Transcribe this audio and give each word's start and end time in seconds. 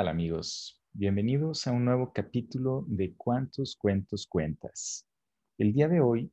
tal 0.00 0.08
amigos? 0.08 0.80
Bienvenidos 0.94 1.66
a 1.66 1.72
un 1.72 1.84
nuevo 1.84 2.10
capítulo 2.10 2.86
de 2.88 3.12
Cuántos 3.18 3.76
cuentos 3.76 4.26
cuentas. 4.26 5.06
El 5.58 5.74
día 5.74 5.88
de 5.88 6.00
hoy 6.00 6.32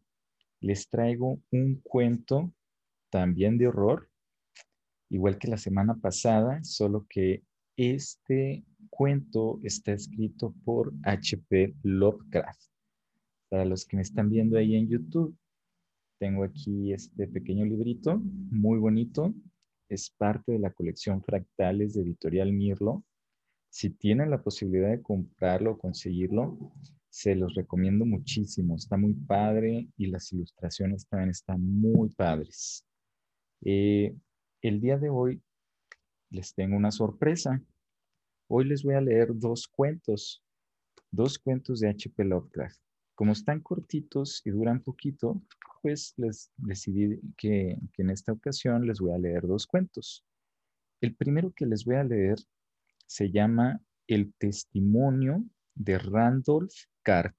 les 0.62 0.88
traigo 0.88 1.42
un 1.52 1.82
cuento 1.84 2.54
también 3.10 3.58
de 3.58 3.68
horror, 3.68 4.10
igual 5.10 5.38
que 5.38 5.50
la 5.50 5.58
semana 5.58 5.96
pasada, 5.96 6.64
solo 6.64 7.06
que 7.10 7.44
este 7.76 8.64
cuento 8.90 9.60
está 9.64 9.92
escrito 9.92 10.56
por 10.64 10.94
H.P. 11.04 11.76
Lovecraft. 11.84 12.72
Para 13.50 13.66
los 13.66 13.86
que 13.86 13.98
me 13.98 14.04
están 14.04 14.30
viendo 14.30 14.58
ahí 14.58 14.78
en 14.78 14.88
YouTube, 14.88 15.36
tengo 16.20 16.46
aquí 16.46 16.94
este 16.94 17.28
pequeño 17.28 17.66
librito, 17.66 18.18
muy 18.50 18.80
bonito. 18.80 19.34
Es 19.90 20.10
parte 20.10 20.54
de 20.54 20.60
la 20.60 20.72
colección 20.72 21.22
Fractales 21.22 21.96
de 21.96 22.04
Editorial 22.04 22.54
Mirlo. 22.54 23.04
Si 23.78 23.92
tienen 23.92 24.32
la 24.32 24.42
posibilidad 24.42 24.90
de 24.90 25.04
comprarlo 25.04 25.74
o 25.74 25.78
conseguirlo, 25.78 26.58
se 27.10 27.36
los 27.36 27.54
recomiendo 27.54 28.08
muchísimo. 28.08 28.76
Está 28.76 28.98
muy 28.98 29.14
padre 29.14 29.88
y 29.98 30.08
las 30.08 30.34
ilustraciones 30.34 31.06
también 31.06 31.30
están 31.30 31.62
muy 31.62 32.10
padres. 32.10 32.88
Eh, 33.62 34.16
el 34.64 34.82
día 34.82 34.98
de 34.98 35.12
hoy 35.12 35.44
les 36.32 36.56
tengo 36.56 36.76
una 36.76 36.90
sorpresa. 36.90 37.62
Hoy 38.48 38.66
les 38.66 38.82
voy 38.82 38.96
a 38.96 39.02
leer 39.02 39.30
dos 39.36 39.68
cuentos, 39.68 40.44
dos 41.12 41.38
cuentos 41.38 41.80
de 41.80 41.90
H.P. 41.90 42.24
Lovecraft. 42.24 42.82
Como 43.14 43.34
están 43.34 43.62
cortitos 43.62 44.42
y 44.44 44.50
duran 44.50 44.82
poquito, 44.82 45.40
pues 45.84 46.16
les 46.18 46.50
decidí 46.58 47.20
que, 47.38 47.78
que 47.94 48.02
en 48.02 48.10
esta 48.10 48.32
ocasión 48.32 48.88
les 48.88 49.00
voy 49.00 49.12
a 49.12 49.20
leer 49.20 49.46
dos 49.46 49.68
cuentos. 49.68 50.26
El 51.00 51.16
primero 51.16 51.54
que 51.56 51.68
les 51.68 51.86
voy 51.86 51.98
a 51.98 52.04
leer 52.04 52.38
se 53.08 53.32
llama 53.32 53.82
El 54.06 54.34
testimonio 54.34 55.44
de 55.74 55.98
Randolph 55.98 56.74
Carter. 57.02 57.34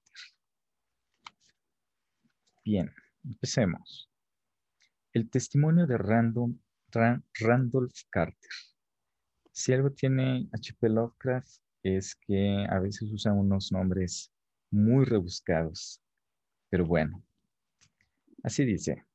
Bien, 2.65 2.91
empecemos. 3.23 4.11
El 5.13 5.29
testimonio 5.29 5.87
de 5.87 5.97
Randolph, 5.97 6.59
Carter. 8.09 8.49
Si 9.51 9.73
algo 9.73 9.91
tiene 9.91 10.49
H.P. 10.51 10.89
Lovecraft 10.89 11.61
es 11.83 12.15
que 12.15 12.65
a 12.69 12.79
veces 12.79 13.11
usa 13.11 13.31
unos 13.31 13.71
nombres 13.71 14.31
muy 14.71 15.05
rebuscados. 15.05 16.01
Pero 16.69 16.85
bueno, 16.85 17.23
así 18.43 18.65
dice. 18.65 19.05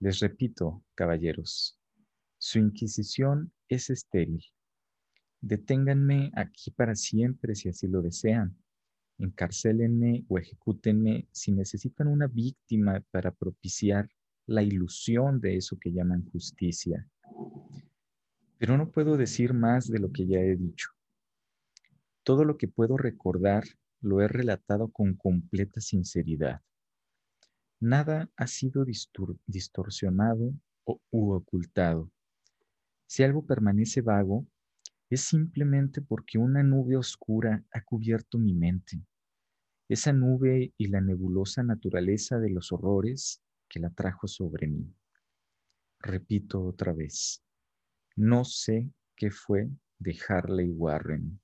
Les 0.00 0.20
repito, 0.20 0.84
caballeros, 0.94 1.78
su 2.38 2.58
inquisición 2.58 3.52
es 3.68 3.88
estéril. 3.90 4.44
Deténganme 5.46 6.32
aquí 6.34 6.70
para 6.70 6.94
siempre 6.94 7.54
si 7.54 7.68
así 7.68 7.86
lo 7.86 8.00
desean. 8.00 8.56
Encarcélenme 9.18 10.24
o 10.26 10.38
ejecútenme 10.38 11.28
si 11.32 11.52
necesitan 11.52 12.06
una 12.06 12.26
víctima 12.28 13.04
para 13.10 13.30
propiciar 13.30 14.08
la 14.46 14.62
ilusión 14.62 15.42
de 15.42 15.56
eso 15.56 15.76
que 15.78 15.92
llaman 15.92 16.24
justicia. 16.30 17.06
Pero 18.56 18.78
no 18.78 18.90
puedo 18.90 19.18
decir 19.18 19.52
más 19.52 19.86
de 19.86 19.98
lo 19.98 20.10
que 20.12 20.26
ya 20.26 20.38
he 20.38 20.56
dicho. 20.56 20.88
Todo 22.22 22.46
lo 22.46 22.56
que 22.56 22.68
puedo 22.68 22.96
recordar 22.96 23.64
lo 24.00 24.22
he 24.22 24.28
relatado 24.28 24.88
con 24.88 25.12
completa 25.12 25.82
sinceridad. 25.82 26.62
Nada 27.80 28.30
ha 28.36 28.46
sido 28.46 28.86
distorsionado 29.46 30.54
o, 30.84 31.02
u 31.10 31.32
ocultado. 31.32 32.10
Si 33.06 33.22
algo 33.22 33.44
permanece 33.44 34.00
vago, 34.00 34.46
es 35.14 35.22
simplemente 35.22 36.02
porque 36.02 36.38
una 36.38 36.62
nube 36.62 36.96
oscura 36.96 37.64
ha 37.72 37.80
cubierto 37.82 38.38
mi 38.38 38.54
mente. 38.54 39.00
Esa 39.88 40.12
nube 40.12 40.72
y 40.76 40.88
la 40.88 41.00
nebulosa 41.00 41.62
naturaleza 41.62 42.38
de 42.38 42.50
los 42.50 42.72
horrores 42.72 43.42
que 43.68 43.80
la 43.80 43.90
trajo 43.90 44.26
sobre 44.26 44.66
mí. 44.66 44.94
Repito 46.00 46.62
otra 46.62 46.92
vez, 46.92 47.42
no 48.16 48.44
sé 48.44 48.90
qué 49.16 49.30
fue 49.30 49.70
de 49.98 50.18
Harley 50.28 50.70
Warren, 50.70 51.40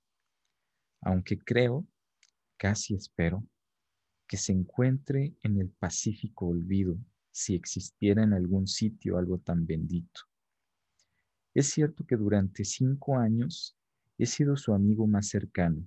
aunque 1.03 1.39
creo 1.39 1.87
casi 2.61 2.95
espero, 2.95 3.43
que 4.29 4.37
se 4.37 4.53
encuentre 4.53 5.35
en 5.43 5.59
el 5.59 5.71
pacífico 5.71 6.47
olvido 6.47 6.99
si 7.31 7.55
existiera 7.55 8.23
en 8.23 8.35
algún 8.35 8.67
sitio 8.67 9.17
algo 9.17 9.39
tan 9.39 9.65
bendito. 9.65 10.30
Es 11.55 11.71
cierto 11.71 12.05
que 12.05 12.17
durante 12.17 12.65
cinco 12.65 13.19
años 13.19 13.77
he 14.19 14.27
sido 14.27 14.57
su 14.57 14.73
amigo 14.73 15.07
más 15.07 15.29
cercano 15.29 15.87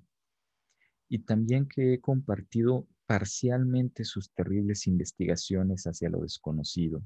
y 1.10 1.20
también 1.20 1.68
que 1.68 1.94
he 1.94 2.02
compartido 2.02 2.88
parcialmente 3.06 4.04
sus 4.04 4.32
terribles 4.32 4.88
investigaciones 4.88 5.84
hacia 5.84 6.10
lo 6.10 6.22
desconocido. 6.22 7.06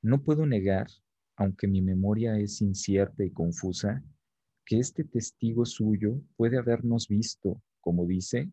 No 0.00 0.22
puedo 0.22 0.46
negar, 0.46 0.86
aunque 1.36 1.68
mi 1.68 1.82
memoria 1.82 2.38
es 2.38 2.62
incierta 2.62 3.24
y 3.24 3.30
confusa, 3.30 4.02
que 4.64 4.78
este 4.78 5.04
testigo 5.04 5.66
suyo 5.66 6.20
puede 6.36 6.58
habernos 6.58 7.08
visto 7.08 7.62
como 7.88 8.04
dice, 8.04 8.52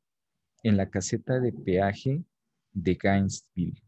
en 0.64 0.78
la 0.78 0.90
caseta 0.90 1.42
de 1.42 1.52
peaje 1.52 2.24
de 2.72 2.96
Gainesville, 2.96 3.82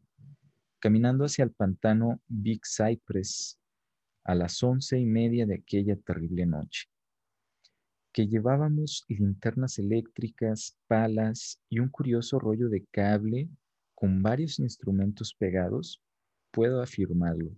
caminando 0.80 1.24
hacia 1.24 1.46
el 1.46 1.52
pantano 1.52 2.22
Big 2.28 2.62
Cypress 2.66 3.58
a 4.28 4.36
las 4.36 4.62
once 4.62 5.00
y 5.00 5.06
media 5.06 5.46
de 5.46 5.56
aquella 5.56 5.96
terrible 5.96 6.46
noche, 6.46 6.90
que 8.12 8.28
llevábamos 8.28 9.06
linternas 9.08 9.80
eléctricas, 9.80 10.78
palas 10.88 11.62
y 11.70 11.80
un 11.80 11.88
curioso 11.88 12.38
rollo 12.38 12.68
de 12.68 12.86
cable 12.92 13.50
con 13.96 14.22
varios 14.22 14.60
instrumentos 14.60 15.34
pegados, 15.34 16.04
puedo 16.52 16.82
afirmarlo. 16.82 17.56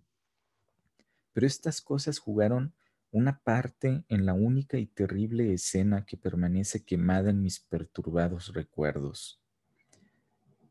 Pero 1.33 1.47
estas 1.47 1.81
cosas 1.81 2.19
jugaron 2.19 2.73
una 3.11 3.39
parte 3.39 4.03
en 4.07 4.27
la 4.27 4.35
única 4.35 4.77
y 4.77 4.85
terrible 4.85 5.51
escena 5.51 6.05
que 6.05 6.17
permanece 6.17 6.83
quemada 6.83 7.31
en 7.31 7.41
mis 7.41 7.59
perturbados 7.59 8.53
recuerdos. 8.53 9.41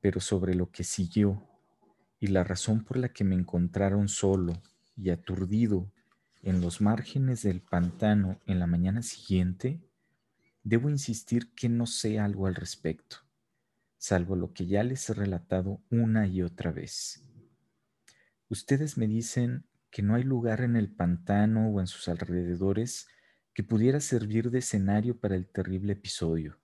Pero 0.01 0.21
sobre 0.21 0.55
lo 0.55 0.71
que 0.71 0.85
siguió 0.85 1.43
y 2.21 2.29
la 2.29 2.45
razón 2.45 2.85
por 2.85 2.99
la 2.99 3.09
que 3.09 3.25
me 3.25 3.35
encontraron 3.35 4.07
solo 4.07 4.53
y 4.99 5.11
aturdido 5.11 5.91
en 6.43 6.61
los 6.61 6.81
márgenes 6.81 7.43
del 7.43 7.61
pantano 7.61 8.41
en 8.47 8.59
la 8.59 8.67
mañana 8.67 9.03
siguiente, 9.03 9.81
debo 10.63 10.91
insistir 10.91 11.53
que 11.55 11.69
no 11.69 11.87
sé 11.87 12.19
algo 12.19 12.47
al 12.47 12.55
respecto, 12.55 13.19
salvo 13.97 14.37
lo 14.37 14.53
que 14.53 14.67
ya 14.67 14.83
les 14.83 15.09
he 15.09 15.15
relatado 15.15 15.81
una 15.91 16.27
y 16.27 16.43
otra 16.43 16.73
vez. 16.73 17.25
Ustedes 18.49 18.99
me 18.99 19.07
dicen 19.07 19.67
que 19.91 20.03
no 20.03 20.15
hay 20.15 20.23
lugar 20.23 20.61
en 20.61 20.77
el 20.77 20.91
pantano 20.91 21.69
o 21.69 21.81
en 21.81 21.87
sus 21.87 22.09
alrededores 22.09 23.09
que 23.55 23.63
pudiera 23.63 24.01
servir 24.01 24.51
de 24.51 24.61
escenario 24.61 25.19
para 25.19 25.35
el 25.35 25.49
terrible 25.49 25.95
episodio. 25.95 26.61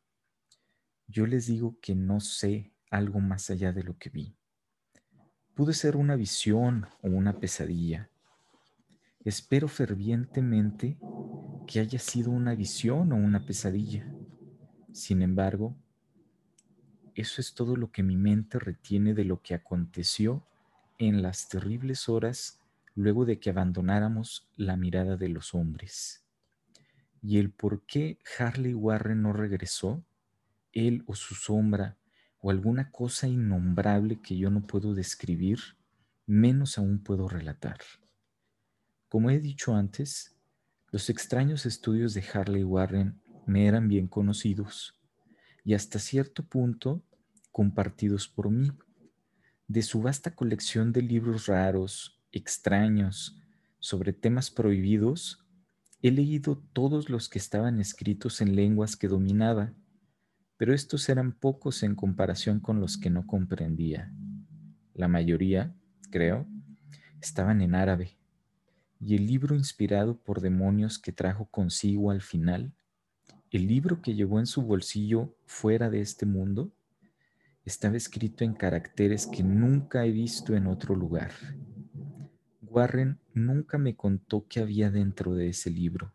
Yo 1.06 1.26
les 1.26 1.46
digo 1.46 1.78
que 1.80 1.94
no 1.94 2.20
sé 2.20 2.72
algo 2.90 3.20
más 3.20 3.50
allá 3.50 3.72
de 3.72 3.82
lo 3.82 3.98
que 3.98 4.10
vi. 4.10 4.36
Pudo 5.54 5.72
ser 5.72 5.96
una 5.96 6.16
visión 6.16 6.86
o 7.02 7.08
una 7.08 7.38
pesadilla. 7.38 8.10
Espero 9.24 9.68
fervientemente 9.68 10.98
que 11.66 11.80
haya 11.80 11.98
sido 11.98 12.30
una 12.30 12.54
visión 12.54 13.10
o 13.10 13.16
una 13.16 13.46
pesadilla. 13.46 14.06
Sin 14.92 15.22
embargo, 15.22 15.74
eso 17.14 17.40
es 17.40 17.54
todo 17.54 17.74
lo 17.76 17.90
que 17.90 18.02
mi 18.02 18.16
mente 18.18 18.58
retiene 18.58 19.14
de 19.14 19.24
lo 19.24 19.40
que 19.40 19.54
aconteció 19.54 20.46
en 20.98 21.22
las 21.22 21.48
terribles 21.48 22.10
horas 22.10 22.60
luego 22.94 23.24
de 23.24 23.40
que 23.40 23.48
abandonáramos 23.48 24.46
la 24.56 24.76
mirada 24.76 25.16
de 25.16 25.30
los 25.30 25.54
hombres. 25.54 26.22
Y 27.22 27.38
el 27.38 27.50
por 27.50 27.86
qué 27.86 28.18
Harley 28.38 28.74
Warren 28.74 29.22
no 29.22 29.32
regresó, 29.32 30.04
él 30.74 31.02
o 31.06 31.14
su 31.14 31.34
sombra, 31.34 31.96
o 32.40 32.50
alguna 32.50 32.90
cosa 32.90 33.26
innombrable 33.26 34.20
que 34.20 34.36
yo 34.36 34.50
no 34.50 34.66
puedo 34.66 34.92
describir, 34.92 35.60
menos 36.26 36.76
aún 36.76 36.98
puedo 36.98 37.26
relatar. 37.26 37.78
Como 39.14 39.30
he 39.30 39.38
dicho 39.38 39.76
antes, 39.76 40.34
los 40.90 41.08
extraños 41.08 41.66
estudios 41.66 42.14
de 42.14 42.24
Harley 42.32 42.64
Warren 42.64 43.22
me 43.46 43.68
eran 43.68 43.86
bien 43.86 44.08
conocidos 44.08 45.00
y 45.62 45.74
hasta 45.74 46.00
cierto 46.00 46.44
punto 46.44 47.00
compartidos 47.52 48.26
por 48.26 48.50
mí. 48.50 48.72
De 49.68 49.82
su 49.82 50.02
vasta 50.02 50.34
colección 50.34 50.92
de 50.92 51.02
libros 51.02 51.46
raros, 51.46 52.20
extraños, 52.32 53.40
sobre 53.78 54.12
temas 54.12 54.50
prohibidos, 54.50 55.46
he 56.02 56.10
leído 56.10 56.58
todos 56.72 57.08
los 57.08 57.28
que 57.28 57.38
estaban 57.38 57.78
escritos 57.78 58.40
en 58.40 58.56
lenguas 58.56 58.96
que 58.96 59.06
dominaba, 59.06 59.72
pero 60.56 60.74
estos 60.74 61.08
eran 61.08 61.30
pocos 61.34 61.84
en 61.84 61.94
comparación 61.94 62.58
con 62.58 62.80
los 62.80 62.96
que 62.98 63.10
no 63.10 63.28
comprendía. 63.28 64.12
La 64.92 65.06
mayoría, 65.06 65.72
creo, 66.10 66.48
estaban 67.20 67.60
en 67.60 67.76
árabe, 67.76 68.18
y 69.04 69.16
el 69.16 69.26
libro 69.26 69.54
inspirado 69.54 70.16
por 70.16 70.40
demonios 70.40 70.98
que 70.98 71.12
trajo 71.12 71.46
consigo 71.46 72.10
al 72.10 72.22
final 72.22 72.72
el 73.54 73.68
libro 73.68 74.02
que 74.02 74.16
llevó 74.16 74.40
en 74.40 74.46
su 74.46 74.62
bolsillo 74.62 75.32
fuera 75.46 75.88
de 75.88 76.00
este 76.00 76.26
mundo 76.26 76.72
estaba 77.64 77.96
escrito 77.96 78.42
en 78.42 78.52
caracteres 78.52 79.28
que 79.28 79.44
nunca 79.44 80.04
he 80.04 80.10
visto 80.10 80.56
en 80.56 80.66
otro 80.66 80.96
lugar. 80.96 81.30
Warren 82.62 83.20
nunca 83.32 83.78
me 83.78 83.94
contó 83.94 84.44
qué 84.48 84.58
había 84.58 84.90
dentro 84.90 85.36
de 85.36 85.50
ese 85.50 85.70
libro. 85.70 86.12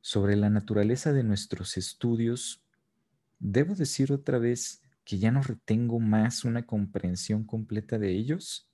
Sobre 0.00 0.34
la 0.34 0.50
naturaleza 0.50 1.12
de 1.12 1.22
nuestros 1.22 1.76
estudios, 1.76 2.60
debo 3.38 3.76
decir 3.76 4.12
otra 4.12 4.38
vez 4.38 4.82
que 5.04 5.20
ya 5.20 5.30
no 5.30 5.42
retengo 5.42 6.00
más 6.00 6.44
una 6.44 6.66
comprensión 6.66 7.44
completa 7.44 8.00
de 8.00 8.10
ellos. 8.10 8.68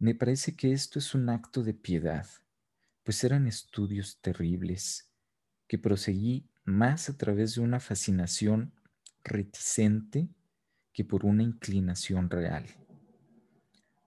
Me 0.00 0.14
parece 0.14 0.56
que 0.56 0.72
esto 0.72 0.98
es 0.98 1.14
un 1.14 1.28
acto 1.28 1.62
de 1.62 1.74
piedad, 1.74 2.26
pues 3.02 3.22
eran 3.22 3.46
estudios 3.46 4.18
terribles, 4.22 5.12
que 5.68 5.76
proseguí 5.76 6.48
más 6.64 7.10
a 7.10 7.18
través 7.18 7.54
de 7.54 7.60
una 7.60 7.80
fascinación 7.80 8.72
reticente 9.22 10.30
que 10.94 11.04
por 11.04 11.26
una 11.26 11.42
inclinación 11.42 12.30
real. 12.30 12.64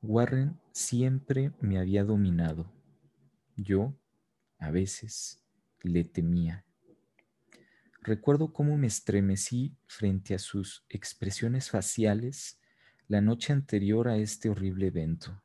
Warren 0.02 0.60
siempre 0.72 1.52
me 1.62 1.78
había 1.78 2.04
dominado. 2.04 2.74
Yo, 3.56 3.94
a 4.58 4.72
veces, 4.72 5.44
le 5.84 6.04
temía. 6.06 6.66
Recuerdo 8.02 8.52
cómo 8.52 8.80
me 8.80 8.88
estremecí 8.88 9.78
frente 9.86 10.34
a 10.34 10.40
sus 10.40 10.86
expresiones 10.90 11.70
faciales 11.70 12.58
la 13.08 13.22
noche 13.22 13.54
anterior 13.54 14.08
a 14.08 14.18
este 14.18 14.50
horrible 14.50 14.88
evento, 14.88 15.40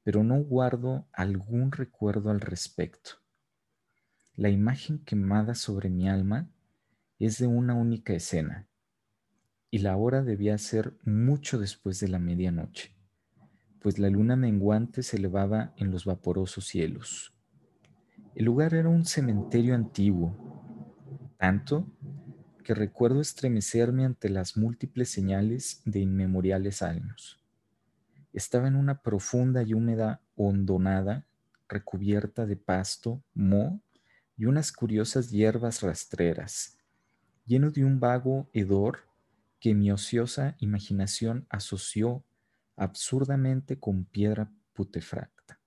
pero 0.02 0.22
no 0.22 0.36
guardo 0.36 1.08
algún 1.12 1.72
recuerdo 1.72 2.30
al 2.30 2.40
respecto. 2.40 3.12
La 4.34 4.50
imagen 4.50 4.98
quemada 4.98 5.54
sobre 5.54 5.88
mi 5.90 6.08
alma 6.08 6.50
es 7.18 7.38
de 7.38 7.46
una 7.46 7.74
única 7.74 8.12
escena, 8.12 8.68
y 9.70 9.78
la 9.78 9.96
hora 9.96 10.22
debía 10.22 10.58
ser 10.58 10.96
mucho 11.04 11.58
después 11.58 12.00
de 12.00 12.08
la 12.08 12.18
medianoche, 12.18 12.94
pues 13.80 13.98
la 13.98 14.10
luna 14.10 14.36
menguante 14.36 15.02
se 15.02 15.16
elevaba 15.16 15.72
en 15.76 15.90
los 15.90 16.04
vaporosos 16.04 16.66
cielos. 16.66 17.34
El 18.34 18.44
lugar 18.46 18.74
era 18.74 18.88
un 18.88 19.04
cementerio 19.04 19.74
antiguo, 19.74 20.43
tanto 21.36 21.86
que 22.64 22.74
recuerdo 22.74 23.20
estremecerme 23.20 24.04
ante 24.04 24.28
las 24.28 24.56
múltiples 24.56 25.10
señales 25.10 25.82
de 25.84 26.00
inmemoriales 26.00 26.82
años. 26.82 27.40
Estaba 28.32 28.66
en 28.66 28.74
una 28.74 29.02
profunda 29.02 29.62
y 29.62 29.74
húmeda 29.74 30.20
hondonada 30.34 31.26
recubierta 31.68 32.46
de 32.46 32.56
pasto, 32.56 33.22
moho 33.34 33.80
y 34.36 34.46
unas 34.46 34.72
curiosas 34.72 35.30
hierbas 35.30 35.82
rastreras, 35.82 36.78
lleno 37.46 37.70
de 37.70 37.84
un 37.84 38.00
vago 38.00 38.48
hedor 38.52 39.00
que 39.60 39.74
mi 39.74 39.92
ociosa 39.92 40.56
imaginación 40.58 41.46
asoció 41.48 42.24
absurdamente 42.76 43.78
con 43.78 44.04
piedra 44.04 44.50
putefacta. 44.72 45.60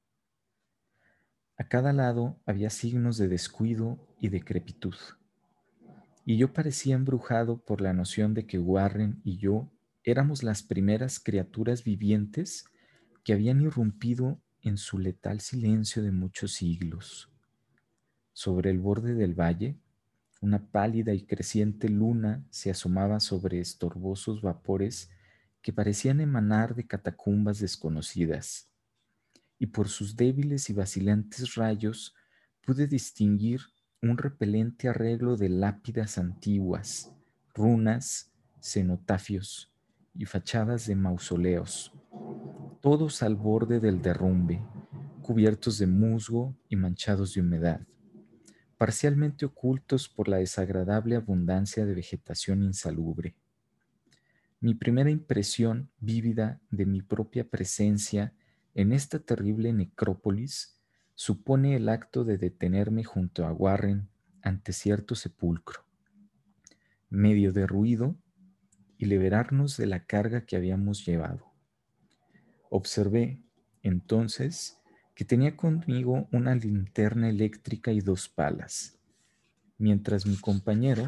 A 1.57 1.67
cada 1.67 1.93
lado 1.93 2.37
había 2.45 2.69
signos 2.69 3.17
de 3.17 3.27
descuido 3.27 3.97
y 4.19 4.29
decrepitud 4.29 4.95
y 6.29 6.35
yo 6.35 6.51
parecía 6.51 6.95
embrujado 6.95 7.63
por 7.63 7.79
la 7.79 7.93
noción 7.93 8.33
de 8.33 8.45
que 8.45 8.59
Warren 8.59 9.21
y 9.23 9.37
yo 9.37 9.71
éramos 10.03 10.43
las 10.43 10.61
primeras 10.61 11.21
criaturas 11.21 11.85
vivientes 11.85 12.65
que 13.23 13.31
habían 13.31 13.61
irrumpido 13.61 14.41
en 14.61 14.77
su 14.77 14.99
letal 14.99 15.39
silencio 15.39 16.03
de 16.03 16.11
muchos 16.11 16.51
siglos. 16.51 17.31
Sobre 18.33 18.71
el 18.71 18.79
borde 18.79 19.13
del 19.13 19.39
valle, 19.39 19.77
una 20.41 20.69
pálida 20.69 21.13
y 21.13 21.25
creciente 21.25 21.87
luna 21.87 22.45
se 22.49 22.71
asomaba 22.71 23.21
sobre 23.21 23.61
estorbosos 23.61 24.41
vapores 24.41 25.09
que 25.61 25.71
parecían 25.71 26.19
emanar 26.19 26.75
de 26.75 26.85
catacumbas 26.85 27.59
desconocidas, 27.59 28.69
y 29.57 29.67
por 29.67 29.87
sus 29.87 30.17
débiles 30.17 30.69
y 30.69 30.73
vacilantes 30.73 31.55
rayos 31.55 32.13
pude 32.65 32.85
distinguir 32.85 33.61
un 34.01 34.17
repelente 34.17 34.87
arreglo 34.89 35.37
de 35.37 35.49
lápidas 35.49 36.17
antiguas, 36.17 37.11
runas, 37.53 38.31
cenotafios 38.61 39.71
y 40.13 40.25
fachadas 40.25 40.85
de 40.85 40.95
mausoleos, 40.95 41.93
todos 42.81 43.23
al 43.23 43.35
borde 43.35 43.79
del 43.79 44.01
derrumbe, 44.01 44.63
cubiertos 45.23 45.79
de 45.79 45.87
musgo 45.87 46.55
y 46.69 46.75
manchados 46.75 47.33
de 47.33 47.41
humedad, 47.41 47.81
parcialmente 48.77 49.45
ocultos 49.45 50.07
por 50.07 50.27
la 50.27 50.37
desagradable 50.37 51.15
abundancia 51.15 51.85
de 51.85 51.95
vegetación 51.95 52.61
insalubre. 52.61 53.35
Mi 54.59 54.75
primera 54.75 55.09
impresión 55.09 55.89
vívida 55.99 56.61
de 56.69 56.85
mi 56.85 57.01
propia 57.01 57.47
presencia 57.47 58.33
en 58.75 58.91
esta 58.91 59.19
terrible 59.19 59.73
necrópolis 59.73 60.76
supone 61.17 61.75
el 61.75 61.89
acto 61.89 62.23
de 62.23 62.37
detenerme 62.37 63.03
junto 63.03 63.47
a 63.47 63.51
Warren 63.51 64.07
ante 64.43 64.71
cierto 64.71 65.15
sepulcro, 65.15 65.83
medio 67.09 67.51
de 67.51 67.65
ruido, 67.65 68.15
y 68.99 69.07
liberarnos 69.07 69.77
de 69.77 69.87
la 69.87 70.05
carga 70.05 70.45
que 70.45 70.55
habíamos 70.55 71.05
llevado. 71.05 71.51
Observé, 72.69 73.41
entonces, 73.81 74.79
que 75.15 75.25
tenía 75.25 75.57
conmigo 75.57 76.27
una 76.31 76.53
linterna 76.53 77.29
eléctrica 77.29 77.91
y 77.91 78.01
dos 78.01 78.29
palas, 78.29 78.99
mientras 79.79 80.27
mi 80.27 80.37
compañero 80.37 81.07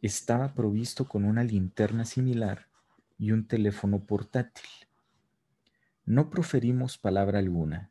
estaba 0.00 0.54
provisto 0.54 1.08
con 1.08 1.24
una 1.24 1.42
linterna 1.42 2.04
similar 2.04 2.68
y 3.18 3.32
un 3.32 3.48
teléfono 3.48 4.04
portátil. 4.04 4.68
No 6.04 6.30
proferimos 6.30 6.98
palabra 6.98 7.40
alguna 7.40 7.90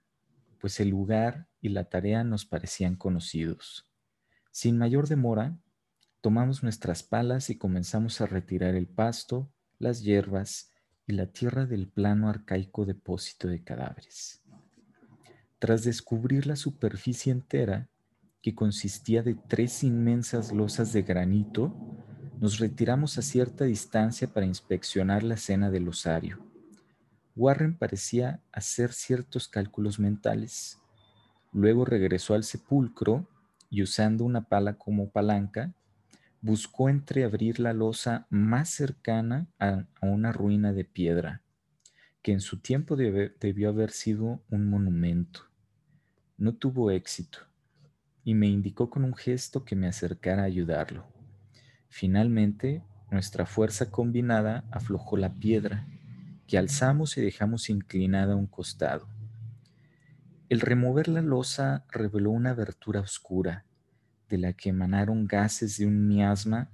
pues 0.60 0.80
el 0.80 0.90
lugar 0.90 1.48
y 1.62 1.70
la 1.70 1.86
tarea 1.86 2.24
nos 2.24 2.46
parecían 2.46 2.96
conocidos. 2.96 3.88
Sin 4.52 4.78
mayor 4.78 5.08
demora, 5.08 5.58
tomamos 6.22 6.64
nuestras 6.64 7.04
palas 7.04 7.50
y 7.50 7.58
comenzamos 7.58 8.22
a 8.22 8.26
retirar 8.26 8.76
el 8.76 8.88
pasto, 8.88 9.52
las 9.80 10.02
hierbas 10.02 10.72
y 11.06 11.14
la 11.14 11.28
tierra 11.28 11.66
del 11.66 11.88
plano 11.88 12.30
arcaico 12.30 12.86
depósito 12.86 13.48
de 13.48 13.64
cadáveres. 13.64 14.42
Tras 15.60 15.84
descubrir 15.84 16.48
la 16.48 16.56
superficie 16.56 17.32
entera, 17.32 17.90
que 18.42 18.56
consistía 18.56 19.24
de 19.24 19.36
tres 19.36 19.84
inmensas 19.84 20.52
losas 20.52 20.94
de 20.94 21.02
granito, 21.02 21.76
nos 22.40 22.60
retiramos 22.60 23.18
a 23.18 23.22
cierta 23.22 23.66
distancia 23.66 24.28
para 24.28 24.46
inspeccionar 24.46 25.24
la 25.24 25.34
escena 25.34 25.72
del 25.72 25.88
osario. 25.88 26.47
Warren 27.38 27.78
parecía 27.78 28.42
hacer 28.52 28.92
ciertos 28.92 29.48
cálculos 29.48 30.00
mentales. 30.00 30.80
Luego 31.54 31.86
regresó 31.86 32.34
al 32.34 32.44
sepulcro 32.44 33.28
y 33.70 33.84
usando 33.84 34.26
una 34.26 34.50
pala 34.50 34.74
como 34.74 35.12
palanca, 35.12 35.74
buscó 36.42 36.90
entreabrir 36.90 37.60
la 37.60 37.74
losa 37.74 38.26
más 38.32 38.70
cercana 38.70 39.48
a, 39.60 39.86
una 40.02 40.32
ruina 40.32 40.74
de 40.74 40.84
piedra, 40.84 41.44
que 42.24 42.32
en 42.32 42.42
su 42.42 42.60
tiempo 42.60 42.96
debió 42.96 43.70
haber 43.70 43.92
sido 43.92 44.42
un 44.50 44.70
monumento. 44.70 45.42
No 46.38 46.56
tuvo 46.56 46.90
éxito 46.90 47.40
y 48.24 48.34
me 48.34 48.48
indicó 48.48 48.90
con 48.90 49.04
un 49.04 49.14
gesto 49.14 49.64
que 49.64 49.76
me 49.76 49.88
acercara 49.88 50.42
a 50.42 50.46
ayudarlo. 50.46 51.06
Finalmente, 51.88 52.84
nuestra 53.12 53.46
fuerza 53.46 53.92
combinada 53.92 54.66
aflojó 54.72 55.18
la 55.18 55.34
piedra, 55.34 55.88
que 56.48 56.58
alzamos 56.58 57.18
y 57.18 57.22
dejamos 57.22 57.70
inclinada 57.70 58.34
a 58.34 58.38
un 58.38 58.48
costado. 58.48 59.08
El 60.50 60.62
remover 60.62 61.10
la 61.10 61.22
losa 61.22 61.86
reveló 61.92 62.32
una 62.32 62.52
abertura 62.52 63.02
oscura, 63.02 63.66
de 64.30 64.38
la 64.38 64.54
que 64.54 64.70
emanaron 64.70 65.28
gases 65.28 65.78
de 65.78 65.86
un 65.86 66.08
miasma 66.08 66.72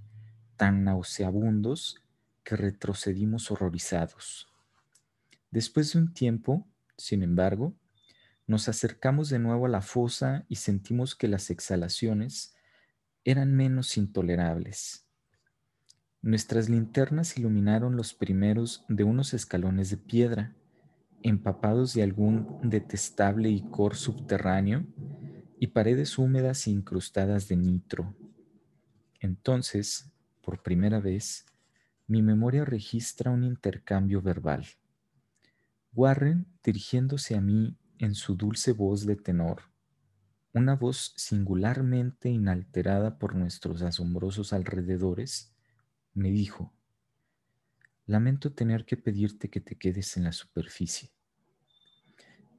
tan 0.58 0.84
nauseabundos 0.84 2.04
que 2.44 2.56
retrocedimos 2.56 3.50
horrorizados. 3.52 4.48
Después 5.50 5.94
de 5.94 6.00
un 6.00 6.14
tiempo, 6.14 6.68
sin 6.98 7.24
embargo, 7.24 7.76
nos 8.46 8.70
acercamos 8.70 9.30
de 9.30 9.40
nuevo 9.40 9.66
a 9.66 9.70
la 9.70 9.82
fosa 9.82 10.46
y 10.50 10.58
sentimos 10.58 11.16
que 11.16 11.28
las 11.28 11.50
exhalaciones 11.50 12.56
eran 13.24 13.56
menos 13.56 13.98
intolerables. 13.98 15.03
Nuestras 16.24 16.70
linternas 16.70 17.38
iluminaron 17.38 17.98
los 17.98 18.14
primeros 18.14 18.86
de 18.88 19.04
unos 19.04 19.34
escalones 19.34 19.90
de 19.90 19.98
piedra, 19.98 20.56
empapados 21.22 21.94
de 21.94 22.02
algún 22.02 22.62
detestable 22.64 23.50
icor 23.50 23.98
subterráneo 23.98 24.86
y 25.60 25.68
paredes 25.68 26.18
húmedas 26.18 26.66
e 26.66 26.72
incrustadas 26.72 27.50
de 27.50 27.58
nitro. 27.58 28.16
Entonces, 29.20 30.14
por 30.42 30.64
primera 30.64 31.02
vez, 31.02 31.46
mi 32.08 32.22
memoria 32.22 32.64
registra 32.64 33.30
un 33.30 33.44
intercambio 33.44 34.22
verbal. 34.22 34.66
Warren, 35.94 36.48
dirigiéndose 36.64 37.36
a 37.36 37.42
mí 37.42 37.78
en 37.98 38.16
su 38.16 38.38
dulce 38.38 38.72
voz 38.72 39.06
de 39.06 39.18
tenor, 39.18 39.64
una 40.54 40.78
voz 40.78 41.14
singularmente 41.18 42.30
inalterada 42.30 43.20
por 43.20 43.36
nuestros 43.36 43.82
asombrosos 43.82 44.54
alrededores, 44.54 45.53
me 46.14 46.32
dijo, 46.32 46.74
lamento 48.06 48.54
tener 48.54 48.86
que 48.86 48.98
pedirte 48.98 49.50
que 49.50 49.60
te 49.60 49.76
quedes 49.76 50.18
en 50.18 50.26
la 50.26 50.32
superficie, 50.32 51.12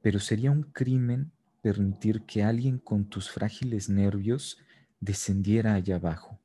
pero 0.01 0.19
sería 0.19 0.51
un 0.51 0.63
crimen 0.63 1.31
permitir 1.61 2.25
que 2.25 2.43
alguien 2.43 2.77
con 2.77 3.09
tus 3.09 3.31
frágiles 3.31 3.89
nervios 3.89 4.59
descendiera 4.99 5.73
allá 5.73 5.95
abajo. 5.95 6.39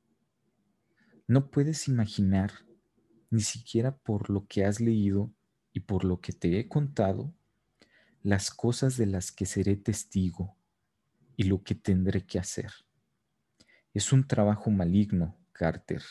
No 1.27 1.51
puedes 1.51 1.89
imaginar, 1.89 2.53
ni 3.31 3.43
siquiera 3.43 3.97
por 3.97 4.31
lo 4.31 4.47
que 4.47 4.65
has 4.65 4.81
leído 4.81 5.33
y 5.73 5.81
por 5.81 6.05
lo 6.05 6.21
que 6.21 6.33
te 6.33 6.59
he 6.59 6.69
contado, 6.69 7.35
las 8.23 8.51
cosas 8.51 8.97
de 8.97 9.07
las 9.07 9.31
que 9.33 9.47
seré 9.47 9.77
testigo 9.77 10.57
y 11.37 11.45
lo 11.45 11.63
que 11.63 11.75
tendré 11.75 12.27
que 12.27 12.39
hacer. 12.39 12.73
Es 13.95 14.13
un 14.13 14.27
trabajo 14.27 14.71
maligno, 14.71 15.39
Carter, 15.53 16.03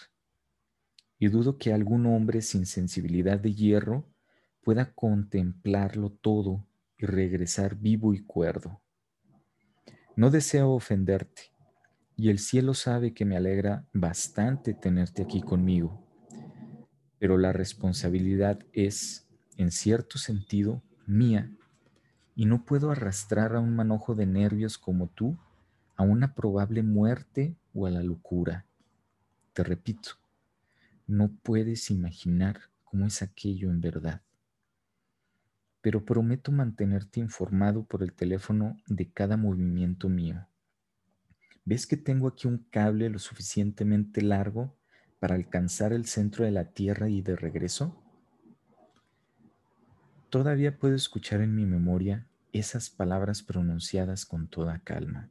y 1.20 1.28
dudo 1.28 1.58
que 1.58 1.74
algún 1.74 2.06
hombre 2.06 2.42
sin 2.42 2.66
sensibilidad 2.66 3.38
de 3.40 3.54
hierro 3.54 4.08
pueda 4.64 4.94
contemplarlo 4.94 6.12
todo 6.12 6.66
y 6.98 7.06
regresar 7.06 7.76
vivo 7.76 8.14
y 8.14 8.24
cuerdo. 8.24 8.82
No 10.16 10.32
deseo 10.32 10.72
ofenderte, 10.72 11.54
y 12.16 12.30
el 12.30 12.40
cielo 12.40 12.74
sabe 12.74 13.14
que 13.14 13.26
me 13.26 13.38
alegra 13.38 13.86
bastante 13.94 14.74
tenerte 14.74 15.22
aquí 15.22 15.42
conmigo, 15.42 16.06
pero 17.20 17.38
la 17.38 17.54
responsabilidad 17.54 18.60
es, 18.74 19.28
en 19.58 19.72
cierto 19.72 20.18
sentido, 20.18 20.82
mía, 21.06 21.52
y 22.36 22.46
no 22.46 22.64
puedo 22.64 22.92
arrastrar 22.92 23.56
a 23.56 23.60
un 23.60 23.76
manojo 23.76 24.16
de 24.16 24.26
nervios 24.26 24.78
como 24.78 25.08
tú 25.08 25.38
a 25.98 26.04
una 26.04 26.34
probable 26.34 26.82
muerte 26.82 27.58
o 27.74 27.86
a 27.86 27.90
la 27.90 28.02
locura. 28.02 28.66
Te 29.52 29.66
repito, 29.66 30.12
no 31.10 31.32
puedes 31.44 31.92
imaginar 31.92 32.60
cómo 32.84 33.08
es 33.08 33.22
aquello 33.22 33.70
en 33.70 33.82
verdad 33.82 34.22
pero 35.82 36.04
prometo 36.04 36.52
mantenerte 36.52 37.20
informado 37.20 37.86
por 37.86 38.04
el 38.04 38.14
teléfono 38.14 38.78
de 38.88 39.12
cada 39.12 39.38
movimiento 39.38 40.10
mío. 40.10 40.48
¿Ves 41.66 41.88
que 41.88 41.98
tengo 41.98 42.28
aquí 42.28 42.48
un 42.48 42.66
cable 42.70 43.10
lo 43.10 43.20
suficientemente 43.20 44.22
largo 44.22 44.76
para 45.20 45.36
alcanzar 45.36 45.94
el 45.94 46.06
centro 46.06 46.46
de 46.46 46.52
la 46.52 46.66
Tierra 46.72 47.10
y 47.10 47.22
de 47.22 47.36
regreso? 47.36 48.04
Todavía 50.30 50.78
puedo 50.78 50.96
escuchar 50.96 51.42
en 51.42 51.56
mi 51.56 51.66
memoria 51.66 52.28
esas 52.52 52.90
palabras 52.90 53.42
pronunciadas 53.44 54.26
con 54.26 54.48
toda 54.48 54.80
calma. 54.80 55.30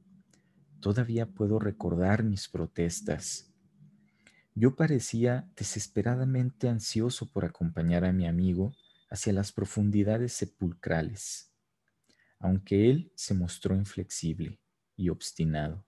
Todavía 0.81 1.27
puedo 1.27 1.59
recordar 1.59 2.23
mis 2.23 2.49
protestas. 2.49 3.53
Yo 4.61 4.75
parecía 4.75 5.49
desesperadamente 5.57 6.69
ansioso 6.69 7.31
por 7.31 7.45
acompañar 7.45 8.05
a 8.05 8.13
mi 8.13 8.27
amigo 8.27 8.75
hacia 9.09 9.33
las 9.33 9.53
profundidades 9.53 10.33
sepulcrales, 10.33 11.53
aunque 12.41 12.91
él 12.91 13.13
se 13.15 13.35
mostró 13.35 13.77
inflexible 13.77 14.59
y 14.97 15.11
obstinado. 15.11 15.87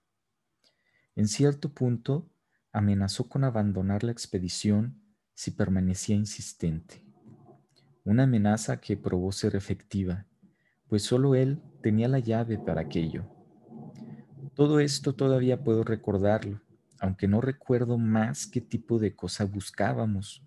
En 1.17 1.27
cierto 1.27 1.73
punto, 1.73 2.31
amenazó 2.71 3.27
con 3.27 3.43
abandonar 3.43 4.05
la 4.05 4.13
expedición 4.13 5.03
si 5.33 5.51
permanecía 5.51 6.15
insistente. 6.15 7.03
Una 8.05 8.23
amenaza 8.23 8.79
que 8.79 8.95
probó 8.95 9.33
ser 9.33 9.57
efectiva, 9.57 10.27
pues 10.87 11.03
solo 11.03 11.35
él 11.35 11.61
tenía 11.83 12.07
la 12.07 12.19
llave 12.19 12.57
para 12.57 12.79
aquello. 12.79 13.25
Todo 14.55 14.79
esto 14.79 15.13
todavía 15.13 15.61
puedo 15.61 15.83
recordarlo, 15.83 16.61
aunque 17.01 17.27
no 17.27 17.41
recuerdo 17.41 17.97
más 17.97 18.45
qué 18.45 18.61
tipo 18.61 18.99
de 18.99 19.15
cosa 19.15 19.43
buscábamos. 19.45 20.43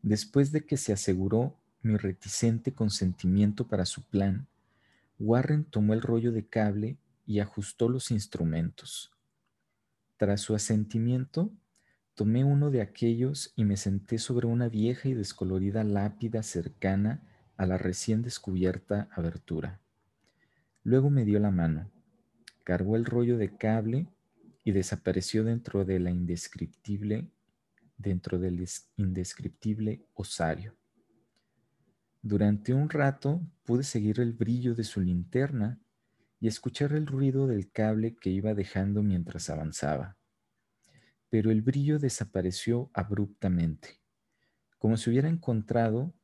Después 0.00 0.52
de 0.52 0.64
que 0.64 0.78
se 0.78 0.94
aseguró 0.94 1.54
mi 1.82 1.98
reticente 1.98 2.72
consentimiento 2.72 3.68
para 3.68 3.84
su 3.84 4.02
plan, 4.02 4.46
Warren 5.18 5.64
tomó 5.64 5.92
el 5.92 6.00
rollo 6.00 6.32
de 6.32 6.46
cable 6.46 6.96
y 7.26 7.40
ajustó 7.40 7.90
los 7.90 8.10
instrumentos. 8.10 9.12
Tras 10.16 10.40
su 10.40 10.54
asentimiento, 10.54 11.52
tomé 12.14 12.42
uno 12.42 12.70
de 12.70 12.80
aquellos 12.80 13.52
y 13.54 13.64
me 13.64 13.76
senté 13.76 14.16
sobre 14.16 14.46
una 14.46 14.70
vieja 14.70 15.10
y 15.10 15.14
descolorida 15.14 15.84
lápida 15.84 16.42
cercana 16.42 17.20
a 17.58 17.66
la 17.66 17.76
recién 17.76 18.22
descubierta 18.22 19.10
abertura. 19.12 19.78
Luego 20.84 21.10
me 21.10 21.26
dio 21.26 21.38
la 21.38 21.50
mano, 21.50 21.90
cargó 22.64 22.96
el 22.96 23.04
rollo 23.04 23.36
de 23.36 23.54
cable 23.54 24.06
y 24.64 24.72
desapareció 24.72 25.44
dentro 25.44 25.84
de 25.84 25.98
la 26.00 26.10
indescriptible, 26.10 27.30
dentro 27.96 28.38
del 28.38 28.66
indescriptible 28.96 30.06
osario. 30.14 30.76
Durante 32.22 32.74
un 32.74 32.90
rato 32.90 33.40
pude 33.64 33.82
seguir 33.82 34.20
el 34.20 34.34
brillo 34.34 34.74
de 34.74 34.84
su 34.84 35.00
linterna 35.00 35.80
y 36.38 36.48
escuchar 36.48 36.92
el 36.92 37.06
ruido 37.06 37.46
del 37.46 37.70
cable 37.70 38.14
que 38.16 38.30
iba 38.30 38.54
dejando 38.54 39.02
mientras 39.02 39.48
avanzaba. 39.48 40.18
Pero 41.30 41.50
el 41.50 41.62
brillo 41.62 41.98
desapareció 41.98 42.90
abruptamente, 42.92 44.00
como 44.78 44.96
si 44.96 45.10
hubiera 45.10 45.28
encontrado 45.28 46.14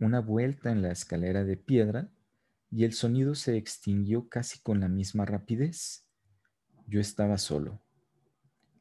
una 0.00 0.20
vuelta 0.20 0.72
en 0.72 0.82
la 0.82 0.90
escalera 0.90 1.44
de 1.44 1.56
piedra 1.56 2.10
y 2.70 2.84
el 2.84 2.92
sonido 2.92 3.36
se 3.36 3.56
extinguió 3.56 4.28
casi 4.28 4.58
con 4.58 4.80
la 4.80 4.88
misma 4.88 5.24
rapidez. 5.24 6.08
Yo 6.86 7.00
estaba 7.00 7.38
solo, 7.38 7.83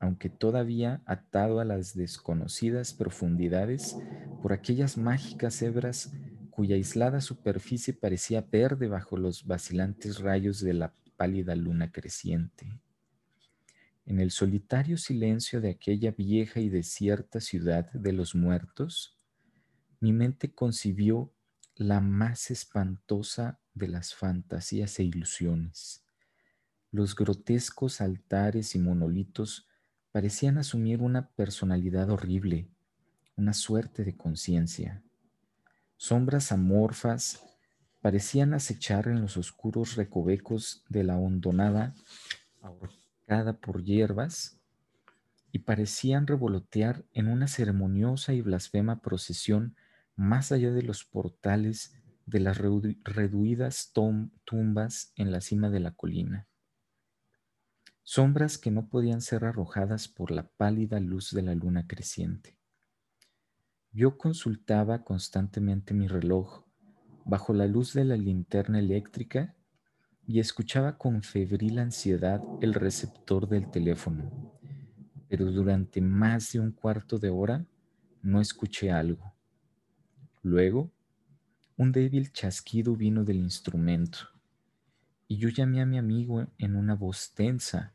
aunque 0.04 0.28
todavía 0.28 1.02
atado 1.06 1.62
a 1.62 1.64
las 1.64 1.96
desconocidas 1.96 2.94
profundidades 2.94 3.96
por 4.42 4.52
aquellas 4.52 4.98
mágicas 4.98 5.62
hebras 5.62 6.12
cuya 6.50 6.76
aislada 6.76 7.22
superficie 7.22 7.94
parecía 7.94 8.42
verde 8.42 8.90
bajo 8.90 9.16
los 9.16 9.48
vacilantes 9.48 10.20
rayos 10.20 10.60
de 10.60 10.74
la 10.74 10.94
pálida 11.16 11.56
luna 11.56 11.90
creciente. 11.94 12.82
En 14.06 14.20
el 14.20 14.32
solitario 14.32 14.98
silencio 14.98 15.62
de 15.62 15.70
aquella 15.70 16.12
vieja 16.12 16.60
y 16.60 16.68
desierta 16.68 17.40
ciudad 17.40 17.90
de 17.94 18.12
los 18.12 18.36
muertos, 18.36 19.18
mi 20.02 20.12
mente 20.12 20.54
concibió 20.54 21.32
la 21.76 22.02
más 22.02 22.52
espantosa 22.52 23.62
de 23.74 23.88
las 23.88 24.14
fantasías 24.14 25.00
e 25.00 25.06
ilusiones. 25.06 26.04
Los 26.92 27.16
grotescos 27.16 28.02
altares 28.02 28.76
y 28.76 28.80
monolitos 28.80 29.70
parecían 30.14 30.60
asumir 30.60 31.02
una 31.02 31.30
personalidad 31.30 32.12
horrible, 32.12 32.70
una 33.36 33.52
suerte 33.52 34.04
de 34.04 34.16
conciencia. 34.16 35.02
Sombras 35.98 36.52
amorfas 36.52 37.44
parecían 38.00 38.54
acechar 38.54 39.08
en 39.08 39.22
los 39.22 39.38
oscuros 39.38 39.96
recovecos 39.96 40.86
de 40.88 41.04
la 41.04 41.18
hondonada 41.18 41.96
ahorcada 42.62 43.54
por 43.54 43.84
hierbas 43.84 44.60
y 45.52 45.60
parecían 45.60 46.28
revolotear 46.28 47.04
en 47.14 47.28
una 47.28 47.48
ceremoniosa 47.48 48.34
y 48.34 48.42
blasfema 48.42 49.02
procesión 49.02 49.76
más 50.16 50.52
allá 50.52 50.72
de 50.72 50.84
los 50.84 51.06
portales 51.06 51.96
de 52.28 52.40
las 52.40 52.60
reduidas 52.60 53.92
tumbas 54.44 55.12
en 55.16 55.32
la 55.32 55.42
cima 55.42 55.72
de 55.72 55.80
la 55.80 55.92
colina. 55.92 56.46
Sombras 58.06 58.58
que 58.58 58.70
no 58.70 58.90
podían 58.90 59.22
ser 59.22 59.46
arrojadas 59.46 60.10
por 60.10 60.30
la 60.30 60.48
pálida 60.48 61.00
luz 61.00 61.32
de 61.32 61.42
la 61.42 61.56
luna 61.56 61.88
creciente. 61.88 62.58
Yo 63.94 64.18
consultaba 64.18 65.06
constantemente 65.06 65.94
mi 65.94 66.08
reloj 66.08 66.66
bajo 67.24 67.54
la 67.54 67.66
luz 67.66 67.94
de 67.94 68.04
la 68.04 68.18
linterna 68.18 68.80
eléctrica 68.80 69.56
y 70.28 70.40
escuchaba 70.40 70.98
con 70.98 71.24
febril 71.24 71.80
ansiedad 71.80 72.44
el 72.62 72.74
receptor 72.74 73.48
del 73.48 73.72
teléfono, 73.72 74.60
pero 75.30 75.46
durante 75.46 76.02
más 76.02 76.52
de 76.52 76.60
un 76.60 76.72
cuarto 76.72 77.20
de 77.20 77.30
hora 77.30 77.66
no 78.22 78.42
escuché 78.42 78.92
algo. 78.92 79.34
Luego, 80.42 80.92
un 81.78 81.94
débil 81.94 82.34
chasquido 82.34 82.98
vino 82.98 83.24
del 83.24 83.38
instrumento 83.38 84.34
y 85.28 85.38
yo 85.38 85.50
llamé 85.50 85.82
a 85.82 85.86
mi 85.86 85.98
amigo 85.98 86.46
en 86.58 86.76
una 86.76 86.96
voz 86.96 87.34
tensa, 87.34 87.93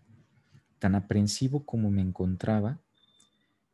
tan 0.79 0.95
aprensivo 0.95 1.65
como 1.65 1.91
me 1.91 2.03
encontraba. 2.03 2.79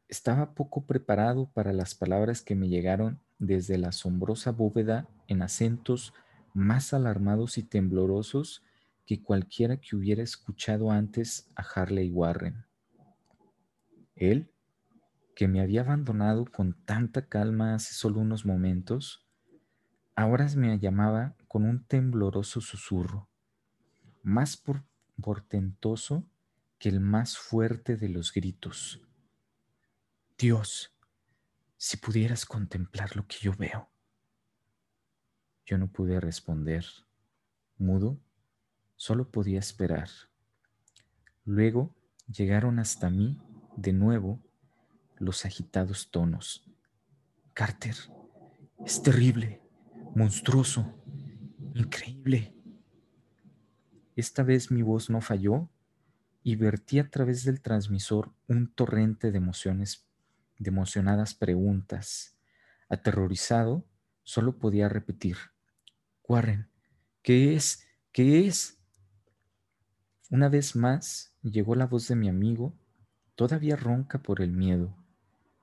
Estaba 0.09 0.55
poco 0.55 0.87
preparado 0.87 1.51
para 1.53 1.73
las 1.73 1.95
palabras 1.95 2.43
que 2.43 2.55
me 2.55 2.69
llegaron 2.69 3.21
desde 3.39 3.79
la 3.79 3.89
asombrosa 3.89 4.53
bóveda 4.53 5.09
en 5.29 5.43
acentos 5.43 6.15
más 6.53 6.95
alarmados 6.95 7.59
y 7.59 7.63
temblorosos 7.63 8.63
que 9.07 9.23
cualquiera 9.23 9.77
que 9.79 9.97
hubiera 9.97 10.23
escuchado 10.23 10.91
antes 10.91 11.51
a 11.57 11.63
Harley 11.63 12.11
Warren. 12.11 12.65
Él, 14.15 14.51
que 15.35 15.49
me 15.49 15.61
había 15.61 15.81
abandonado 15.81 16.45
con 16.45 16.75
tanta 16.85 17.27
calma 17.27 17.75
hace 17.75 17.93
solo 17.95 18.21
unos 18.21 18.47
momentos, 18.47 19.27
ahora 20.15 20.47
me 20.57 20.79
llamaba 20.79 21.35
con 21.49 21.65
un 21.65 21.85
tembloroso 21.85 22.61
susurro, 22.61 23.29
más 24.23 24.63
portentoso 25.21 26.25
el 26.89 27.01
más 27.01 27.39
fuerte 27.39 27.97
de 27.97 28.09
los 28.09 28.33
gritos. 28.33 29.01
Dios, 30.39 30.95
si 31.77 31.97
pudieras 31.97 32.45
contemplar 32.47 33.17
lo 33.17 33.27
que 33.27 33.37
yo 33.41 33.53
veo. 33.55 33.89
Yo 35.67 35.79
no 35.79 35.89
pude 35.89 36.21
responder. 36.21 36.85
Mudo, 37.79 38.21
solo 38.97 39.31
podía 39.31 39.59
esperar. 39.59 40.09
Luego 41.45 41.95
llegaron 42.27 42.79
hasta 42.79 43.11
mí 43.11 43.41
de 43.77 43.93
nuevo 43.93 44.43
los 45.17 45.45
agitados 45.45 46.11
tonos. 46.11 46.69
Carter, 47.53 47.97
es 48.85 49.03
terrible, 49.03 49.63
monstruoso, 50.15 50.95
increíble. 51.75 52.55
Esta 54.17 54.43
vez 54.43 54.71
mi 54.71 54.83
voz 54.83 55.11
no 55.11 55.21
falló 55.21 55.69
y 56.47 56.57
vertí 56.57 56.99
a 56.99 57.09
través 57.09 57.43
del 57.45 57.63
transmisor 57.63 58.31
un 58.49 58.73
torrente 58.73 59.33
de 59.33 59.39
emociones, 59.39 60.07
de 60.59 60.69
emocionadas 60.69 61.35
preguntas. 61.35 62.37
Aterrorizado, 62.91 63.87
solo 64.23 64.59
podía 64.59 64.91
repetir, 64.91 65.39
Warren, 66.29 66.69
¿qué 67.23 67.57
es? 67.57 67.89
¿Qué 68.13 68.47
es? 68.47 68.79
Una 70.31 70.51
vez 70.51 70.77
más 70.77 71.35
llegó 71.43 71.75
la 71.77 71.87
voz 71.87 72.09
de 72.09 72.15
mi 72.15 72.29
amigo, 72.29 72.75
todavía 73.37 73.75
ronca 73.75 74.19
por 74.19 74.43
el 74.43 74.53
miedo, 74.53 74.95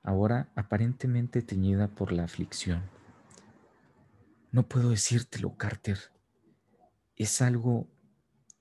ahora 0.02 0.50
aparentemente 0.56 1.42
teñida 1.42 1.86
por 1.86 2.10
la 2.10 2.24
aflicción. 2.24 2.82
No 4.50 4.66
puedo 4.66 4.90
decírtelo, 4.90 5.56
Carter. 5.56 5.98
Es 7.14 7.40
algo 7.40 7.88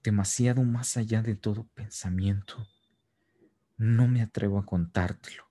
demasiado 0.04 0.64
más 0.64 0.98
allá 0.98 1.22
de 1.22 1.36
todo 1.36 1.68
pensamiento. 1.74 2.68
No 3.78 4.08
me 4.08 4.22
atrevo 4.22 4.60
a 4.60 4.66
contártelo. 4.66 5.46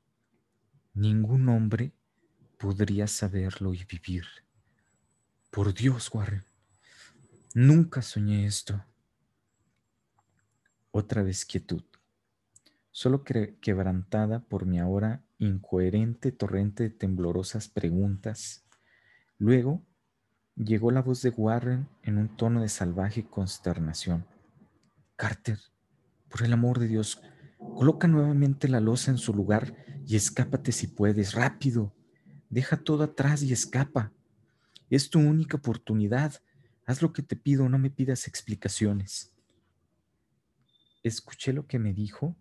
Ningún 0.94 1.48
hombre 1.48 1.92
podría 2.58 3.06
saberlo 3.06 3.74
y 3.74 3.84
vivir. 3.84 4.24
Por 5.50 5.74
Dios, 5.74 6.10
Warren, 6.12 6.44
nunca 7.54 8.02
soñé 8.02 8.46
esto. 8.46 8.84
Otra 10.92 11.22
vez 11.22 11.44
quietud, 11.44 11.84
solo 12.90 13.24
quebrantada 13.24 14.40
por 14.40 14.66
mi 14.66 14.78
ahora 14.78 15.22
incoherente 15.38 16.32
torrente 16.32 16.84
de 16.84 16.90
temblorosas 16.90 17.68
preguntas. 17.68 18.64
Luego 19.38 19.82
llegó 20.56 20.90
la 20.90 21.02
voz 21.02 21.22
de 21.22 21.30
Warren 21.30 21.88
en 22.02 22.18
un 22.18 22.36
tono 22.36 22.60
de 22.60 22.68
salvaje 22.68 23.24
consternación. 23.24 24.26
Carter, 25.20 25.58
por 26.30 26.42
el 26.44 26.54
amor 26.54 26.78
de 26.78 26.88
Dios, 26.88 27.20
coloca 27.58 28.08
nuevamente 28.08 28.68
la 28.68 28.80
losa 28.80 29.10
en 29.10 29.18
su 29.18 29.34
lugar 29.34 29.76
y 30.06 30.16
escápate 30.16 30.72
si 30.72 30.86
puedes, 30.86 31.34
rápido. 31.34 31.94
Deja 32.48 32.78
todo 32.78 33.04
atrás 33.04 33.42
y 33.42 33.52
escapa. 33.52 34.14
Es 34.88 35.10
tu 35.10 35.18
única 35.18 35.58
oportunidad. 35.58 36.42
Haz 36.86 37.02
lo 37.02 37.12
que 37.12 37.22
te 37.22 37.36
pido, 37.36 37.68
no 37.68 37.78
me 37.78 37.90
pidas 37.90 38.26
explicaciones. 38.26 39.34
Escuché 41.02 41.52
lo 41.52 41.66
que 41.66 41.78
me 41.78 41.92
dijo, 41.92 42.34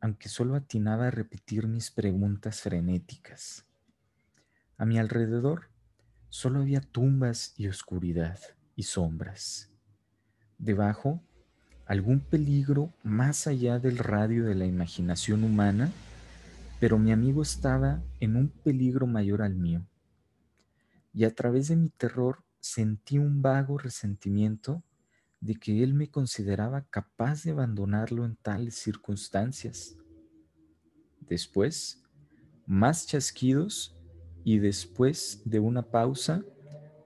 aunque 0.00 0.28
solo 0.28 0.56
atinaba 0.56 1.06
a 1.06 1.12
repetir 1.12 1.68
mis 1.68 1.92
preguntas 1.92 2.62
frenéticas. 2.62 3.64
A 4.76 4.86
mi 4.86 4.98
alrededor 4.98 5.70
solo 6.30 6.62
había 6.62 6.80
tumbas 6.80 7.54
y 7.56 7.68
oscuridad 7.68 8.40
y 8.74 8.82
sombras. 8.82 9.70
Debajo, 10.58 11.22
algún 11.86 12.20
peligro 12.20 12.92
más 13.02 13.46
allá 13.46 13.78
del 13.78 13.98
radio 13.98 14.44
de 14.44 14.54
la 14.54 14.66
imaginación 14.66 15.44
humana, 15.44 15.90
pero 16.80 16.98
mi 16.98 17.12
amigo 17.12 17.42
estaba 17.42 18.02
en 18.20 18.36
un 18.36 18.48
peligro 18.48 19.06
mayor 19.06 19.42
al 19.42 19.54
mío 19.54 19.86
y 21.16 21.24
a 21.24 21.34
través 21.34 21.68
de 21.68 21.76
mi 21.76 21.88
terror 21.88 22.44
sentí 22.60 23.16
un 23.16 23.40
vago 23.40 23.78
resentimiento 23.78 24.82
de 25.40 25.54
que 25.54 25.82
él 25.82 25.94
me 25.94 26.10
consideraba 26.10 26.82
capaz 26.90 27.42
de 27.42 27.52
abandonarlo 27.52 28.26
en 28.26 28.36
tales 28.36 28.74
circunstancias. 28.74 29.96
Después, 31.20 32.02
más 32.66 33.06
chasquidos 33.06 33.96
y 34.44 34.58
después 34.58 35.40
de 35.46 35.58
una 35.58 35.80
pausa, 35.80 36.42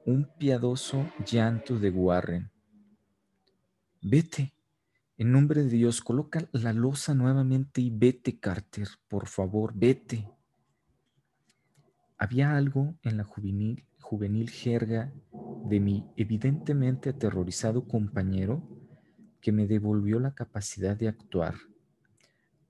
un 0.04 0.28
piadoso 0.38 1.08
llanto 1.24 1.78
de 1.78 1.90
Warren. 1.90 2.50
Vete, 4.02 4.52
en 5.20 5.32
nombre 5.32 5.62
de 5.62 5.68
Dios, 5.68 6.00
coloca 6.00 6.48
la 6.52 6.72
losa 6.72 7.14
nuevamente 7.14 7.82
y 7.82 7.90
vete, 7.90 8.40
Carter, 8.40 8.88
por 9.06 9.28
favor, 9.28 9.74
vete. 9.76 10.26
Había 12.16 12.56
algo 12.56 12.94
en 13.02 13.18
la 13.18 13.24
juvenil 13.24 14.48
jerga 14.48 15.12
de 15.66 15.78
mi 15.78 16.10
evidentemente 16.16 17.10
aterrorizado 17.10 17.86
compañero 17.86 18.66
que 19.42 19.52
me 19.52 19.66
devolvió 19.66 20.20
la 20.20 20.34
capacidad 20.34 20.96
de 20.96 21.08
actuar. 21.08 21.54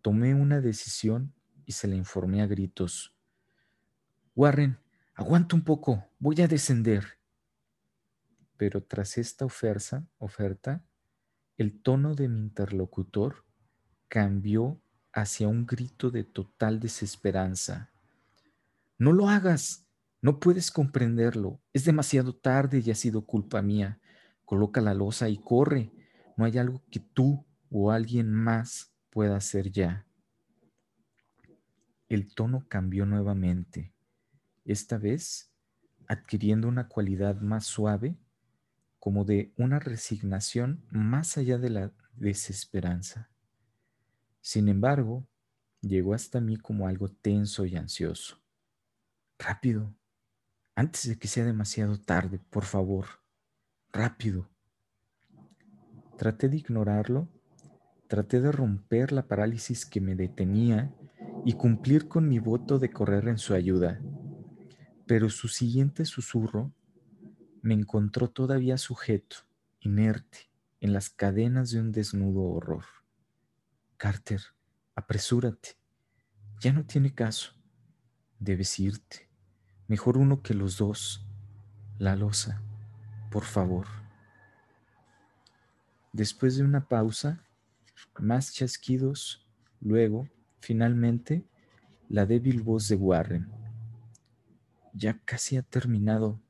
Tomé 0.03 0.35
una 0.35 0.61
decisión 0.61 1.33
y 1.67 1.73
se 1.73 1.87
la 1.87 1.95
informé 1.95 2.43
a 2.43 2.49
gritos. 2.49 3.15
Warren, 4.35 4.77
aguanta 5.15 5.55
un 5.55 5.63
poco, 5.63 6.05
voy 6.19 6.41
a 6.41 6.49
descender. 6.49 7.21
Pero 8.57 8.83
tras 8.83 9.19
esta 9.19 9.45
oferta, 9.45 10.85
el 11.61 11.79
tono 11.83 12.15
de 12.15 12.27
mi 12.27 12.41
interlocutor 12.41 13.45
cambió 14.09 14.81
hacia 15.13 15.47
un 15.47 15.67
grito 15.67 16.11
de 16.11 16.25
total 16.25 16.81
desesperanza. 16.81 17.91
No 18.97 19.13
lo 19.13 19.29
hagas, 19.29 19.87
no 20.23 20.41
puedes 20.41 20.71
comprenderlo. 20.71 21.61
Es 21.75 21.85
demasiado 21.85 22.35
tarde 22.35 22.83
y 22.83 22.91
ha 22.91 22.95
sido 22.95 23.27
culpa 23.27 23.61
mía. 23.61 24.01
Coloca 24.47 24.81
la 24.81 24.95
losa 24.95 25.29
y 25.29 25.37
corre. 25.37 25.93
No 26.39 26.47
hay 26.47 26.57
algo 26.57 26.83
que 26.91 27.01
tú 27.01 27.45
o 27.71 27.91
alguien 27.91 28.33
más 28.33 28.95
pueda 29.11 29.37
hacer 29.37 29.71
ya. 29.71 30.07
El 32.09 32.33
tono 32.33 32.65
cambió 32.69 33.05
nuevamente, 33.05 33.93
esta 34.65 34.97
vez 34.97 35.53
adquiriendo 36.09 36.69
una 36.69 36.89
cualidad 36.89 37.39
más 37.43 37.67
suave, 37.67 38.17
como 39.01 39.25
de 39.25 39.53
una 39.57 39.81
resignación 39.81 40.85
más 40.91 41.39
allá 41.39 41.59
de 41.59 41.71
la 41.71 41.93
desesperanza. 42.15 43.31
Sin 44.43 44.69
embargo, 44.69 45.27
llegó 45.81 46.15
hasta 46.15 46.41
mí 46.41 46.59
como 46.59 46.87
algo 46.87 47.09
tenso 47.09 47.65
y 47.65 47.77
ansioso. 47.77 48.39
Rápido, 49.39 49.95
antes 50.75 51.09
de 51.09 51.19
que 51.19 51.29
sea 51.29 51.45
demasiado 51.45 51.99
tarde, 51.99 52.41
por 52.51 52.65
favor, 52.65 53.07
rápido. 53.91 54.51
Traté 56.19 56.51
de 56.51 56.59
ignorarlo, 56.59 57.29
traté 58.07 58.43
de 58.43 58.53
romper 58.53 59.13
la 59.13 59.27
parálisis 59.27 59.87
que 59.87 60.03
me 60.03 60.15
detenía 60.15 60.95
y 61.47 61.55
cumplir 61.55 62.07
con 62.07 62.29
mi 62.29 62.39
voto 62.39 62.79
de 62.79 62.91
correr 62.91 63.29
en 63.29 63.39
su 63.39 63.55
ayuda. 63.55 63.99
Pero 65.07 65.31
su 65.31 65.49
siguiente 65.49 66.05
susurro 66.05 66.73
me 67.63 67.75
encontró 67.75 68.31
todavía 68.31 68.79
sujeto, 68.79 69.37
inerte, 69.81 70.51
en 70.81 70.93
las 70.93 71.11
cadenas 71.11 71.71
de 71.71 71.81
un 71.81 71.93
desnudo 71.93 72.43
horror. 72.43 72.85
Carter, 73.97 74.41
apresúrate. 74.95 75.77
Ya 76.61 76.73
no 76.73 76.85
tiene 76.85 77.15
caso. 77.15 77.53
Debes 78.39 78.79
irte. 78.79 79.29
Mejor 79.89 80.17
uno 80.17 80.43
que 80.43 80.55
los 80.55 80.79
dos. 80.79 81.27
La 81.99 82.17
losa, 82.17 82.63
por 83.31 83.45
favor. 83.45 83.87
Después 86.13 86.57
de 86.57 86.65
una 86.65 86.89
pausa, 86.89 87.45
más 88.19 88.53
chasquidos, 88.53 89.47
luego, 89.81 90.29
finalmente, 90.61 91.45
la 92.09 92.27
débil 92.27 92.63
voz 92.63 92.89
de 92.89 92.97
Warren. 92.97 93.49
Ya 94.93 95.19
casi 95.25 95.57
ha 95.57 95.63
terminado. 95.63 96.41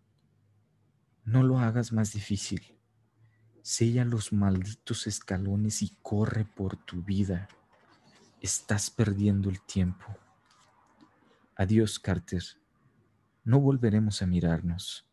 No 1.24 1.42
lo 1.42 1.58
hagas 1.58 1.92
más 1.92 2.12
difícil. 2.12 2.76
Sella 3.62 4.04
los 4.04 4.32
malditos 4.32 5.06
escalones 5.06 5.82
y 5.82 5.96
corre 6.02 6.44
por 6.44 6.76
tu 6.76 7.02
vida. 7.02 7.48
Estás 8.40 8.90
perdiendo 8.90 9.50
el 9.50 9.60
tiempo. 9.60 10.06
Adiós, 11.56 11.98
Carter. 11.98 12.42
No 13.44 13.60
volveremos 13.60 14.22
a 14.22 14.26
mirarnos. 14.26 15.06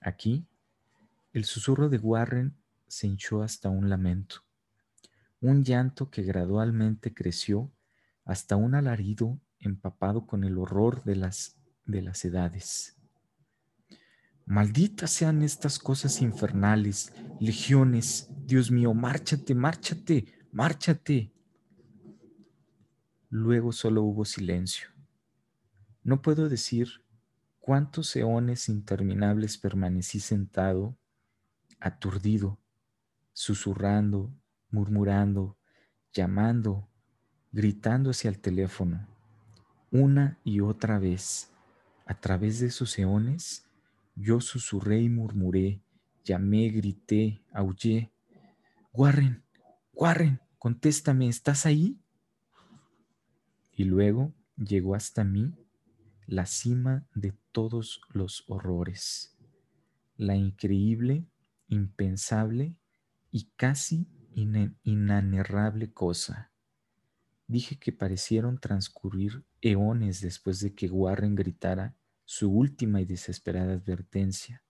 Aquí, 0.00 0.46
el 1.32 1.44
susurro 1.44 1.88
de 1.88 1.98
Warren 1.98 2.56
se 2.88 3.06
hinchó 3.06 3.42
hasta 3.42 3.68
un 3.68 3.88
lamento, 3.88 4.36
un 5.40 5.62
llanto 5.62 6.10
que 6.10 6.22
gradualmente 6.22 7.14
creció 7.14 7.70
hasta 8.24 8.56
un 8.56 8.74
alarido 8.74 9.38
empapado 9.58 10.26
con 10.26 10.44
el 10.44 10.58
horror 10.58 11.04
de 11.04 11.16
las, 11.16 11.56
de 11.84 12.02
las 12.02 12.24
edades. 12.24 12.99
Malditas 14.50 15.12
sean 15.12 15.42
estas 15.42 15.78
cosas 15.78 16.20
infernales, 16.20 17.12
legiones, 17.38 18.28
Dios 18.46 18.72
mío, 18.72 18.92
márchate, 18.94 19.54
márchate, 19.54 20.24
márchate. 20.50 21.32
Luego 23.28 23.70
solo 23.70 24.02
hubo 24.02 24.24
silencio. 24.24 24.88
No 26.02 26.20
puedo 26.20 26.48
decir 26.48 26.88
cuántos 27.60 28.16
eones 28.16 28.68
interminables 28.68 29.56
permanecí 29.56 30.18
sentado, 30.18 30.98
aturdido, 31.78 32.58
susurrando, 33.32 34.34
murmurando, 34.68 35.56
llamando, 36.12 36.88
gritando 37.52 38.10
hacia 38.10 38.30
el 38.30 38.40
teléfono, 38.40 39.06
una 39.92 40.40
y 40.42 40.58
otra 40.58 40.98
vez. 40.98 41.52
A 42.04 42.20
través 42.20 42.58
de 42.58 42.66
esos 42.66 42.98
eones, 42.98 43.69
yo 44.20 44.40
susurré 44.40 45.00
y 45.00 45.08
murmuré, 45.08 45.82
llamé, 46.24 46.68
grité, 46.68 47.42
aullé. 47.52 48.12
Warren, 48.92 49.44
Warren, 49.94 50.40
contéstame, 50.58 51.28
¿estás 51.28 51.64
ahí? 51.64 51.98
Y 53.72 53.84
luego 53.84 54.34
llegó 54.56 54.94
hasta 54.94 55.24
mí 55.24 55.54
la 56.26 56.44
cima 56.44 57.06
de 57.14 57.34
todos 57.50 58.02
los 58.10 58.44
horrores, 58.46 59.36
la 60.16 60.36
increíble, 60.36 61.26
impensable 61.68 62.76
y 63.30 63.50
casi 63.56 64.06
inanerrable 64.34 65.92
cosa. 65.92 66.52
Dije 67.46 67.78
que 67.78 67.92
parecieron 67.92 68.58
transcurrir 68.58 69.44
eones 69.62 70.20
después 70.20 70.60
de 70.60 70.74
que 70.74 70.88
Warren 70.88 71.34
gritara 71.34 71.96
su 72.32 72.50
última 72.50 73.00
y 73.00 73.06
desesperada 73.06 73.72
advertencia, 73.72 74.62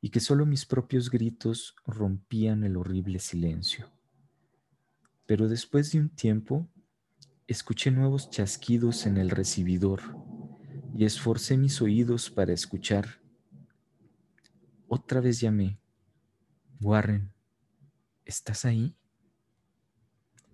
y 0.00 0.10
que 0.10 0.20
solo 0.20 0.46
mis 0.46 0.66
propios 0.66 1.10
gritos 1.10 1.76
rompían 1.86 2.64
el 2.64 2.76
horrible 2.76 3.20
silencio. 3.20 3.92
Pero 5.26 5.48
después 5.48 5.92
de 5.92 6.00
un 6.00 6.08
tiempo 6.08 6.68
Escuché 7.48 7.90
nuevos 7.90 8.28
chasquidos 8.28 9.06
en 9.06 9.16
el 9.16 9.30
recibidor 9.30 10.02
y 10.94 11.06
esforcé 11.06 11.56
mis 11.56 11.80
oídos 11.80 12.30
para 12.30 12.52
escuchar. 12.52 13.22
Otra 14.86 15.22
vez 15.22 15.40
llamé. 15.40 15.80
Warren, 16.78 17.32
¿estás 18.26 18.66
ahí? 18.66 18.94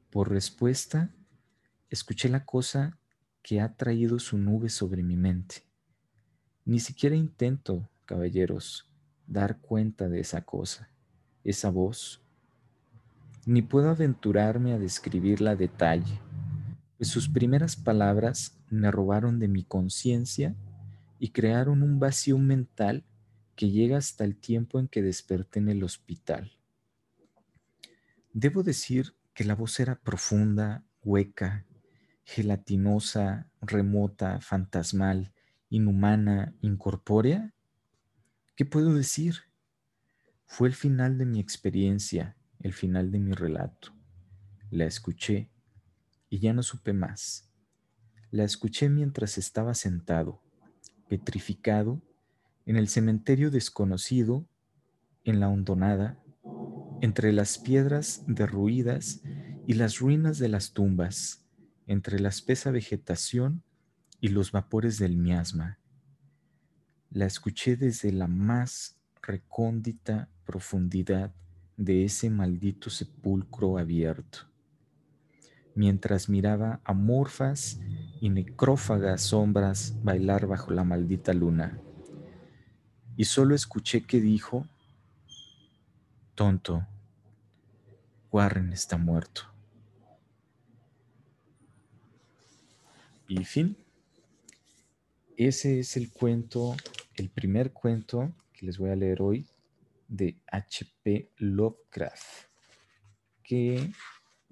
Por 0.08 0.30
respuesta, 0.30 1.12
escuché 1.90 2.28
la 2.28 2.44
cosa 2.44 2.96
que 3.42 3.60
ha 3.60 3.74
traído 3.74 4.20
su 4.20 4.38
nube 4.38 4.68
sobre 4.68 5.02
mi 5.02 5.16
mente. 5.16 5.66
Ni 6.64 6.80
siquiera 6.80 7.16
intento, 7.16 7.88
caballeros, 8.04 8.90
dar 9.26 9.58
cuenta 9.58 10.08
de 10.08 10.20
esa 10.20 10.42
cosa, 10.42 10.90
esa 11.44 11.70
voz. 11.70 12.22
Ni 13.46 13.62
puedo 13.62 13.90
aventurarme 13.90 14.72
a 14.72 14.78
describirla 14.78 15.50
a 15.50 15.56
detalle 15.56 16.20
pues 16.96 17.12
sus 17.12 17.28
primeras 17.28 17.76
palabras 17.76 18.56
me 18.70 18.90
robaron 18.90 19.38
de 19.38 19.46
mi 19.46 19.62
conciencia 19.62 20.54
y 21.18 21.32
crearon 21.32 21.82
un 21.82 21.98
vacío 21.98 22.38
mental 22.38 23.04
que 23.56 23.68
llega 23.68 23.98
hasta 23.98 24.24
el 24.24 24.36
tiempo 24.36 24.78
en 24.78 24.88
que 24.88 25.02
desperté 25.02 25.58
en 25.58 25.68
el 25.68 25.84
hospital. 25.84 26.56
Debo 28.32 28.62
decir 28.62 29.14
que 29.34 29.44
la 29.44 29.54
voz 29.54 29.78
era 29.80 29.96
profunda, 29.96 30.82
hueca, 31.04 31.66
gelatinosa, 32.24 33.50
remota, 33.60 34.40
fantasmal, 34.40 35.33
inhumana, 35.74 36.54
incorpórea. 36.60 37.52
¿Qué 38.54 38.64
puedo 38.64 38.94
decir? 38.94 39.34
Fue 40.46 40.68
el 40.68 40.74
final 40.74 41.18
de 41.18 41.26
mi 41.26 41.40
experiencia, 41.40 42.36
el 42.60 42.72
final 42.72 43.10
de 43.10 43.18
mi 43.18 43.32
relato. 43.32 43.92
La 44.70 44.84
escuché 44.84 45.50
y 46.30 46.38
ya 46.38 46.52
no 46.52 46.62
supe 46.62 46.92
más. 46.92 47.50
La 48.30 48.44
escuché 48.44 48.88
mientras 48.88 49.36
estaba 49.36 49.74
sentado, 49.74 50.40
petrificado, 51.08 52.00
en 52.66 52.76
el 52.76 52.86
cementerio 52.86 53.50
desconocido, 53.50 54.46
en 55.24 55.40
la 55.40 55.48
hondonada, 55.48 56.22
entre 57.00 57.32
las 57.32 57.58
piedras 57.58 58.22
derruidas 58.28 59.22
y 59.66 59.74
las 59.74 59.98
ruinas 59.98 60.38
de 60.38 60.48
las 60.48 60.72
tumbas, 60.72 61.44
entre 61.88 62.20
la 62.20 62.28
espesa 62.28 62.70
vegetación 62.70 63.64
y 64.20 64.28
los 64.28 64.52
vapores 64.52 64.98
del 64.98 65.16
miasma. 65.16 65.78
La 67.10 67.26
escuché 67.26 67.76
desde 67.76 68.12
la 68.12 68.26
más 68.26 68.96
recóndita 69.22 70.28
profundidad 70.44 71.32
de 71.76 72.04
ese 72.04 72.30
maldito 72.30 72.90
sepulcro 72.90 73.78
abierto 73.78 74.54
mientras 75.74 76.28
miraba 76.28 76.80
amorfas 76.84 77.80
y 78.20 78.28
necrófagas 78.28 79.22
sombras 79.22 79.94
bailar 80.02 80.46
bajo 80.46 80.70
la 80.72 80.84
maldita 80.84 81.32
luna. 81.32 81.78
Y 83.16 83.24
solo 83.24 83.54
escuché 83.54 84.02
que 84.02 84.20
dijo, 84.20 84.66
tonto, 86.34 86.86
Warren 88.32 88.72
está 88.72 88.96
muerto. 88.96 89.42
Y 93.28 93.44
fin. 93.44 93.76
Ese 95.36 95.80
es 95.80 95.96
el 95.96 96.12
cuento, 96.12 96.76
el 97.16 97.28
primer 97.28 97.72
cuento 97.72 98.32
que 98.52 98.66
les 98.66 98.78
voy 98.78 98.90
a 98.90 98.96
leer 98.96 99.20
hoy 99.20 99.48
de 100.06 100.36
H.P. 100.46 101.32
Lovecraft, 101.38 102.46
que 103.42 103.90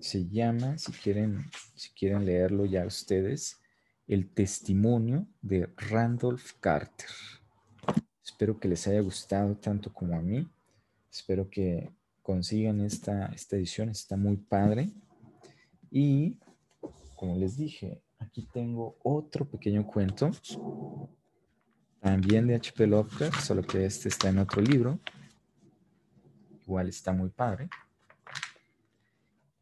se 0.00 0.26
llama, 0.28 0.76
si 0.78 0.90
quieren, 0.90 1.44
si 1.76 1.90
quieren 1.90 2.24
leerlo 2.24 2.66
ya 2.66 2.84
ustedes, 2.84 3.60
El 4.08 4.28
testimonio 4.34 5.28
de 5.40 5.72
Randolph 5.76 6.54
Carter. 6.58 7.10
Espero 8.24 8.58
que 8.58 8.66
les 8.66 8.84
haya 8.88 9.00
gustado 9.02 9.56
tanto 9.56 9.92
como 9.92 10.16
a 10.16 10.20
mí. 10.20 10.50
Espero 11.12 11.48
que 11.48 11.92
consigan 12.22 12.80
esta, 12.80 13.26
esta 13.26 13.54
edición, 13.54 13.88
está 13.88 14.16
muy 14.16 14.36
padre. 14.36 14.90
Y 15.92 16.40
como 17.14 17.38
les 17.38 17.56
dije, 17.56 18.02
aquí 18.22 18.48
tengo 18.52 18.96
otro 19.02 19.44
pequeño 19.44 19.86
cuento, 19.86 20.30
también 22.00 22.46
de 22.46 22.54
H.P. 22.56 22.86
Lovecraft, 22.86 23.40
solo 23.40 23.62
que 23.62 23.84
este 23.84 24.08
está 24.08 24.28
en 24.28 24.38
otro 24.38 24.60
libro. 24.62 24.98
Igual 26.62 26.88
está 26.88 27.12
muy 27.12 27.30
padre. 27.30 27.68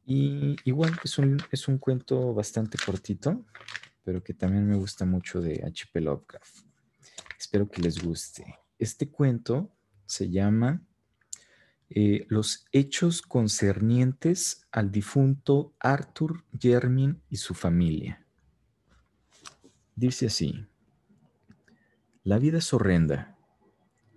Y 0.06 0.56
igual 0.64 0.98
es 1.04 1.18
un, 1.18 1.38
es 1.50 1.68
un 1.68 1.78
cuento 1.78 2.34
bastante 2.34 2.78
cortito, 2.84 3.44
pero 4.02 4.22
que 4.22 4.34
también 4.34 4.66
me 4.66 4.76
gusta 4.76 5.04
mucho 5.04 5.40
de 5.40 5.62
H.P. 5.64 6.00
Lovecraft. 6.00 6.64
Espero 7.38 7.68
que 7.68 7.82
les 7.82 8.02
guste. 8.02 8.58
Este 8.78 9.08
cuento 9.08 9.70
se 10.06 10.30
llama 10.30 10.82
eh, 11.90 12.24
los 12.28 12.66
hechos 12.72 13.20
concernientes 13.20 14.66
al 14.70 14.90
difunto 14.90 15.74
Arthur 15.80 16.44
Jermin 16.58 17.20
y 17.28 17.36
su 17.36 17.54
familia. 17.54 18.24
Dice 20.00 20.28
así, 20.28 20.66
la 22.24 22.38
vida 22.38 22.56
es 22.56 22.72
horrenda 22.72 23.36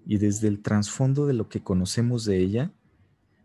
y 0.06 0.18
desde 0.18 0.48
el 0.48 0.62
trasfondo 0.62 1.26
de 1.26 1.34
lo 1.34 1.50
que 1.50 1.62
conocemos 1.62 2.24
de 2.24 2.38
ella 2.38 2.72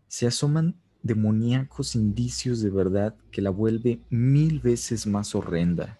se 0.07 0.25
asoman 0.25 0.79
demoníacos 1.03 1.95
indicios 1.95 2.61
de 2.61 2.69
verdad 2.69 3.17
que 3.31 3.41
la 3.41 3.49
vuelve 3.49 3.99
mil 4.09 4.61
veces 4.61 5.05
más 5.05 5.35
horrenda. 5.35 5.99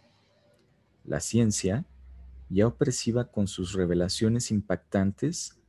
La 1.03 1.19
ciencia, 1.19 1.85
ya 2.47 2.67
opresiva 2.67 3.29
con 3.29 3.49
sus 3.49 3.73
revelaciones 3.73 4.49
impactantes, 4.49 5.59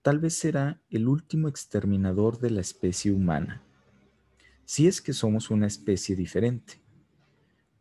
tal 0.00 0.20
vez 0.20 0.38
será 0.38 0.80
el 0.88 1.06
último 1.06 1.48
exterminador 1.48 2.38
de 2.38 2.48
la 2.48 2.62
especie 2.62 3.12
humana, 3.12 3.62
si 4.64 4.86
es 4.86 5.02
que 5.02 5.12
somos 5.12 5.50
una 5.50 5.66
especie 5.66 6.16
diferente, 6.16 6.80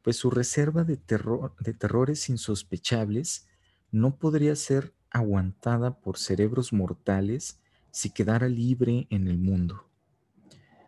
pues 0.03 0.17
su 0.17 0.29
reserva 0.29 0.83
de, 0.83 0.97
terror, 0.97 1.55
de 1.59 1.73
terrores 1.73 2.29
insospechables 2.29 3.47
no 3.91 4.17
podría 4.17 4.55
ser 4.55 4.93
aguantada 5.09 5.99
por 5.99 6.17
cerebros 6.17 6.73
mortales 6.73 7.59
si 7.91 8.11
quedara 8.11 8.49
libre 8.49 9.07
en 9.09 9.27
el 9.27 9.37
mundo. 9.37 9.87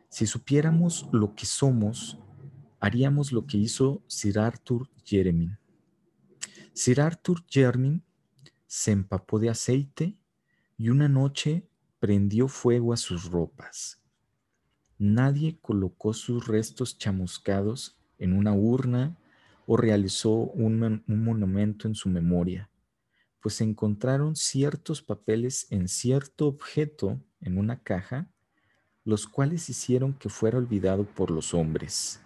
Si 0.10 0.28
supiéramos 0.28 1.08
lo 1.12 1.34
que 1.34 1.46
somos, 1.46 2.20
haríamos 2.80 3.32
lo 3.32 3.46
que 3.48 3.58
hizo 3.58 4.04
Sir 4.08 4.40
Arthur 4.40 4.90
Jeremy. 5.04 5.58
Sir 6.74 7.00
Arthur 7.00 7.46
Jermyn 7.48 8.04
se 8.68 8.92
empapó 8.92 9.40
de 9.40 9.50
aceite 9.50 10.18
y 10.78 10.90
una 10.90 11.08
noche 11.08 11.70
prendió 12.00 12.48
fuego 12.48 12.92
a 12.92 12.98
sus 12.98 13.32
ropas. 13.32 14.02
Nadie 14.98 15.58
colocó 15.62 16.14
sus 16.14 16.48
restos 16.48 16.98
chamuscados 16.98 17.95
en 18.20 18.34
una 18.34 18.54
urna 18.54 19.18
o 19.68 19.78
realizó 19.78 20.32
un, 20.32 21.04
monumento 21.08 21.88
en 21.88 21.96
su 21.96 22.10
memoria, 22.10 22.70
pues 23.42 23.62
encontraron 23.62 24.36
ciertos 24.36 25.02
papeles 25.02 25.68
en 25.70 25.88
cierto 25.88 26.48
objeto 26.48 27.20
en 27.42 27.58
una 27.58 27.82
caja, 27.82 28.30
los 29.04 29.28
cuales 29.28 29.70
hicieron 29.70 30.14
que 30.14 30.30
fuera 30.30 30.58
olvidado 30.58 31.06
por 31.06 31.32
los 31.32 31.54
hombres. 31.54 32.22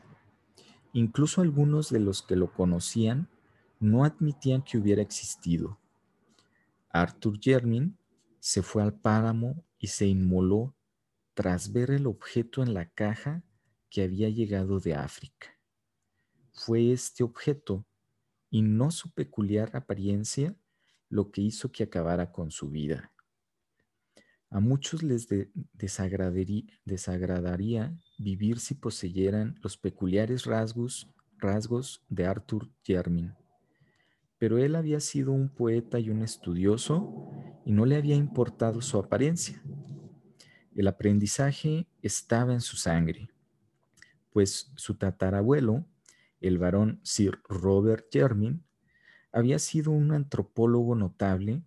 Incluso 0.93 1.41
algunos 1.41 1.89
de 1.89 1.99
los 1.99 2.21
que 2.21 2.35
lo 2.35 2.51
conocían 2.53 3.29
no 3.79 4.03
admitían 4.03 4.61
que 4.61 4.77
hubiera 4.77 5.01
existido. 5.01 5.77
Arthur 6.89 7.39
Jermyn 7.39 7.97
se 8.39 8.61
fue 8.61 8.81
al 8.81 8.93
páramo 8.93 9.63
y 9.77 9.87
se 9.87 10.07
inmoló 10.07 10.73
tras 11.33 11.71
ver 11.71 11.91
el 11.91 12.07
objeto 12.07 12.63
en 12.63 12.73
la 12.73 12.89
caja 12.89 13.43
que 13.89 14.03
había 14.03 14.29
llegado 14.29 14.79
de 14.79 14.95
África. 14.95 15.58
Fue 16.65 16.91
este 16.91 17.23
objeto 17.23 17.85
y 18.49 18.61
no 18.61 18.91
su 18.91 19.11
peculiar 19.11 19.75
apariencia 19.75 20.55
lo 21.09 21.31
que 21.31 21.41
hizo 21.41 21.71
que 21.71 21.83
acabara 21.83 22.31
con 22.31 22.51
su 22.51 22.69
vida. 22.69 23.11
A 24.49 24.59
muchos 24.59 25.03
les 25.03 25.27
desagradaría, 25.73 26.65
vivir 28.17 28.59
si 28.59 28.75
poseyeran 28.75 29.59
los 29.61 29.77
peculiares 29.77 30.45
rasgos, 30.45 31.07
rasgos 31.37 32.03
de 32.09 32.25
Arthur 32.25 32.69
Jermyn 32.83 33.35
pero 34.39 34.57
él 34.57 34.75
había 34.75 35.01
sido 35.01 35.33
un 35.33 35.49
poeta 35.49 35.99
y 35.99 36.09
un 36.09 36.23
estudioso 36.23 37.29
y 37.65 37.73
no 37.73 37.85
le 37.85 37.97
había 37.97 38.15
importado 38.15 38.81
su 38.81 38.97
apariencia. 38.97 39.61
El 40.75 40.87
aprendizaje 40.87 41.87
estaba 42.01 42.53
en 42.53 42.61
su 42.61 42.77
sangre, 42.77 43.29
pues 44.31 44.71
su 44.75 44.95
tatarabuelo, 44.95 45.85
el 46.41 46.57
varón 46.57 46.99
Sir 47.03 47.39
Robert 47.47 48.05
Jermyn, 48.11 48.63
había 49.31 49.59
sido 49.59 49.91
un 49.91 50.11
antropólogo 50.11 50.95
notable 50.95 51.63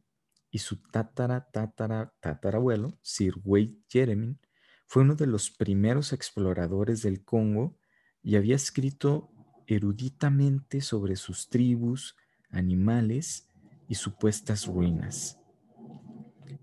y 0.50 0.58
su 0.58 0.76
tatara 0.76 1.50
tatara 1.50 2.12
tatarabuelo, 2.20 2.98
Sir 3.02 3.34
Wade 3.44 3.78
Jermyn, 3.88 4.38
fue 4.86 5.02
uno 5.02 5.14
de 5.14 5.26
los 5.26 5.50
primeros 5.50 6.12
exploradores 6.12 7.02
del 7.02 7.24
Congo 7.24 7.78
y 8.22 8.36
había 8.36 8.56
escrito 8.56 9.30
eruditamente 9.66 10.80
sobre 10.80 11.16
sus 11.16 11.48
tribus, 11.48 12.16
animales 12.50 13.48
y 13.88 13.94
supuestas 13.94 14.66
ruinas. 14.66 15.38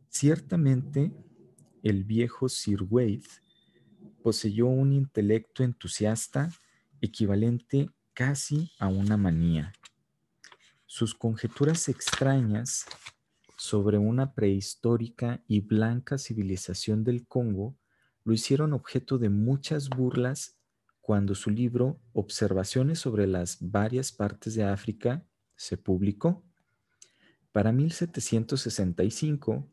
Ciertamente, 0.09 1.11
el 1.81 2.03
viejo 2.03 2.49
Sir 2.49 2.83
Wade 2.87 3.23
poseyó 4.21 4.67
un 4.67 4.93
intelecto 4.93 5.63
entusiasta 5.63 6.49
equivalente 7.01 7.89
casi 8.19 8.69
a 8.79 8.89
una 8.89 9.15
manía. 9.15 9.71
Sus 10.85 11.15
conjeturas 11.15 11.87
extrañas 11.87 12.85
sobre 13.55 13.97
una 13.97 14.33
prehistórica 14.33 15.41
y 15.47 15.61
blanca 15.61 16.17
civilización 16.17 17.05
del 17.05 17.25
Congo 17.25 17.77
lo 18.25 18.33
hicieron 18.33 18.73
objeto 18.73 19.19
de 19.19 19.29
muchas 19.29 19.87
burlas 19.87 20.57
cuando 20.99 21.33
su 21.33 21.49
libro 21.49 21.97
Observaciones 22.11 22.99
sobre 22.99 23.25
las 23.25 23.57
varias 23.61 24.11
partes 24.11 24.53
de 24.53 24.65
África 24.65 25.23
se 25.55 25.77
publicó. 25.77 26.43
Para 27.53 27.71
1765, 27.71 29.65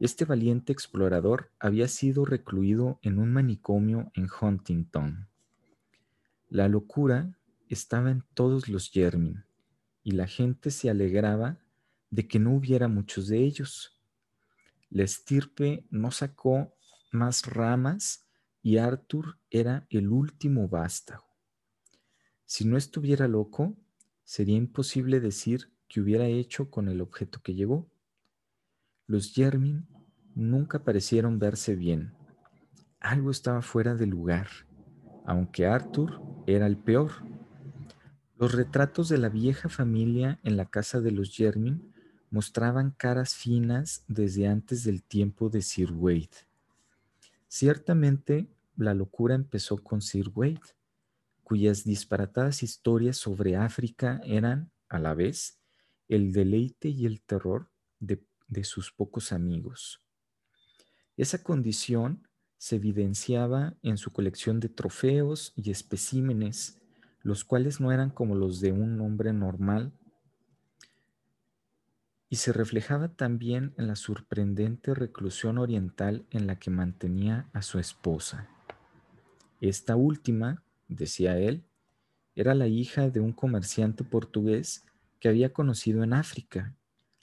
este 0.00 0.24
valiente 0.24 0.72
explorador 0.72 1.50
había 1.58 1.88
sido 1.88 2.24
recluido 2.24 2.98
en 3.02 3.18
un 3.18 3.30
manicomio 3.30 4.10
en 4.14 4.26
Huntington. 4.40 5.28
La 6.48 6.66
locura 6.68 7.36
estaba 7.74 8.10
en 8.10 8.24
todos 8.32 8.68
los 8.68 8.90
Jermin 8.90 9.44
y 10.02 10.12
la 10.12 10.26
gente 10.26 10.70
se 10.70 10.88
alegraba 10.88 11.58
de 12.10 12.26
que 12.26 12.38
no 12.38 12.54
hubiera 12.54 12.88
muchos 12.88 13.28
de 13.28 13.44
ellos. 13.44 14.00
La 14.88 15.02
estirpe 15.02 15.86
no 15.90 16.10
sacó 16.10 16.74
más 17.10 17.46
ramas 17.46 18.26
y 18.62 18.78
Arthur 18.78 19.38
era 19.50 19.86
el 19.90 20.08
último 20.08 20.68
vástago. 20.68 21.24
Si 22.44 22.64
no 22.64 22.76
estuviera 22.76 23.26
loco, 23.28 23.76
sería 24.24 24.56
imposible 24.56 25.20
decir 25.20 25.72
qué 25.88 26.00
hubiera 26.00 26.26
hecho 26.26 26.70
con 26.70 26.88
el 26.88 27.00
objeto 27.00 27.40
que 27.42 27.54
llegó. 27.54 27.90
Los 29.06 29.32
Jermin 29.32 29.86
nunca 30.34 30.84
parecieron 30.84 31.38
verse 31.38 31.74
bien. 31.74 32.14
Algo 33.00 33.30
estaba 33.30 33.60
fuera 33.60 33.94
de 33.94 34.06
lugar, 34.06 34.48
aunque 35.26 35.66
Arthur 35.66 36.22
era 36.46 36.66
el 36.66 36.76
peor. 36.76 37.10
Los 38.36 38.52
retratos 38.52 39.08
de 39.08 39.18
la 39.18 39.28
vieja 39.28 39.68
familia 39.68 40.40
en 40.42 40.56
la 40.56 40.66
casa 40.66 41.00
de 41.00 41.12
los 41.12 41.30
Jermin 41.30 41.92
mostraban 42.30 42.90
caras 42.90 43.34
finas 43.34 44.04
desde 44.08 44.48
antes 44.48 44.82
del 44.82 45.02
tiempo 45.02 45.50
de 45.50 45.62
Sir 45.62 45.92
Wade. 45.92 46.30
Ciertamente, 47.46 48.48
la 48.76 48.92
locura 48.92 49.36
empezó 49.36 49.78
con 49.78 50.02
Sir 50.02 50.30
Wade 50.34 50.60
cuyas 51.44 51.84
disparatadas 51.84 52.62
historias 52.62 53.18
sobre 53.18 53.54
África 53.54 54.20
eran, 54.24 54.72
a 54.88 54.98
la 54.98 55.14
vez, 55.14 55.60
el 56.08 56.32
deleite 56.32 56.88
y 56.88 57.06
el 57.06 57.20
terror 57.20 57.70
de, 58.00 58.20
sus 58.64 58.90
pocos 58.90 59.32
amigos. 59.32 60.00
Esa 61.16 61.42
condición 61.42 62.26
se 62.56 62.76
evidenciaba 62.76 63.76
en 63.82 63.98
su 63.98 64.10
colección 64.12 64.58
de 64.58 64.68
trofeos 64.68 65.52
y 65.54 65.70
especímenes, 65.70 66.80
los 67.24 67.42
cuales 67.42 67.80
no 67.80 67.90
eran 67.90 68.10
como 68.10 68.36
los 68.36 68.60
de 68.60 68.70
un 68.70 69.00
hombre 69.00 69.32
normal, 69.32 69.92
y 72.28 72.36
se 72.36 72.52
reflejaba 72.52 73.08
también 73.08 73.74
en 73.78 73.86
la 73.86 73.96
sorprendente 73.96 74.94
reclusión 74.94 75.58
oriental 75.58 76.26
en 76.30 76.46
la 76.46 76.58
que 76.58 76.70
mantenía 76.70 77.48
a 77.52 77.62
su 77.62 77.78
esposa. 77.78 78.48
Esta 79.60 79.96
última 79.96 80.62
decía 80.88 81.38
él, 81.38 81.64
era 82.34 82.54
la 82.54 82.66
hija 82.66 83.08
de 83.08 83.20
un 83.20 83.32
comerciante 83.32 84.04
portugués 84.04 84.84
que 85.18 85.28
había 85.28 85.52
conocido 85.52 86.02
en 86.02 86.12
África, 86.12 86.74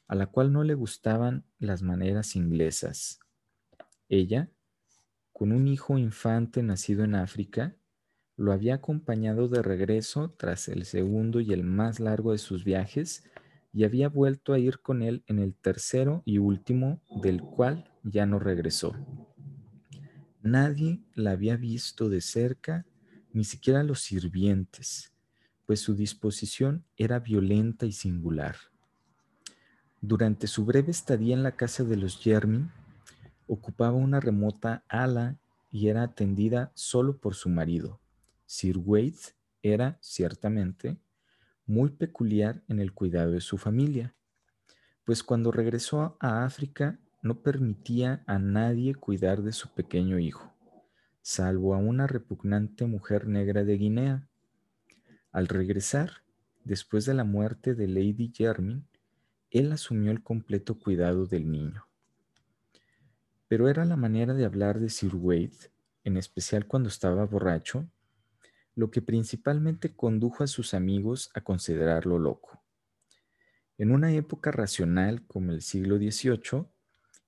a 0.07 0.15
la 0.15 0.25
cual 0.25 0.51
no 0.51 0.63
le 0.63 0.73
gustaban 0.73 1.43
las 1.59 1.83
maneras 1.83 2.35
inglesas. 2.35 3.19
Ella, 4.09 4.49
con 5.31 5.51
un 5.51 5.67
hijo 5.67 5.97
infante 5.97 6.63
nacido 6.63 7.03
en 7.03 7.15
África, 7.15 7.75
lo 8.41 8.53
había 8.53 8.73
acompañado 8.73 9.47
de 9.47 9.61
regreso 9.61 10.33
tras 10.35 10.67
el 10.67 10.85
segundo 10.85 11.41
y 11.41 11.53
el 11.53 11.63
más 11.63 11.99
largo 11.99 12.31
de 12.31 12.39
sus 12.39 12.63
viajes 12.63 13.23
y 13.71 13.83
había 13.83 14.09
vuelto 14.09 14.53
a 14.53 14.59
ir 14.59 14.79
con 14.79 15.03
él 15.03 15.23
en 15.27 15.37
el 15.37 15.53
tercero 15.53 16.23
y 16.25 16.39
último, 16.39 17.03
del 17.21 17.41
cual 17.41 17.91
ya 18.03 18.25
no 18.25 18.39
regresó. 18.39 18.95
Nadie 20.41 21.03
la 21.13 21.31
había 21.31 21.55
visto 21.55 22.09
de 22.09 22.19
cerca 22.19 22.87
ni 23.31 23.43
siquiera 23.43 23.83
los 23.83 24.01
sirvientes, 24.01 25.13
pues 25.67 25.79
su 25.79 25.93
disposición 25.93 26.83
era 26.97 27.19
violenta 27.19 27.85
y 27.85 27.91
singular. 27.91 28.55
Durante 30.01 30.47
su 30.47 30.65
breve 30.65 30.89
estadía 30.89 31.35
en 31.35 31.43
la 31.43 31.55
casa 31.55 31.83
de 31.83 31.95
los 31.95 32.17
Jermin, 32.17 32.71
ocupaba 33.45 33.93
una 33.93 34.19
remota 34.19 34.83
ala 34.87 35.37
y 35.69 35.89
era 35.89 36.01
atendida 36.01 36.71
solo 36.73 37.17
por 37.17 37.35
su 37.35 37.47
marido. 37.47 38.01
Sir 38.53 38.77
Wade 38.79 39.15
era, 39.63 39.97
ciertamente, 40.01 40.97
muy 41.65 41.89
peculiar 41.89 42.61
en 42.67 42.81
el 42.81 42.91
cuidado 42.91 43.31
de 43.31 43.39
su 43.39 43.57
familia, 43.57 44.13
pues 45.05 45.23
cuando 45.23 45.53
regresó 45.53 46.17
a 46.19 46.43
África 46.43 46.99
no 47.21 47.43
permitía 47.43 48.25
a 48.27 48.39
nadie 48.39 48.93
cuidar 48.93 49.41
de 49.41 49.53
su 49.53 49.69
pequeño 49.73 50.19
hijo, 50.19 50.53
salvo 51.21 51.73
a 51.73 51.77
una 51.77 52.07
repugnante 52.07 52.85
mujer 52.85 53.25
negra 53.25 53.63
de 53.63 53.77
Guinea. 53.77 54.27
Al 55.31 55.47
regresar, 55.47 56.11
después 56.65 57.05
de 57.05 57.13
la 57.13 57.23
muerte 57.23 57.73
de 57.73 57.87
Lady 57.87 58.33
Jermyn, 58.35 58.85
él 59.49 59.71
asumió 59.71 60.11
el 60.11 60.23
completo 60.23 60.77
cuidado 60.77 61.25
del 61.25 61.49
niño. 61.49 61.87
Pero 63.47 63.69
era 63.69 63.85
la 63.85 63.95
manera 63.95 64.33
de 64.33 64.43
hablar 64.43 64.81
de 64.81 64.89
Sir 64.89 65.15
Wade, 65.15 65.71
en 66.03 66.17
especial 66.17 66.67
cuando 66.67 66.89
estaba 66.89 67.25
borracho, 67.25 67.87
lo 68.75 68.91
que 68.91 69.01
principalmente 69.01 69.95
condujo 69.95 70.43
a 70.43 70.47
sus 70.47 70.73
amigos 70.73 71.29
a 71.33 71.41
considerarlo 71.41 72.19
loco. 72.19 72.61
En 73.77 73.91
una 73.91 74.13
época 74.13 74.51
racional 74.51 75.25
como 75.27 75.51
el 75.51 75.61
siglo 75.61 75.97
XVIII, 75.97 76.67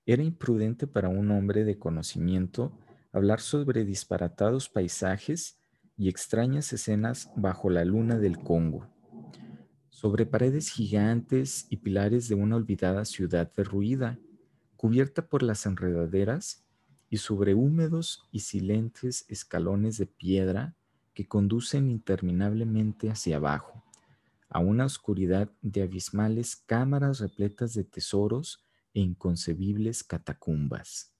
era 0.06 0.22
imprudente 0.22 0.86
para 0.86 1.08
un 1.08 1.30
hombre 1.30 1.64
de 1.64 1.78
conocimiento 1.78 2.78
hablar 3.12 3.40
sobre 3.40 3.84
disparatados 3.84 4.68
paisajes 4.68 5.58
y 5.96 6.08
extrañas 6.08 6.72
escenas 6.72 7.30
bajo 7.36 7.70
la 7.70 7.84
luna 7.84 8.18
del 8.18 8.38
Congo, 8.38 8.88
sobre 9.88 10.26
paredes 10.26 10.70
gigantes 10.70 11.66
y 11.70 11.78
pilares 11.78 12.28
de 12.28 12.34
una 12.34 12.56
olvidada 12.56 13.04
ciudad 13.04 13.50
derruida, 13.56 14.18
cubierta 14.76 15.28
por 15.28 15.42
las 15.42 15.66
enredaderas, 15.66 16.64
y 17.14 17.18
sobre 17.18 17.54
húmedos 17.54 18.28
y 18.32 18.40
silentes 18.40 19.24
escalones 19.28 19.98
de 19.98 20.06
piedra 20.06 20.74
que 21.14 21.26
conducen 21.26 21.90
interminablemente 21.90 23.10
hacia 23.10 23.36
abajo, 23.36 23.84
a 24.48 24.58
una 24.58 24.84
oscuridad 24.84 25.50
de 25.62 25.82
abismales 25.82 26.56
cámaras 26.56 27.20
repletas 27.20 27.74
de 27.74 27.84
tesoros 27.84 28.64
e 28.92 29.00
inconcebibles 29.00 30.04
catacumbas. 30.04 31.14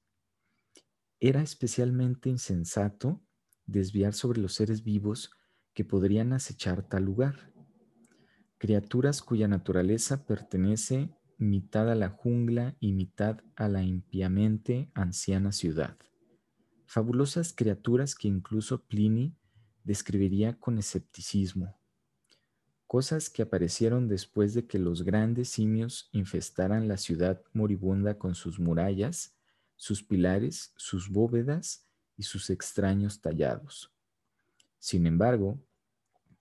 Era 1.21 1.43
especialmente 1.43 2.29
insensato 2.29 3.23
desviar 3.67 4.13
sobre 4.13 4.41
los 4.41 4.55
seres 4.55 4.85
vivos 4.85 5.31
que 5.73 5.85
podrían 5.85 6.33
acechar 6.33 6.87
tal 6.87 7.05
lugar, 7.05 7.53
criaturas 8.59 9.23
cuya 9.23 9.49
naturaleza 9.49 10.27
pertenece 10.27 11.11
mitad 11.39 11.91
a 11.91 11.95
la 11.95 12.11
jungla 12.11 12.77
y 12.81 12.93
mitad 12.93 13.41
a 13.57 13.69
la 13.69 13.83
impiamente 13.83 14.91
anciana 14.95 15.53
ciudad. 15.53 15.97
Fabulosas 16.87 17.53
criaturas 17.53 18.15
que 18.15 18.29
incluso 18.29 18.85
Pliny 18.85 19.37
describiría 19.85 20.59
con 20.59 20.79
escepticismo, 20.79 21.77
cosas 22.87 23.29
que 23.31 23.43
aparecieron 23.43 24.09
después 24.09 24.55
de 24.55 24.67
que 24.67 24.79
los 24.79 25.03
grandes 25.03 25.49
simios 25.51 26.09
infestaran 26.13 26.89
la 26.89 26.97
ciudad 26.97 27.43
moribunda 27.53 28.19
con 28.19 28.35
sus 28.35 28.59
murallas, 28.59 29.35
sus 29.77 30.03
pilares, 30.03 30.73
sus 30.77 31.09
bóvedas 31.09 31.87
y 32.17 32.23
sus 32.23 32.51
extraños 32.51 33.21
tallados. 33.21 33.93
Sin 34.79 35.07
embargo, 35.07 35.59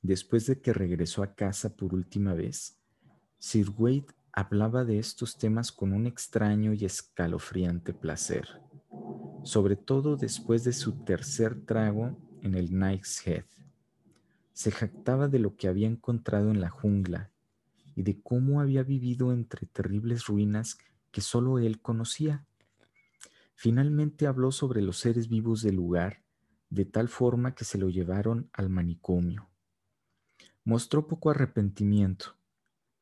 después 0.01 0.45
de 0.47 0.62
que 0.62 0.73
regresó 0.73 1.23
a 1.23 1.34
casa 1.34 1.75
por 1.75 1.93
última 1.93 2.34
vez, 2.34 2.77
Sir 3.39 3.69
Wade 3.77 4.06
hablaba 4.32 4.86
de 4.86 4.99
estos 4.99 5.38
temas 5.38 5.71
con 5.71 5.91
un 5.91 6.08
extraño 6.08 6.73
y 6.73 6.86
escalofriante 6.86 7.93
placer, 7.93 8.47
sobre 9.43 9.75
todo 9.75 10.17
después 10.17 10.63
de 10.63 10.73
su 10.73 11.03
tercer 11.03 11.65
trago 11.65 12.17
en 12.43 12.56
el 12.56 12.69
Knight's 12.69 13.25
Head 13.25 13.45
se 14.53 14.71
jactaba 14.71 15.27
de 15.27 15.39
lo 15.39 15.56
que 15.56 15.67
había 15.67 15.88
encontrado 15.88 16.51
en 16.51 16.62
la 16.62 16.69
jungla 16.69 17.32
y 17.95 18.03
de 18.03 18.21
cómo 18.21 18.62
había 18.62 18.84
vivido 18.84 19.34
entre 19.34 19.65
terribles 19.65 20.27
ruinas 20.27 20.77
que 21.12 21.21
solo 21.21 21.60
él 21.60 21.82
conocía. 21.82 22.45
Finalmente 23.56 24.27
habló 24.27 24.51
sobre 24.51 24.82
los 24.82 24.97
seres 24.99 25.27
vivos 25.27 25.62
del 25.62 25.75
lugar, 25.75 26.23
de 26.69 26.86
tal 26.86 27.08
forma 27.08 27.56
que 27.56 27.65
se 27.65 27.77
lo 27.77 27.89
llevaron 27.89 28.49
al 28.53 28.69
manicomio. 28.69 29.49
Mostró 30.63 31.08
poco 31.08 31.29
arrepentimiento, 31.29 32.36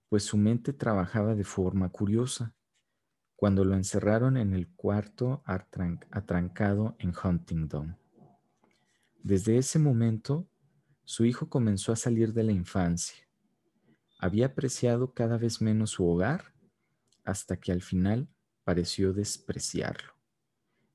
pues 0.10 0.24
su 0.24 0.38
mente 0.38 0.74
trabajaba 0.74 1.36
de 1.36 1.44
forma 1.44 1.90
curiosa, 1.90 2.54
cuando 3.36 3.66
lo 3.66 3.76
encerraron 3.76 4.38
en 4.38 4.54
el 4.54 4.68
cuarto 4.68 5.42
atrancado 5.46 6.96
en 7.00 7.14
Huntingdon. 7.24 8.01
Desde 9.24 9.58
ese 9.58 9.78
momento 9.78 10.48
su 11.04 11.26
hijo 11.26 11.48
comenzó 11.50 11.92
a 11.92 11.96
salir 11.96 12.34
de 12.34 12.44
la 12.44 12.52
infancia. 12.52 13.28
Había 14.18 14.48
apreciado 14.48 15.14
cada 15.14 15.38
vez 15.38 15.62
menos 15.62 15.92
su 15.92 16.08
hogar 16.08 16.54
hasta 17.24 17.60
que 17.60 17.72
al 17.72 17.82
final 17.82 18.30
pareció 18.64 19.14
despreciarlo. 19.14 20.14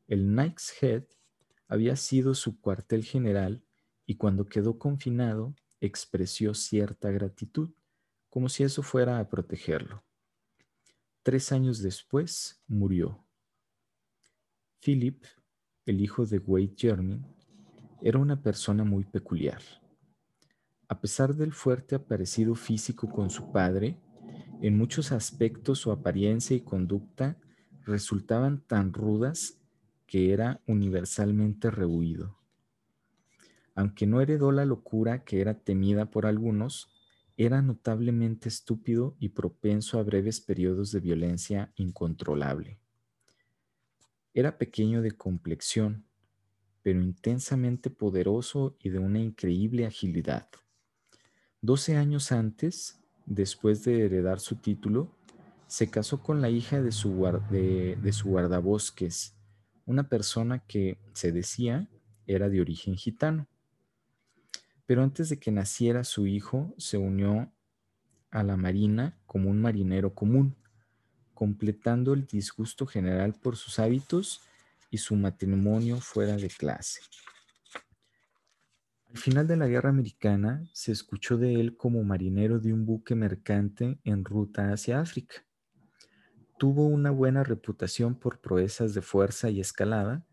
El 0.09 0.27
Knight's 0.27 0.73
Head 0.83 1.05
había 1.69 1.97
sido 1.97 2.35
su 2.35 2.61
cuartel 2.61 3.05
general 3.05 3.65
y 4.07 4.17
cuando 4.17 4.47
quedó 4.47 4.79
confinado 4.79 5.55
expresó 5.81 6.55
cierta 6.55 7.11
gratitud, 7.11 7.71
como 8.29 8.49
si 8.49 8.65
eso 8.65 8.83
fuera 8.83 9.19
a 9.19 9.29
protegerlo. 9.29 10.05
Tres 11.23 11.53
años 11.53 11.81
después 11.81 12.62
murió. 12.67 13.25
Philip, 14.81 15.25
el 15.85 16.01
hijo 16.01 16.25
de 16.25 16.39
Wade 16.39 16.75
Jermyn, 16.77 17.36
era 18.03 18.19
una 18.19 18.43
persona 18.43 18.85
muy 18.85 19.05
peculiar. 19.05 19.61
A 20.89 21.01
pesar 21.01 21.35
del 21.35 21.53
fuerte 21.53 21.95
aparecido 21.95 22.55
físico 22.55 23.09
con 23.09 23.31
su 23.31 23.51
padre, 23.51 23.99
en 24.63 24.77
muchos 24.77 25.13
aspectos 25.13 25.81
su 25.81 25.91
apariencia 25.91 26.57
y 26.57 26.61
conducta 26.61 27.37
resultaban 27.85 28.61
tan 28.61 28.93
rudas 28.93 29.59
que 30.07 30.33
era 30.33 30.61
universalmente 30.67 31.71
rehuido. 31.71 32.37
Aunque 33.75 34.07
no 34.07 34.21
heredó 34.21 34.53
la 34.53 34.65
locura 34.65 35.25
que 35.25 35.41
era 35.41 35.55
temida 35.55 36.11
por 36.11 36.25
algunos, 36.25 36.89
era 37.37 37.61
notablemente 37.61 38.49
estúpido 38.49 39.15
y 39.19 39.31
propenso 39.31 39.99
a 39.99 40.03
breves 40.03 40.41
periodos 40.41 40.91
de 40.93 41.01
violencia 41.01 41.73
incontrolable. 41.77 42.79
Era 44.33 44.57
pequeño 44.57 45.03
de 45.03 45.13
complexión, 45.13 46.07
pero 46.87 47.03
intensamente 47.03 47.90
poderoso 47.90 48.77
y 48.79 48.90
de 48.90 49.01
una 49.01 49.18
increíble 49.18 49.87
agilidad. 49.87 50.49
Doce 51.61 51.96
años 51.96 52.31
antes, 52.31 53.01
después 53.25 53.83
de 53.83 54.05
heredar 54.05 54.38
su 54.38 54.55
título, 54.55 55.11
se 55.66 55.90
casó 55.90 56.22
con 56.22 56.40
la 56.40 56.49
hija 56.49 56.81
de 56.81 56.92
su, 56.92 57.11
de, 57.51 58.12
su 58.12 58.29
guardabosques, 58.29 59.35
una 59.85 60.09
persona 60.09 60.61
que, 60.61 60.96
se 61.12 61.33
decía, 61.33 61.90
era 62.25 62.49
de 62.49 62.61
origen 62.61 62.94
gitano. 62.94 63.49
Pero 64.87 65.03
antes 65.03 65.29
de 65.29 65.40
que 65.40 65.51
naciera 65.51 66.05
su 66.05 66.29
hijo, 66.29 66.72
se 66.79 66.99
unió 66.99 67.53
a 68.31 68.44
la 68.44 68.57
marina 68.57 69.18
como 69.27 69.51
un 69.51 69.61
marinero 69.61 70.14
común, 70.14 70.55
completando 71.35 72.12
el 72.12 72.29
disgusto 72.29 72.87
general 72.87 73.35
por 73.35 73.57
sus 73.57 73.81
hábitos 73.81 74.40
y 74.90 74.99
su 74.99 75.16
matrimonio 75.16 76.01
fuera 76.01 76.37
de 76.37 76.49
clase. 76.49 77.01
Al 79.11 79.18
final 79.18 79.47
de 79.47 79.57
la 79.57 79.66
guerra 79.66 79.89
americana 79.89 80.68
se 80.72 80.93
escuchó 80.93 81.39
de 81.39 81.55
él 81.55 81.76
como 81.76 82.03
marinero 82.03 82.59
de 82.59 82.72
un 82.72 82.84
buque 82.84 83.14
mercante 83.14 83.99
en 84.05 84.24
ruta 84.24 84.72
hacia 84.72 85.01
África. 85.01 85.37
Tuvo 86.59 86.87
una 86.87 87.11
buena 87.11 87.43
reputación 87.43 88.14
por 88.14 88.41
proezas 88.41 88.95
de 88.95 89.03
fuerza 89.03 89.49
y 89.51 89.61
escalada, 89.61 90.24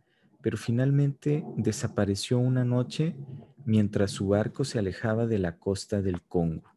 pero 0.42 0.58
finalmente 0.58 1.46
desapareció 1.56 2.40
una 2.40 2.66
noche 2.66 3.16
mientras 3.66 4.12
su 4.12 4.28
barco 4.28 4.66
se 4.66 4.80
alejaba 4.80 5.28
de 5.28 5.40
la 5.40 5.58
costa 5.58 6.02
del 6.02 6.22
Congo. 6.22 6.70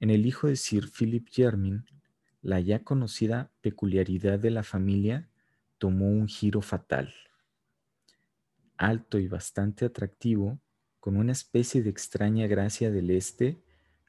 En 0.00 0.10
el 0.10 0.26
hijo 0.26 0.48
de 0.48 0.56
Sir 0.56 0.90
Philip 0.90 1.28
Jermyn, 1.30 1.84
la 2.42 2.58
ya 2.58 2.82
conocida 2.82 3.50
peculiaridad 3.60 4.38
de 4.38 4.50
la 4.50 4.62
familia 4.62 5.28
tomó 5.80 6.08
un 6.08 6.28
giro 6.28 6.62
fatal 6.62 7.12
alto 8.80 9.18
y 9.18 9.28
bastante 9.28 9.84
atractivo, 9.84 10.58
con 11.00 11.16
una 11.16 11.32
especie 11.32 11.82
de 11.82 11.90
extraña 11.90 12.46
gracia 12.46 12.90
del 12.90 13.10
este, 13.10 13.62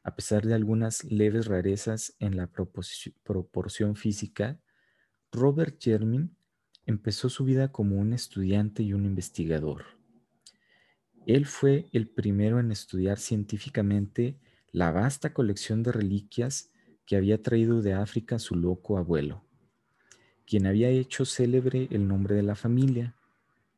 a 0.04 0.16
pesar 0.16 0.46
de 0.46 0.54
algunas 0.54 1.04
leves 1.04 1.46
rarezas 1.46 2.16
en 2.20 2.38
la 2.38 2.48
proporción 2.48 3.96
física, 3.96 4.60
Robert 5.32 5.78
Jermyn 5.80 6.36
empezó 6.86 7.30
su 7.30 7.44
vida 7.44 7.72
como 7.72 7.98
un 7.98 8.14
estudiante 8.14 8.82
y 8.82 8.94
un 8.94 9.06
investigador. 9.06 9.84
Él 11.28 11.46
fue 11.46 11.90
el 11.92 12.10
primero 12.10 12.60
en 12.60 12.72
estudiar 12.72 13.20
científicamente 13.20 14.40
la 14.72 14.92
vasta 14.92 15.34
colección 15.34 15.84
de 15.84 15.92
reliquias 15.92 16.72
que 17.06 17.18
había 17.18 17.42
traído 17.44 17.82
de 17.82 17.94
África 17.94 18.40
su 18.40 18.56
loco 18.56 18.98
abuelo 18.98 19.44
quien 20.52 20.68
había 20.68 20.90
hecho 20.90 21.24
célebre 21.24 21.88
el 21.92 22.10
nombre 22.10 22.36
de 22.36 22.44
la 22.44 22.56
familia, 22.56 23.16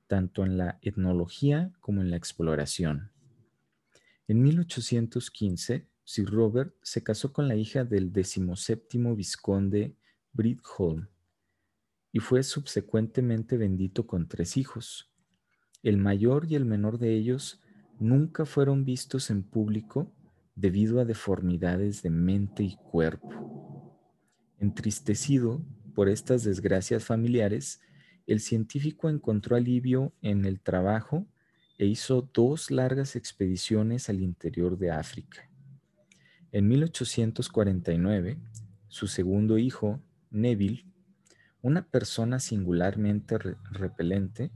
tanto 0.08 0.44
en 0.44 0.58
la 0.58 0.80
etnología 0.82 1.72
como 1.80 2.02
en 2.02 2.10
la 2.10 2.18
exploración. 2.18 3.12
En 4.28 4.42
1815, 4.42 5.88
Sir 6.04 6.32
Robert 6.32 6.74
se 6.82 7.04
casó 7.04 7.32
con 7.32 7.48
la 7.48 7.56
hija 7.56 7.84
del 7.84 8.12
decimoséptimo 8.12 9.16
vizconde 9.16 9.96
Bridholm 10.32 11.10
y 12.12 12.18
fue 12.18 12.42
subsecuentemente 12.42 13.56
bendito 13.56 14.08
con 14.08 14.28
tres 14.28 14.58
hijos. 14.58 15.12
El 15.84 15.98
mayor 15.98 16.48
y 16.50 16.56
el 16.56 16.66
menor 16.66 16.98
de 16.98 17.14
ellos 17.14 17.62
nunca 18.00 18.46
fueron 18.48 18.84
vistos 18.84 19.30
en 19.30 19.44
público 19.44 20.12
debido 20.56 21.00
a 21.00 21.06
deformidades 21.06 22.02
de 22.02 22.10
mente 22.10 22.64
y 22.64 22.78
cuerpo. 22.78 23.30
Entristecido 24.58 25.64
por 25.94 26.10
estas 26.10 26.44
desgracias 26.44 27.06
familiares, 27.06 27.82
el 28.28 28.40
científico 28.40 29.10
encontró 29.10 29.56
alivio 29.56 30.14
en 30.22 30.46
el 30.46 30.60
trabajo 30.60 31.26
e 31.78 31.86
hizo 31.86 32.30
dos 32.34 32.72
largas 32.72 33.16
expediciones 33.16 34.10
al 34.10 34.22
interior 34.22 34.78
de 34.78 34.92
África. 34.92 35.50
En 36.52 36.68
1849, 36.68 38.38
su 38.88 39.08
segundo 39.08 39.58
hijo, 39.58 40.00
Neville, 40.30 40.86
una 41.62 41.82
persona 41.88 42.40
singularmente 42.40 43.38
repelente, 43.72 44.52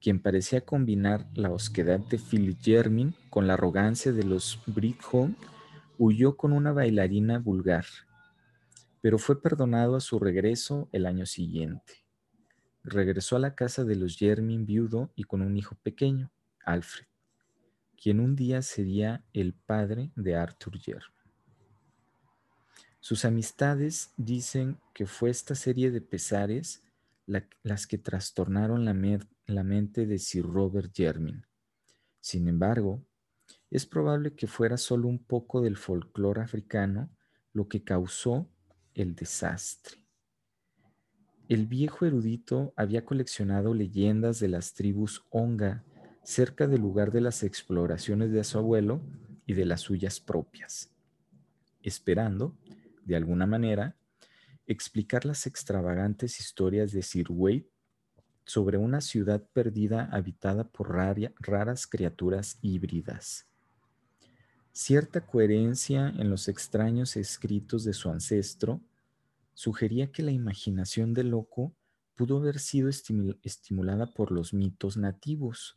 quien 0.00 0.20
parecía 0.20 0.62
combinar 0.62 1.26
la 1.34 1.50
osquedad 1.50 2.00
de 2.00 2.18
Philip 2.18 2.60
Jermin 2.60 3.14
con 3.30 3.46
la 3.46 3.54
arrogancia 3.54 4.12
de 4.12 4.24
los 4.24 4.60
Bridholm, 4.66 5.34
huyó 5.98 6.36
con 6.36 6.52
una 6.52 6.72
bailarina 6.72 7.38
vulgar, 7.38 7.84
pero 9.00 9.18
fue 9.18 9.40
perdonado 9.40 9.96
a 9.96 10.00
su 10.00 10.18
regreso 10.18 10.88
el 10.92 11.06
año 11.06 11.26
siguiente. 11.26 12.04
Regresó 12.82 13.36
a 13.36 13.40
la 13.40 13.54
casa 13.54 13.84
de 13.84 13.96
los 13.96 14.16
Jermin 14.16 14.66
viudo 14.66 15.12
y 15.14 15.24
con 15.24 15.42
un 15.42 15.56
hijo 15.56 15.76
pequeño, 15.82 16.30
Alfred, 16.64 17.06
quien 17.96 18.20
un 18.20 18.36
día 18.36 18.62
sería 18.62 19.24
el 19.32 19.54
padre 19.54 20.12
de 20.16 20.36
Arthur 20.36 20.78
Jermin. 20.78 21.20
Sus 23.00 23.24
amistades 23.24 24.12
dicen 24.16 24.78
que 24.94 25.06
fue 25.06 25.30
esta 25.30 25.54
serie 25.54 25.90
de 25.90 26.00
pesares 26.00 26.82
las 27.62 27.86
que 27.86 27.96
trastornaron 27.96 28.84
la, 28.84 28.94
la 29.46 29.62
mente 29.62 30.06
de 30.06 30.18
Sir 30.18 30.44
Robert 30.44 30.90
Jermin. 30.94 31.46
Sin 32.20 32.48
embargo, 32.48 33.02
es 33.70 33.86
probable 33.86 34.34
que 34.34 34.46
fuera 34.46 34.76
solo 34.76 35.08
un 35.08 35.18
poco 35.24 35.60
del 35.60 35.76
folclore 35.76 36.42
africano 36.42 37.08
lo 37.52 37.68
que 37.68 37.82
causó 37.82 38.48
el 39.00 39.14
desastre. 39.14 39.96
El 41.48 41.66
viejo 41.66 42.06
erudito 42.06 42.72
había 42.76 43.04
coleccionado 43.04 43.74
leyendas 43.74 44.38
de 44.38 44.48
las 44.48 44.72
tribus 44.72 45.24
Onga 45.30 45.84
cerca 46.22 46.66
del 46.68 46.80
lugar 46.80 47.10
de 47.10 47.20
las 47.20 47.42
exploraciones 47.42 48.30
de 48.30 48.44
su 48.44 48.58
abuelo 48.58 49.00
y 49.46 49.54
de 49.54 49.64
las 49.64 49.80
suyas 49.80 50.20
propias, 50.20 50.92
esperando, 51.82 52.56
de 53.04 53.16
alguna 53.16 53.46
manera, 53.46 53.96
explicar 54.66 55.24
las 55.24 55.46
extravagantes 55.46 56.38
historias 56.38 56.92
de 56.92 57.02
Sir 57.02 57.26
Wade 57.30 57.66
sobre 58.44 58.78
una 58.78 59.00
ciudad 59.00 59.42
perdida 59.52 60.08
habitada 60.12 60.64
por 60.64 60.94
raras 60.94 61.86
criaturas 61.86 62.58
híbridas. 62.62 63.46
Cierta 64.72 65.26
coherencia 65.26 66.10
en 66.16 66.30
los 66.30 66.46
extraños 66.46 67.16
escritos 67.16 67.82
de 67.82 67.92
su 67.92 68.08
ancestro 68.08 68.80
sugería 69.60 70.10
que 70.10 70.22
la 70.22 70.30
imaginación 70.30 71.12
del 71.12 71.28
loco 71.28 71.74
pudo 72.14 72.38
haber 72.38 72.60
sido 72.60 72.88
estimulada 72.88 74.06
por 74.14 74.32
los 74.32 74.54
mitos 74.54 74.96
nativos. 74.96 75.76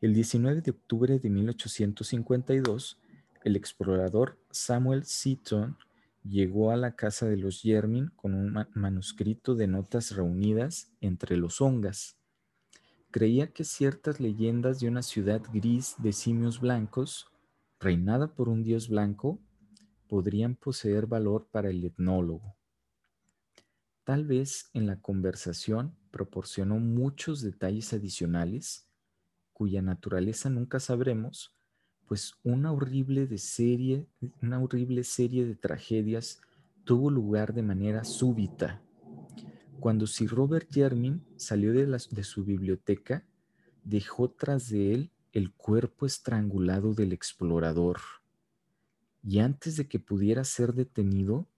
El 0.00 0.14
19 0.14 0.62
de 0.62 0.70
octubre 0.70 1.18
de 1.18 1.28
1852, 1.28 2.98
el 3.44 3.56
explorador 3.56 4.38
Samuel 4.50 5.04
Seaton 5.04 5.76
llegó 6.24 6.70
a 6.70 6.78
la 6.78 6.96
casa 6.96 7.26
de 7.26 7.36
los 7.36 7.62
Yermin 7.62 8.08
con 8.16 8.32
un 8.32 8.56
manuscrito 8.72 9.54
de 9.54 9.66
notas 9.66 10.16
reunidas 10.16 10.90
entre 11.02 11.36
los 11.36 11.60
ongas. 11.60 12.16
Creía 13.10 13.52
que 13.52 13.64
ciertas 13.64 14.18
leyendas 14.18 14.80
de 14.80 14.88
una 14.88 15.02
ciudad 15.02 15.42
gris 15.52 15.96
de 15.98 16.14
simios 16.14 16.58
blancos, 16.58 17.26
reinada 17.78 18.34
por 18.34 18.48
un 18.48 18.62
dios 18.62 18.88
blanco, 18.88 19.38
podrían 20.08 20.56
poseer 20.56 21.06
valor 21.06 21.48
para 21.52 21.68
el 21.68 21.84
etnólogo. 21.84 22.56
Tal 24.04 24.24
vez 24.26 24.68
en 24.72 24.86
la 24.86 25.00
conversación 25.00 25.96
proporcionó 26.10 26.78
muchos 26.78 27.40
detalles 27.40 27.92
adicionales 27.92 28.88
cuya 29.52 29.80
naturaleza 29.80 30.50
nunca 30.50 30.80
sabremos, 30.80 31.54
pues 32.06 32.34
una 32.42 32.72
horrible, 32.72 33.38
serie, 33.38 34.08
una 34.42 34.60
horrible 34.60 35.04
serie 35.04 35.46
de 35.46 35.54
tragedias 35.54 36.40
tuvo 36.84 37.10
lugar 37.10 37.54
de 37.54 37.62
manera 37.62 38.02
súbita. 38.02 38.82
Cuando 39.78 40.06
Sir 40.06 40.30
Robert 40.30 40.68
Jermin 40.70 41.24
salió 41.36 41.72
de 41.72 42.24
su 42.24 42.44
biblioteca, 42.44 43.24
dejó 43.84 44.30
tras 44.30 44.68
de 44.68 44.94
él 44.94 45.10
el 45.32 45.52
cuerpo 45.52 46.06
estrangulado 46.06 46.92
del 46.92 47.12
explorador. 47.12 48.00
Y 49.22 49.38
antes 49.38 49.76
de 49.76 49.86
que 49.86 50.00
pudiera 50.00 50.42
ser 50.44 50.72
detenido, 50.74 51.48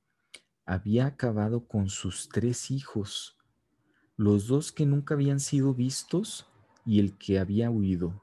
había 0.64 1.06
acabado 1.06 1.66
con 1.66 1.88
sus 1.88 2.28
tres 2.28 2.70
hijos, 2.70 3.36
los 4.16 4.46
dos 4.46 4.72
que 4.72 4.86
nunca 4.86 5.14
habían 5.14 5.40
sido 5.40 5.74
vistos 5.74 6.46
y 6.86 7.00
el 7.00 7.16
que 7.18 7.38
había 7.38 7.70
huido. 7.70 8.22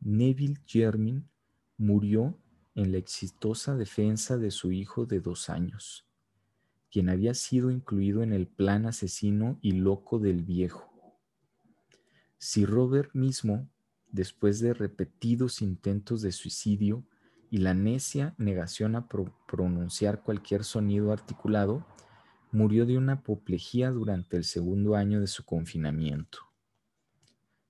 Neville 0.00 0.60
Jermin 0.66 1.28
murió 1.78 2.38
en 2.74 2.92
la 2.92 2.98
exitosa 2.98 3.76
defensa 3.76 4.36
de 4.36 4.50
su 4.50 4.72
hijo 4.72 5.06
de 5.06 5.20
dos 5.20 5.48
años, 5.48 6.06
quien 6.90 7.08
había 7.08 7.34
sido 7.34 7.70
incluido 7.70 8.22
en 8.22 8.32
el 8.32 8.46
plan 8.46 8.86
asesino 8.86 9.58
y 9.62 9.72
loco 9.72 10.18
del 10.18 10.42
viejo. 10.42 10.90
Si 12.38 12.66
Robert 12.66 13.14
mismo, 13.14 13.68
después 14.10 14.60
de 14.60 14.74
repetidos 14.74 15.62
intentos 15.62 16.22
de 16.22 16.32
suicidio 16.32 17.04
y 17.52 17.58
la 17.58 17.74
necia 17.74 18.34
negación 18.38 18.96
a 18.96 19.06
pronunciar 19.06 20.22
cualquier 20.22 20.64
sonido 20.64 21.12
articulado, 21.12 21.86
murió 22.50 22.86
de 22.86 22.96
una 22.96 23.12
apoplejía 23.12 23.90
durante 23.90 24.38
el 24.38 24.44
segundo 24.44 24.96
año 24.96 25.20
de 25.20 25.26
su 25.26 25.44
confinamiento. 25.44 26.38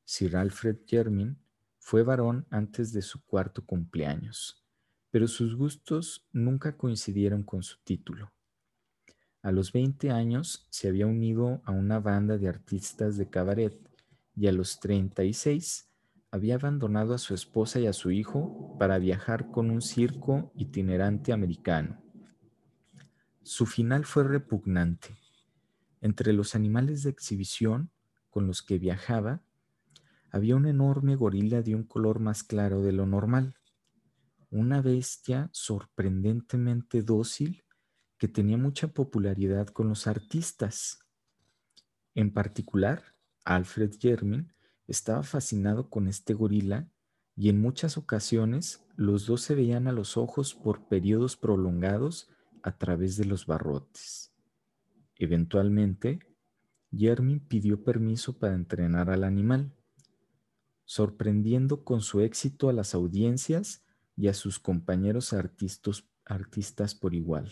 Sir 0.05 0.37
Alfred 0.37 0.77
Jermin 0.87 1.37
fue 1.81 2.05
varón 2.05 2.47
antes 2.49 2.93
de 2.93 3.03
su 3.03 3.25
cuarto 3.25 3.67
cumpleaños, 3.67 4.65
pero 5.11 5.27
sus 5.27 5.57
gustos 5.57 6.29
nunca 6.31 6.77
coincidieron 6.77 7.43
con 7.43 7.65
su 7.65 7.79
título. 7.83 8.33
A 9.43 9.51
los 9.51 9.73
20 9.73 10.13
años 10.13 10.65
se 10.71 10.87
había 10.87 11.09
unido 11.09 11.61
a 11.65 11.73
una 11.73 11.99
banda 11.99 12.39
de 12.39 12.49
artistas 12.49 13.17
de 13.17 13.29
cabaret 13.29 13.77
y 14.37 14.47
a 14.47 14.53
los 14.53 14.79
36 14.79 15.92
había 16.33 16.55
abandonado 16.55 17.13
a 17.13 17.19
su 17.19 17.35
esposa 17.35 17.79
y 17.79 17.87
a 17.87 17.93
su 17.93 18.11
hijo 18.11 18.75
para 18.79 18.99
viajar 18.99 19.51
con 19.51 19.71
un 19.71 19.83
circo 19.83 20.51
itinerante 20.57 21.31
americano. 21.31 22.03
Su 23.43 23.67
final 23.67 24.07
fue 24.07 24.25
repugnante. 24.25 25.11
Entre 26.01 26.33
los 26.33 26.55
animales 26.55 27.03
de 27.03 27.11
exhibición 27.11 27.91
con 28.31 28.47
los 28.47 28.63
que 28.63 28.79
viajaba 28.79 29.43
había 30.31 30.57
un 30.57 30.67
enorme 30.67 31.17
gorila 31.17 31.61
de 31.61 31.75
un 31.75 31.85
color 31.85 32.19
más 32.19 32.43
claro 32.43 32.81
de 32.81 32.93
lo 32.93 33.05
normal, 33.05 33.55
una 34.51 34.81
bestia 34.81 35.51
sorprendentemente 35.53 37.03
dócil 37.03 37.63
que 38.17 38.29
tenía 38.29 38.57
mucha 38.57 38.89
popularidad 38.89 39.67
con 39.67 39.91
los 39.91 40.07
artistas. 40.07 41.01
En 42.15 42.33
particular, 42.33 43.03
Alfred 43.45 43.93
Jermin 44.01 44.53
estaba 44.87 45.23
fascinado 45.23 45.89
con 45.89 46.09
este 46.09 46.35
gorila 46.35 46.89
y 47.37 47.49
en 47.49 47.61
muchas 47.61 47.97
ocasiones 47.97 48.85
los 48.97 49.27
dos 49.27 49.43
se 49.43 49.55
veían 49.55 49.89
a 49.89 49.93
los 49.93 50.17
ojos 50.17 50.55
por 50.55 50.89
periodos 50.89 51.37
prolongados 51.37 52.29
a 52.63 52.77
través 52.77 53.17
de 53.17 53.25
los 53.25 53.47
barrotes. 53.47 54.33
Eventualmente, 55.17 56.21
Jermin 56.91 57.41
pidió 57.41 57.83
permiso 57.85 58.39
para 58.39 58.55
entrenar 58.55 59.11
al 59.11 59.25
animal 59.25 59.75
sorprendiendo 60.93 61.85
con 61.85 62.03
su 62.03 62.21
éxito 62.21 62.69
a 62.69 62.75
las 62.75 62.95
audiencias 62.95 63.83
y 64.15 64.29
a 64.29 64.35
sus 64.35 64.59
compañeros 64.59 65.33
artistas, 65.33 66.05
artistas 66.27 66.95
por 66.95 67.15
igual. 67.15 67.51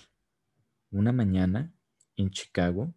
Una 0.91 1.11
mañana, 1.13 1.75
en 2.17 2.29
Chicago, 2.31 2.95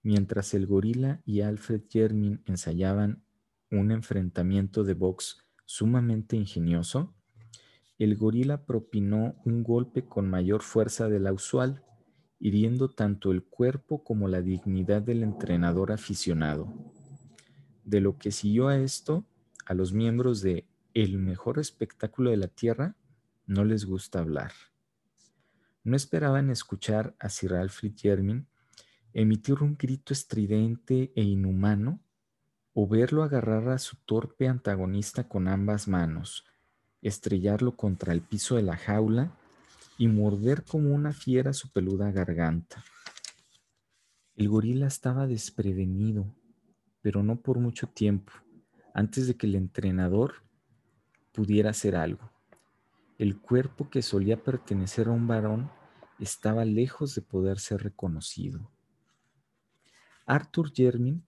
mientras 0.00 0.54
el 0.54 0.68
gorila 0.68 1.22
y 1.24 1.40
Alfred 1.40 1.82
Jermin 1.90 2.40
ensayaban 2.46 3.23
un 3.80 3.90
enfrentamiento 3.90 4.84
de 4.84 4.94
box 4.94 5.38
sumamente 5.64 6.36
ingenioso, 6.36 7.14
el 7.98 8.16
gorila 8.16 8.66
propinó 8.66 9.36
un 9.44 9.62
golpe 9.62 10.04
con 10.04 10.28
mayor 10.28 10.62
fuerza 10.62 11.08
de 11.08 11.20
la 11.20 11.32
usual 11.32 11.82
hiriendo 12.40 12.88
tanto 12.88 13.30
el 13.30 13.42
cuerpo 13.44 14.02
como 14.02 14.28
la 14.28 14.42
dignidad 14.42 15.00
del 15.00 15.22
entrenador 15.22 15.92
aficionado. 15.92 16.72
De 17.84 18.00
lo 18.00 18.18
que 18.18 18.32
siguió 18.32 18.68
a 18.68 18.78
esto, 18.78 19.24
a 19.64 19.74
los 19.74 19.92
miembros 19.92 20.42
de 20.42 20.66
El 20.92 21.18
mejor 21.18 21.58
espectáculo 21.58 22.30
de 22.30 22.36
la 22.36 22.48
Tierra 22.48 22.96
no 23.46 23.64
les 23.64 23.84
gusta 23.84 24.18
hablar. 24.18 24.52
No 25.82 25.96
esperaban 25.96 26.50
escuchar 26.50 27.14
a 27.18 27.28
Sir 27.28 27.54
Alfred 27.54 27.92
Jermyn 27.96 28.46
emitir 29.12 29.62
un 29.62 29.76
grito 29.76 30.12
estridente 30.12 31.12
e 31.14 31.22
inhumano 31.22 32.00
o 32.74 32.88
verlo 32.88 33.22
agarrar 33.22 33.68
a 33.68 33.78
su 33.78 33.96
torpe 34.04 34.48
antagonista 34.48 35.28
con 35.28 35.46
ambas 35.46 35.86
manos, 35.86 36.44
estrellarlo 37.02 37.76
contra 37.76 38.12
el 38.12 38.20
piso 38.20 38.56
de 38.56 38.62
la 38.62 38.76
jaula 38.76 39.32
y 39.96 40.08
morder 40.08 40.64
como 40.64 40.92
una 40.92 41.12
fiera 41.12 41.52
su 41.52 41.70
peluda 41.70 42.10
garganta. 42.10 42.84
El 44.34 44.48
gorila 44.48 44.88
estaba 44.88 45.28
desprevenido, 45.28 46.34
pero 47.00 47.22
no 47.22 47.40
por 47.40 47.60
mucho 47.60 47.86
tiempo, 47.86 48.32
antes 48.92 49.28
de 49.28 49.36
que 49.36 49.46
el 49.46 49.54
entrenador 49.54 50.42
pudiera 51.32 51.70
hacer 51.70 51.94
algo. 51.94 52.32
El 53.18 53.38
cuerpo 53.40 53.88
que 53.88 54.02
solía 54.02 54.42
pertenecer 54.42 55.06
a 55.06 55.12
un 55.12 55.28
varón 55.28 55.70
estaba 56.18 56.64
lejos 56.64 57.14
de 57.14 57.22
poder 57.22 57.60
ser 57.60 57.84
reconocido. 57.84 58.72
Arthur 60.26 60.72
Jermyn 60.72 61.24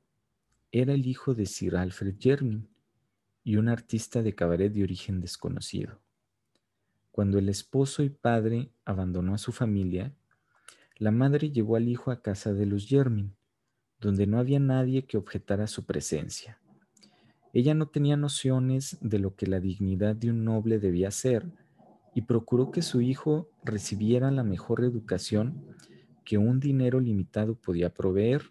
era 0.81 0.93
el 0.93 1.07
hijo 1.07 1.35
de 1.35 1.47
Sir 1.47 1.77
Alfred 1.77 2.17
Jermyn 2.19 2.69
y 3.43 3.57
un 3.57 3.69
artista 3.69 4.23
de 4.23 4.35
cabaret 4.35 4.71
de 4.71 4.83
origen 4.83 5.23
desconocido. 5.23 6.01
Cuando 7.11 7.39
el 7.39 7.49
esposo 7.49 8.03
y 8.03 8.11
padre 8.11 8.71
abandonó 8.85 9.33
a 9.33 9.39
su 9.39 9.53
familia, 9.53 10.15
la 10.99 11.11
madre 11.11 11.51
llevó 11.51 11.77
al 11.77 11.89
hijo 11.89 12.11
a 12.11 12.21
casa 12.21 12.53
de 12.53 12.67
los 12.67 12.87
Jermyn, 12.87 13.35
donde 14.01 14.27
no 14.27 14.39
había 14.39 14.61
nadie 14.61 15.07
que 15.07 15.17
objetara 15.17 15.67
su 15.67 15.87
presencia. 15.87 16.61
Ella 17.55 17.73
no 17.73 17.89
tenía 17.89 18.19
nociones 18.19 18.99
de 19.01 19.19
lo 19.19 19.35
que 19.35 19.47
la 19.47 19.61
dignidad 19.61 20.15
de 20.15 20.29
un 20.29 20.45
noble 20.45 20.79
debía 20.79 21.11
ser 21.11 21.47
y 22.15 22.21
procuró 22.23 22.71
que 22.71 22.83
su 22.83 23.01
hijo 23.01 23.49
recibiera 23.65 24.31
la 24.31 24.43
mejor 24.43 24.85
educación 24.85 25.65
que 26.23 26.37
un 26.37 26.61
dinero 26.61 27.01
limitado 27.01 27.55
podía 27.55 27.95
proveer. 27.95 28.51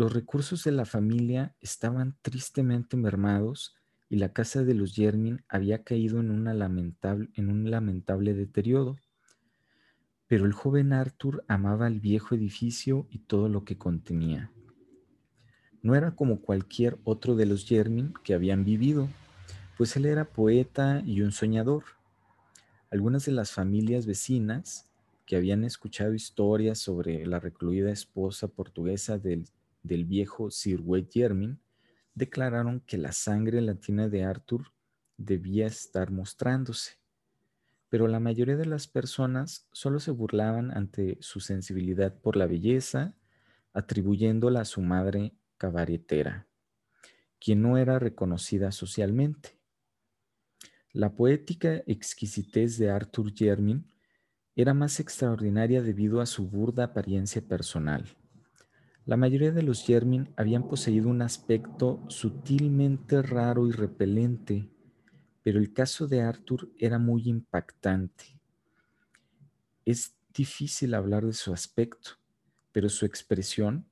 Los 0.00 0.14
recursos 0.14 0.64
de 0.64 0.72
la 0.72 0.86
familia 0.86 1.54
estaban 1.60 2.16
tristemente 2.22 2.96
mermados 2.96 3.76
y 4.08 4.16
la 4.16 4.32
casa 4.32 4.64
de 4.64 4.72
los 4.72 4.94
Jermin 4.94 5.44
había 5.46 5.84
caído 5.84 6.20
en, 6.20 6.42
lamentable, 6.58 7.28
en 7.34 7.50
un 7.50 7.70
lamentable 7.70 8.32
deterioro. 8.32 8.96
Pero 10.26 10.46
el 10.46 10.54
joven 10.54 10.94
Arthur 10.94 11.44
amaba 11.48 11.86
el 11.86 12.00
viejo 12.00 12.34
edificio 12.34 13.08
y 13.10 13.18
todo 13.18 13.50
lo 13.50 13.66
que 13.66 13.76
contenía. 13.76 14.50
No 15.82 15.94
era 15.94 16.12
como 16.16 16.40
cualquier 16.40 16.98
otro 17.04 17.36
de 17.36 17.44
los 17.44 17.66
Jermin 17.66 18.14
que 18.24 18.32
habían 18.32 18.64
vivido, 18.64 19.06
pues 19.76 19.94
él 19.98 20.06
era 20.06 20.24
poeta 20.24 21.02
y 21.04 21.20
un 21.20 21.32
soñador. 21.32 21.84
Algunas 22.90 23.26
de 23.26 23.32
las 23.32 23.52
familias 23.52 24.06
vecinas 24.06 24.90
que 25.26 25.36
habían 25.36 25.62
escuchado 25.62 26.14
historias 26.14 26.78
sobre 26.78 27.26
la 27.26 27.38
recluida 27.38 27.92
esposa 27.92 28.48
portuguesa 28.48 29.18
del, 29.18 29.44
del 29.82 30.04
viejo 30.04 30.50
Sir 30.50 30.82
Jermin 31.10 31.60
declararon 32.14 32.80
que 32.80 32.98
la 32.98 33.12
sangre 33.12 33.60
latina 33.60 34.08
de 34.08 34.24
Arthur 34.24 34.72
debía 35.16 35.66
estar 35.66 36.10
mostrándose, 36.10 36.98
pero 37.88 38.08
la 38.08 38.20
mayoría 38.20 38.56
de 38.56 38.66
las 38.66 38.86
personas 38.86 39.68
solo 39.72 40.00
se 40.00 40.10
burlaban 40.10 40.70
ante 40.70 41.18
su 41.20 41.40
sensibilidad 41.40 42.14
por 42.14 42.36
la 42.36 42.46
belleza, 42.46 43.14
atribuyéndola 43.72 44.60
a 44.60 44.64
su 44.64 44.80
madre 44.80 45.34
cabaretera, 45.56 46.46
quien 47.38 47.62
no 47.62 47.78
era 47.78 47.98
reconocida 47.98 48.72
socialmente. 48.72 49.58
La 50.92 51.14
poética 51.14 51.82
exquisitez 51.86 52.78
de 52.78 52.90
Arthur 52.90 53.32
Jermyn 53.32 53.86
era 54.56 54.74
más 54.74 55.00
extraordinaria 55.00 55.82
debido 55.82 56.20
a 56.20 56.26
su 56.26 56.48
burda 56.48 56.84
apariencia 56.84 57.40
personal. 57.42 58.08
La 59.06 59.16
mayoría 59.16 59.50
de 59.50 59.62
los 59.62 59.84
Jermin 59.84 60.32
habían 60.36 60.68
poseído 60.68 61.08
un 61.08 61.22
aspecto 61.22 62.04
sutilmente 62.08 63.22
raro 63.22 63.66
y 63.66 63.72
repelente, 63.72 64.70
pero 65.42 65.58
el 65.58 65.72
caso 65.72 66.06
de 66.06 66.20
Arthur 66.20 66.70
era 66.78 66.98
muy 66.98 67.28
impactante. 67.28 68.38
Es 69.84 70.16
difícil 70.34 70.94
hablar 70.94 71.24
de 71.24 71.32
su 71.32 71.52
aspecto, 71.52 72.12
pero 72.72 72.88
su 72.88 73.06
expresión, 73.06 73.90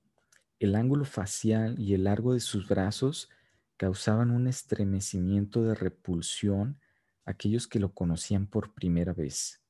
el 0.60 0.74
ángulo 0.74 1.04
facial 1.04 1.78
y 1.78 1.94
el 1.94 2.04
largo 2.04 2.34
de 2.34 2.40
sus 2.40 2.68
brazos 2.68 3.30
causaban 3.76 4.30
un 4.30 4.46
estremecimiento 4.46 5.62
de 5.62 5.74
repulsión 5.74 6.80
a 7.24 7.30
aquellos 7.30 7.66
que 7.66 7.80
lo 7.80 7.94
conocían 7.94 8.46
por 8.46 8.74
primera 8.74 9.14
vez. 9.14 9.62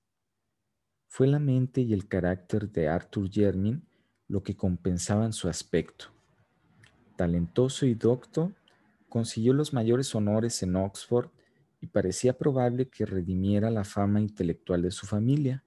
Fue 1.07 1.26
la 1.26 1.39
mente 1.39 1.80
y 1.80 1.93
el 1.95 2.09
carácter 2.09 2.70
de 2.70 2.89
Arthur 2.89 3.30
Jermin 3.30 3.88
lo 4.29 4.43
que 4.43 4.57
compensaban 4.57 5.33
su 5.33 5.49
aspecto. 5.49 6.07
Talentoso 7.16 7.87
y 7.87 7.95
docto, 7.95 8.53
consiguió 9.09 9.55
los 9.55 9.72
mayores 9.72 10.14
honores 10.14 10.62
en 10.62 10.76
Oxford 10.76 11.31
y 11.81 11.87
parecía 11.87 12.37
probable 12.37 12.89
que 12.89 13.07
redimiera 13.07 13.70
la 13.70 13.85
fama 13.85 14.20
intelectual 14.20 14.83
de 14.83 14.91
su 14.91 15.07
familia. 15.07 15.64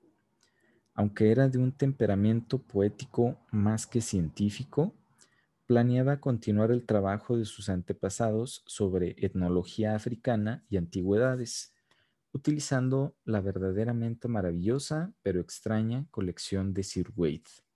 Aunque 0.93 1.31
era 1.31 1.49
de 1.49 1.57
un 1.57 1.71
temperamento 1.71 2.59
poético 2.59 3.37
más 3.51 3.87
que 3.87 4.01
científico, 4.01 4.93
planeaba 5.65 6.19
continuar 6.19 6.71
el 6.71 6.85
trabajo 6.85 7.37
de 7.37 7.45
sus 7.45 7.69
antepasados 7.69 8.61
sobre 8.65 9.15
etnología 9.17 9.95
africana 9.95 10.65
y 10.69 10.77
antigüedades, 10.77 11.73
utilizando 12.33 13.15
la 13.23 13.41
verdaderamente 13.41 14.27
maravillosa 14.27 15.13
pero 15.23 15.39
extraña 15.39 16.05
colección 16.11 16.73
de 16.73 16.83
Sir 16.83 17.11
Wade. 17.15 17.70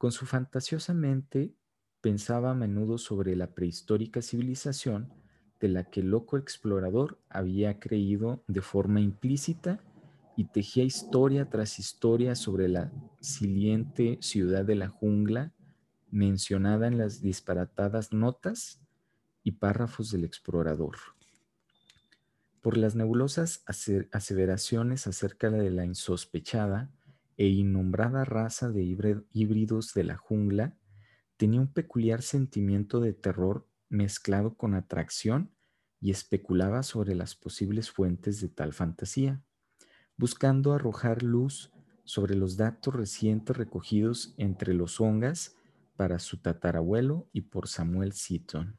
Con 0.00 0.12
su 0.12 0.24
fantasiosa 0.24 0.94
mente 0.94 1.54
pensaba 2.00 2.52
a 2.52 2.54
menudo 2.54 2.96
sobre 2.96 3.36
la 3.36 3.48
prehistórica 3.48 4.22
civilización 4.22 5.12
de 5.60 5.68
la 5.68 5.90
que 5.90 6.00
el 6.00 6.08
loco 6.08 6.38
explorador 6.38 7.18
había 7.28 7.78
creído 7.78 8.42
de 8.48 8.62
forma 8.62 9.02
implícita 9.02 9.84
y 10.38 10.46
tejía 10.46 10.84
historia 10.84 11.50
tras 11.50 11.78
historia 11.78 12.34
sobre 12.34 12.68
la 12.70 12.90
siliente 13.20 14.16
ciudad 14.22 14.64
de 14.64 14.76
la 14.76 14.88
jungla 14.88 15.52
mencionada 16.10 16.86
en 16.86 16.96
las 16.96 17.20
disparatadas 17.20 18.10
notas 18.14 18.80
y 19.44 19.52
párrafos 19.52 20.10
del 20.10 20.24
explorador. 20.24 20.96
Por 22.62 22.78
las 22.78 22.96
nebulosas 22.96 23.64
aseveraciones 23.66 25.06
acerca 25.06 25.50
de 25.50 25.70
la 25.70 25.84
insospechada 25.84 26.90
e 27.40 27.48
innombrada 27.48 28.26
raza 28.26 28.68
de 28.68 28.82
híbridos 29.32 29.94
de 29.94 30.04
la 30.04 30.18
jungla 30.18 30.76
tenía 31.38 31.62
un 31.62 31.72
peculiar 31.72 32.20
sentimiento 32.20 33.00
de 33.00 33.14
terror 33.14 33.66
mezclado 33.88 34.58
con 34.58 34.74
atracción 34.74 35.50
y 36.02 36.10
especulaba 36.10 36.82
sobre 36.82 37.14
las 37.14 37.34
posibles 37.34 37.90
fuentes 37.90 38.42
de 38.42 38.50
tal 38.50 38.74
fantasía, 38.74 39.42
buscando 40.18 40.74
arrojar 40.74 41.22
luz 41.22 41.72
sobre 42.04 42.34
los 42.34 42.58
datos 42.58 42.94
recientes 42.94 43.56
recogidos 43.56 44.34
entre 44.36 44.74
los 44.74 45.00
ongas 45.00 45.56
para 45.96 46.18
su 46.18 46.42
tatarabuelo 46.42 47.30
y 47.32 47.40
por 47.40 47.68
Samuel 47.68 48.12
Seaton. 48.12 48.76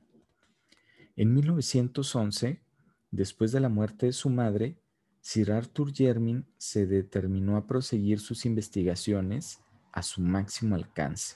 En 1.16 1.34
1911, 1.34 2.64
después 3.10 3.52
de 3.52 3.60
la 3.60 3.70
muerte 3.70 4.06
de 4.06 4.14
su 4.14 4.30
madre, 4.30 4.81
Sir 5.22 5.52
Arthur 5.52 5.94
Jermyn 5.94 6.48
se 6.58 6.88
determinó 6.88 7.56
a 7.56 7.68
proseguir 7.68 8.20
sus 8.20 8.46
investigaciones 8.48 9.60
a 9.94 10.02
su 10.02 10.20
máximo 10.20 10.76
alcance. 10.76 11.36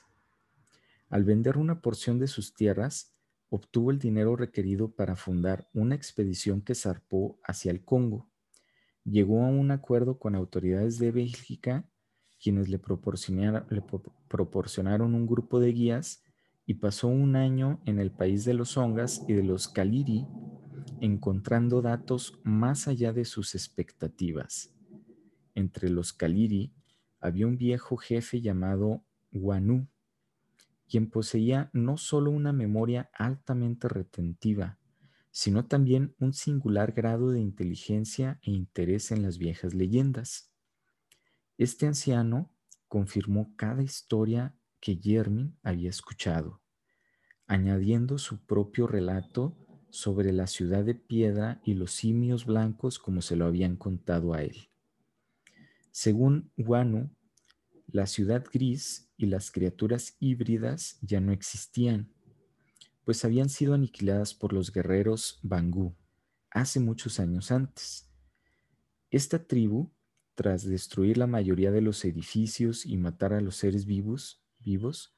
Al 1.10 1.24
vender 1.24 1.58
una 1.58 1.82
porción 1.82 2.18
de 2.18 2.28
sus 2.28 2.56
tierras, 2.56 3.16
obtuvo 3.50 3.92
el 3.92 4.00
dinero 4.00 4.36
requerido 4.36 4.90
para 4.90 5.16
fundar 5.16 5.70
una 5.72 5.94
expedición 5.94 6.62
que 6.62 6.74
zarpó 6.74 7.40
hacia 7.44 7.72
el 7.72 7.86
Congo. 7.86 8.28
Llegó 9.04 9.44
a 9.44 9.50
un 9.50 9.70
acuerdo 9.70 10.18
con 10.18 10.34
autoridades 10.34 10.98
de 10.98 11.12
Bélgica, 11.12 11.88
quienes 12.42 12.70
le 12.70 12.80
proporcionaron, 12.80 13.68
le 13.70 13.84
proporcionaron 14.28 15.14
un 15.14 15.28
grupo 15.28 15.60
de 15.60 15.72
guías 15.72 16.24
y 16.66 16.74
pasó 16.74 17.08
un 17.08 17.36
año 17.36 17.80
en 17.86 18.00
el 18.00 18.10
país 18.10 18.46
de 18.46 18.56
los 18.56 18.78
Ongas 18.78 19.24
y 19.28 19.34
de 19.34 19.44
los 19.44 19.68
Kaliri 19.68 20.26
encontrando 21.02 21.82
datos 21.82 22.40
más 22.44 22.88
allá 22.88 23.14
de 23.14 23.26
sus 23.26 23.56
expectativas. 23.56 24.74
Entre 25.54 25.90
los 25.90 26.14
Kaliri 26.14 26.74
había 27.20 27.48
un 27.48 27.58
viejo 27.58 27.98
jefe 27.98 28.42
llamado 28.42 29.04
Wanu, 29.32 29.88
quien 30.88 31.10
poseía 31.10 31.70
no 31.74 31.98
solo 31.98 32.32
una 32.32 32.54
memoria 32.54 33.10
altamente 33.14 33.88
retentiva, 33.88 34.78
sino 35.32 35.66
también 35.66 36.16
un 36.20 36.34
singular 36.34 36.94
grado 36.94 37.32
de 37.32 37.42
inteligencia 37.42 38.40
e 38.42 38.52
interés 38.52 39.12
en 39.12 39.22
las 39.22 39.38
viejas 39.38 39.74
leyendas. 39.74 40.52
Este 41.58 41.88
anciano, 41.88 42.52
confirmó 42.88 43.54
cada 43.56 43.84
historia 43.84 44.56
que 44.80 44.96
Jermin 44.96 45.58
había 45.64 45.90
escuchado, 45.90 46.62
añadiendo 47.48 48.18
su 48.18 48.46
propio 48.46 48.88
relato 48.88 49.58
sobre 49.96 50.34
la 50.34 50.48
ciudad 50.48 50.84
de 50.84 50.94
piedra 50.94 51.62
y 51.64 51.74
los 51.74 51.92
simios 51.92 52.46
blancos 52.46 53.00
como 53.00 53.22
se 53.22 53.36
lo 53.36 53.46
habían 53.46 53.76
contado 53.78 54.34
a 54.34 54.44
él. 54.44 54.70
Según 55.92 56.52
Wanu, 56.58 57.10
la 57.88 58.06
ciudad 58.06 58.46
gris 58.52 59.10
y 59.16 59.28
las 59.28 59.52
criaturas 59.52 60.18
híbridas 60.20 60.98
ya 61.02 61.22
no 61.22 61.32
existían, 61.32 62.12
pues 63.06 63.24
habían 63.24 63.50
sido 63.50 63.74
aniquiladas 63.74 64.34
por 64.34 64.52
los 64.52 64.74
guerreros 64.74 65.40
Bangú 65.44 65.96
hace 66.50 66.80
muchos 66.80 67.20
años 67.20 67.52
antes. 67.52 68.10
Esta 69.10 69.46
tribu, 69.48 69.94
tras 70.34 70.66
destruir 70.66 71.18
la 71.18 71.28
mayoría 71.28 71.72
de 71.72 71.82
los 71.82 72.04
edificios 72.04 72.86
y 72.86 72.98
matar 72.98 73.34
a 73.34 73.42
los 73.42 73.56
seres 73.56 73.86
vivos, 73.86 74.44
vivos 74.60 75.16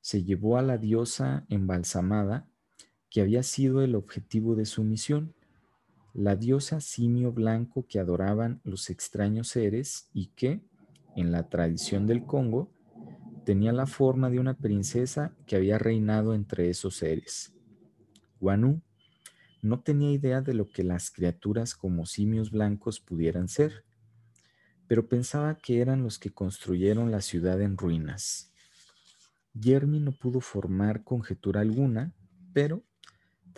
se 0.00 0.24
llevó 0.24 0.58
a 0.58 0.62
la 0.62 0.76
diosa 0.76 1.46
embalsamada 1.48 2.50
que 3.10 3.20
había 3.20 3.42
sido 3.42 3.82
el 3.82 3.94
objetivo 3.94 4.54
de 4.54 4.66
su 4.66 4.84
misión, 4.84 5.34
la 6.14 6.36
diosa 6.36 6.80
simio 6.80 7.32
blanco 7.32 7.86
que 7.88 7.98
adoraban 7.98 8.60
los 8.64 8.90
extraños 8.90 9.48
seres 9.48 10.08
y 10.12 10.26
que, 10.28 10.60
en 11.16 11.32
la 11.32 11.48
tradición 11.48 12.06
del 12.06 12.24
Congo, 12.24 12.72
tenía 13.44 13.72
la 13.72 13.86
forma 13.86 14.30
de 14.30 14.40
una 14.40 14.54
princesa 14.54 15.34
que 15.46 15.56
había 15.56 15.78
reinado 15.78 16.34
entre 16.34 16.70
esos 16.70 16.96
seres. 16.96 17.54
Guanú 18.40 18.82
no 19.62 19.80
tenía 19.80 20.10
idea 20.10 20.40
de 20.40 20.54
lo 20.54 20.68
que 20.68 20.84
las 20.84 21.10
criaturas 21.10 21.74
como 21.74 22.06
simios 22.06 22.50
blancos 22.50 23.00
pudieran 23.00 23.48
ser, 23.48 23.84
pero 24.86 25.08
pensaba 25.08 25.56
que 25.56 25.80
eran 25.80 26.02
los 26.02 26.18
que 26.18 26.30
construyeron 26.30 27.10
la 27.10 27.20
ciudad 27.20 27.60
en 27.60 27.76
ruinas. 27.76 28.52
Jeremy 29.60 30.00
no 30.00 30.12
pudo 30.12 30.40
formar 30.40 31.02
conjetura 31.02 31.60
alguna, 31.60 32.12
pero 32.52 32.84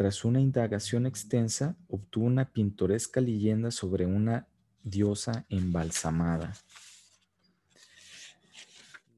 tras 0.00 0.24
una 0.24 0.40
indagación 0.40 1.04
extensa, 1.04 1.76
obtuvo 1.86 2.24
una 2.24 2.50
pintoresca 2.50 3.20
leyenda 3.20 3.70
sobre 3.70 4.06
una 4.06 4.48
diosa 4.82 5.44
embalsamada. 5.50 6.54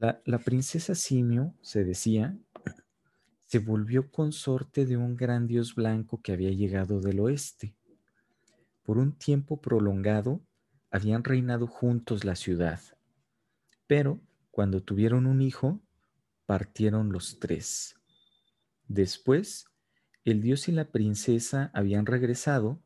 La, 0.00 0.38
princesa 0.40 0.96
Simio, 0.96 1.54
se 1.62 1.84
decía, 1.84 2.36
se 3.46 3.60
volvió 3.60 4.10
consorte 4.10 4.84
de 4.84 4.96
un 4.96 5.14
gran 5.14 5.46
dios 5.46 5.76
blanco 5.76 6.20
que 6.20 6.32
había 6.32 6.50
llegado 6.50 7.00
del 7.00 7.20
oeste. 7.20 7.76
Por 8.82 8.98
un 8.98 9.12
tiempo 9.12 9.60
prolongado, 9.60 10.40
habían 10.90 11.22
reinado 11.22 11.68
juntos 11.68 12.24
la 12.24 12.34
ciudad, 12.34 12.80
pero 13.86 14.20
cuando 14.50 14.82
tuvieron 14.82 15.26
un 15.26 15.42
hijo, 15.42 15.80
partieron 16.44 17.12
los 17.12 17.38
tres. 17.38 17.94
Después, 18.88 19.66
el 20.24 20.40
dios 20.40 20.68
y 20.68 20.72
la 20.72 20.90
princesa 20.90 21.70
habían 21.74 22.06
regresado 22.06 22.80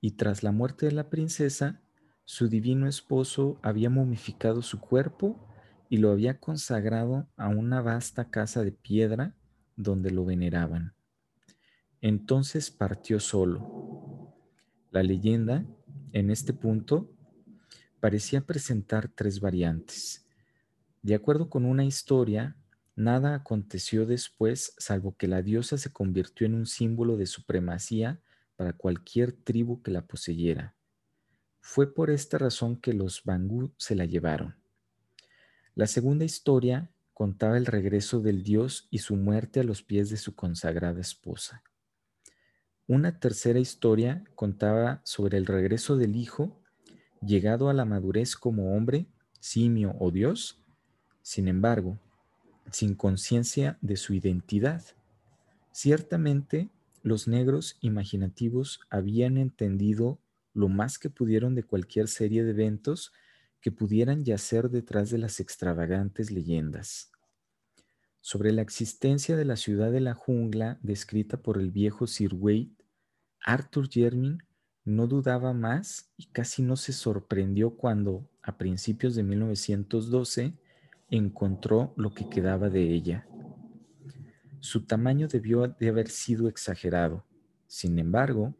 y 0.00 0.12
tras 0.12 0.42
la 0.42 0.52
muerte 0.52 0.86
de 0.86 0.92
la 0.92 1.10
princesa, 1.10 1.80
su 2.24 2.48
divino 2.48 2.88
esposo 2.88 3.58
había 3.62 3.88
momificado 3.88 4.62
su 4.62 4.80
cuerpo 4.80 5.48
y 5.88 5.98
lo 5.98 6.10
había 6.10 6.40
consagrado 6.40 7.28
a 7.36 7.48
una 7.48 7.80
vasta 7.80 8.30
casa 8.30 8.64
de 8.64 8.72
piedra 8.72 9.36
donde 9.76 10.10
lo 10.10 10.24
veneraban. 10.24 10.94
Entonces 12.00 12.70
partió 12.70 13.20
solo. 13.20 14.34
La 14.90 15.02
leyenda, 15.02 15.64
en 16.12 16.30
este 16.30 16.52
punto, 16.52 17.10
parecía 18.00 18.40
presentar 18.40 19.08
tres 19.08 19.40
variantes. 19.40 20.26
De 21.02 21.14
acuerdo 21.14 21.48
con 21.48 21.64
una 21.64 21.84
historia, 21.84 22.56
Nada 22.96 23.34
aconteció 23.34 24.06
después 24.06 24.74
salvo 24.78 25.16
que 25.18 25.28
la 25.28 25.42
diosa 25.42 25.76
se 25.76 25.92
convirtió 25.92 26.46
en 26.46 26.54
un 26.54 26.64
símbolo 26.64 27.18
de 27.18 27.26
supremacía 27.26 28.20
para 28.56 28.72
cualquier 28.72 29.32
tribu 29.32 29.82
que 29.82 29.90
la 29.90 30.06
poseyera. 30.06 30.74
Fue 31.60 31.92
por 31.92 32.10
esta 32.10 32.38
razón 32.38 32.76
que 32.76 32.94
los 32.94 33.22
Bangú 33.22 33.70
se 33.76 33.94
la 33.94 34.06
llevaron. 34.06 34.56
La 35.74 35.86
segunda 35.86 36.24
historia 36.24 36.90
contaba 37.12 37.58
el 37.58 37.66
regreso 37.66 38.20
del 38.20 38.42
dios 38.42 38.88
y 38.90 38.98
su 38.98 39.14
muerte 39.14 39.60
a 39.60 39.64
los 39.64 39.82
pies 39.82 40.08
de 40.08 40.16
su 40.16 40.34
consagrada 40.34 41.02
esposa. 41.02 41.62
Una 42.86 43.20
tercera 43.20 43.58
historia 43.58 44.24
contaba 44.34 45.02
sobre 45.04 45.36
el 45.36 45.44
regreso 45.44 45.98
del 45.98 46.16
hijo, 46.16 46.62
llegado 47.20 47.68
a 47.68 47.74
la 47.74 47.84
madurez 47.84 48.36
como 48.36 48.74
hombre, 48.74 49.06
simio 49.38 49.94
o 49.98 50.10
dios. 50.10 50.62
Sin 51.20 51.48
embargo, 51.48 51.98
sin 52.70 52.94
conciencia 52.94 53.78
de 53.80 53.96
su 53.96 54.14
identidad. 54.14 54.82
Ciertamente, 55.72 56.70
los 57.02 57.28
negros 57.28 57.76
imaginativos 57.80 58.80
habían 58.90 59.36
entendido 59.38 60.18
lo 60.54 60.68
más 60.68 60.98
que 60.98 61.10
pudieron 61.10 61.54
de 61.54 61.62
cualquier 61.62 62.08
serie 62.08 62.42
de 62.44 62.50
eventos 62.50 63.12
que 63.60 63.70
pudieran 63.72 64.24
yacer 64.24 64.70
detrás 64.70 65.10
de 65.10 65.18
las 65.18 65.38
extravagantes 65.40 66.30
leyendas. 66.30 67.10
Sobre 68.20 68.52
la 68.52 68.62
existencia 68.62 69.36
de 69.36 69.44
la 69.44 69.56
ciudad 69.56 69.92
de 69.92 70.00
la 70.00 70.14
jungla 70.14 70.78
descrita 70.82 71.36
por 71.36 71.58
el 71.58 71.70
viejo 71.70 72.06
Sir 72.06 72.34
Wade, 72.34 72.70
Arthur 73.40 73.88
Jermyn 73.88 74.42
no 74.84 75.06
dudaba 75.06 75.52
más 75.52 76.10
y 76.16 76.26
casi 76.26 76.62
no 76.62 76.76
se 76.76 76.92
sorprendió 76.92 77.76
cuando, 77.76 78.28
a 78.42 78.56
principios 78.56 79.14
de 79.14 79.22
1912, 79.22 80.54
encontró 81.10 81.92
lo 81.96 82.12
que 82.14 82.28
quedaba 82.28 82.68
de 82.68 82.92
ella. 82.92 83.26
Su 84.60 84.86
tamaño 84.86 85.28
debió 85.28 85.68
de 85.68 85.88
haber 85.88 86.08
sido 86.08 86.48
exagerado. 86.48 87.24
Sin 87.66 87.98
embargo, 87.98 88.54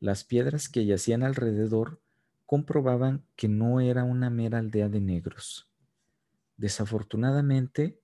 las 0.00 0.24
piedras 0.24 0.68
que 0.68 0.84
yacían 0.84 1.22
alrededor 1.22 2.00
comprobaban 2.44 3.24
que 3.36 3.48
no 3.48 3.80
era 3.80 4.04
una 4.04 4.28
mera 4.28 4.58
aldea 4.58 4.88
de 4.88 5.00
negros. 5.00 5.70
Desafortunadamente, 6.56 7.98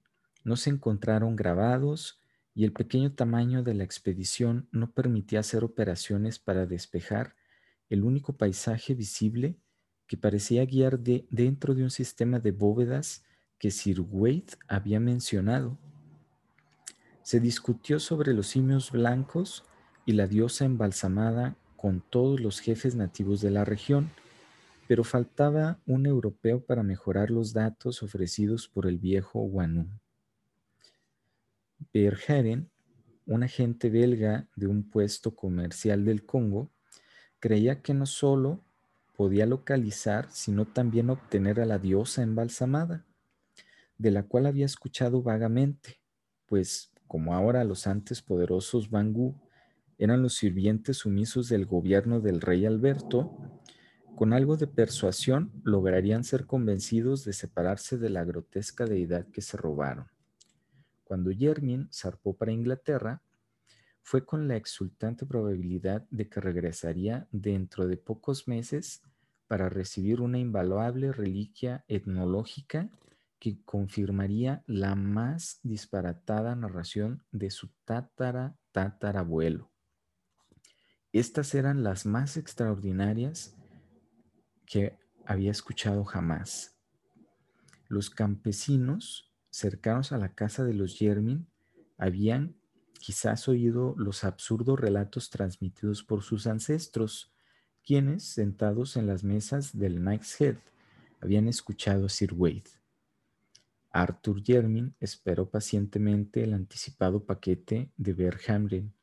no 0.44 0.56
se 0.56 0.70
encontraron 0.70 1.36
grabados 1.36 2.20
y 2.54 2.64
el 2.64 2.72
pequeño 2.72 3.12
tamaño 3.12 3.62
de 3.62 3.74
la 3.74 3.84
expedición 3.84 4.68
no 4.72 4.90
permitía 4.92 5.40
hacer 5.40 5.64
operaciones 5.64 6.38
para 6.38 6.66
despejar 6.66 7.36
el 7.88 8.04
único 8.04 8.36
paisaje 8.36 8.94
visible 8.94 9.58
que 10.06 10.16
parecía 10.16 10.64
guiar 10.64 10.98
de, 10.98 11.26
dentro 11.30 11.74
de 11.74 11.82
un 11.82 11.90
sistema 11.90 12.40
de 12.40 12.52
bóvedas 12.52 13.24
que 13.58 13.70
Sir 13.70 14.00
Wade 14.00 14.56
había 14.68 15.00
mencionado. 15.00 15.76
Se 17.22 17.40
discutió 17.40 17.98
sobre 18.00 18.32
los 18.32 18.46
simios 18.46 18.90
blancos 18.90 19.64
y 20.06 20.12
la 20.12 20.26
diosa 20.26 20.64
embalsamada 20.64 21.56
con 21.76 22.00
todos 22.00 22.40
los 22.40 22.60
jefes 22.60 22.94
nativos 22.94 23.40
de 23.40 23.50
la 23.50 23.64
región, 23.64 24.10
pero 24.86 25.04
faltaba 25.04 25.78
un 25.86 26.06
europeo 26.06 26.64
para 26.64 26.82
mejorar 26.82 27.30
los 27.30 27.52
datos 27.52 28.02
ofrecidos 28.02 28.68
por 28.68 28.86
el 28.86 28.98
viejo 28.98 29.40
Wanu. 29.40 29.86
Bergeren, 31.92 32.70
un 33.26 33.42
agente 33.42 33.90
belga 33.90 34.48
de 34.56 34.66
un 34.66 34.88
puesto 34.88 35.34
comercial 35.34 36.04
del 36.04 36.24
Congo, 36.24 36.70
creía 37.38 37.82
que 37.82 37.92
no 37.92 38.06
solo 38.06 38.64
podía 39.14 39.44
localizar, 39.44 40.28
sino 40.30 40.64
también 40.64 41.10
obtener 41.10 41.60
a 41.60 41.66
la 41.66 41.78
diosa 41.78 42.22
embalsamada 42.22 43.04
de 43.98 44.10
la 44.12 44.22
cual 44.22 44.46
había 44.46 44.66
escuchado 44.66 45.22
vagamente, 45.22 46.00
pues 46.46 46.92
como 47.06 47.34
ahora 47.34 47.64
los 47.64 47.86
antes 47.86 48.22
poderosos 48.22 48.90
Bangú 48.90 49.34
eran 49.98 50.22
los 50.22 50.34
sirvientes 50.34 50.98
sumisos 50.98 51.48
del 51.48 51.66
gobierno 51.66 52.20
del 52.20 52.40
rey 52.40 52.64
Alberto, 52.64 53.36
con 54.14 54.32
algo 54.32 54.56
de 54.56 54.66
persuasión 54.66 55.52
lograrían 55.64 56.24
ser 56.24 56.46
convencidos 56.46 57.24
de 57.24 57.32
separarse 57.32 57.98
de 57.98 58.10
la 58.10 58.24
grotesca 58.24 58.84
deidad 58.84 59.26
que 59.28 59.42
se 59.42 59.56
robaron. 59.56 60.08
Cuando 61.04 61.30
Jermin 61.30 61.88
zarpó 61.92 62.36
para 62.36 62.52
Inglaterra, 62.52 63.22
fue 64.02 64.24
con 64.24 64.48
la 64.48 64.56
exultante 64.56 65.26
probabilidad 65.26 66.06
de 66.10 66.28
que 66.28 66.40
regresaría 66.40 67.28
dentro 67.30 67.86
de 67.86 67.96
pocos 67.96 68.48
meses 68.48 69.02
para 69.48 69.68
recibir 69.68 70.20
una 70.20 70.38
invaluable 70.38 71.12
reliquia 71.12 71.84
etnológica 71.88 72.90
que 73.38 73.62
confirmaría 73.64 74.62
la 74.66 74.94
más 74.94 75.60
disparatada 75.62 76.54
narración 76.56 77.24
de 77.30 77.50
su 77.50 77.68
tátara 77.84 78.56
tatarabuelo. 78.72 79.70
Estas 81.12 81.54
eran 81.54 81.82
las 81.82 82.04
más 82.04 82.36
extraordinarias 82.36 83.56
que 84.66 84.98
había 85.24 85.50
escuchado 85.50 86.04
jamás. 86.04 86.76
Los 87.88 88.10
campesinos 88.10 89.32
cercanos 89.50 90.12
a 90.12 90.18
la 90.18 90.34
casa 90.34 90.64
de 90.64 90.74
los 90.74 90.98
Yermin 90.98 91.48
habían 91.96 92.56
quizás 93.00 93.48
oído 93.48 93.94
los 93.96 94.24
absurdos 94.24 94.78
relatos 94.78 95.30
transmitidos 95.30 96.02
por 96.02 96.22
sus 96.22 96.46
ancestros, 96.46 97.32
quienes, 97.84 98.24
sentados 98.24 98.96
en 98.96 99.06
las 99.06 99.24
mesas 99.24 99.76
del 99.76 99.96
Knight's 99.96 100.38
Head, 100.40 100.56
habían 101.20 101.48
escuchado 101.48 102.06
a 102.06 102.08
Sir 102.08 102.34
Wade. 102.34 102.77
Arthur 103.90 104.42
Jermin 104.42 104.94
esperó 105.00 105.50
pacientemente 105.50 106.44
el 106.44 106.54
anticipado 106.54 107.24
paquete 107.24 107.90
de 107.96 108.12
Berhamren, 108.12 108.94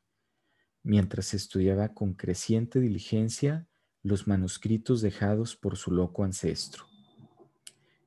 mientras 0.82 1.34
estudiaba 1.34 1.94
con 1.94 2.14
creciente 2.14 2.80
diligencia 2.80 3.66
los 4.02 4.28
manuscritos 4.28 5.00
dejados 5.00 5.56
por 5.56 5.76
su 5.76 5.90
loco 5.90 6.22
ancestro. 6.22 6.84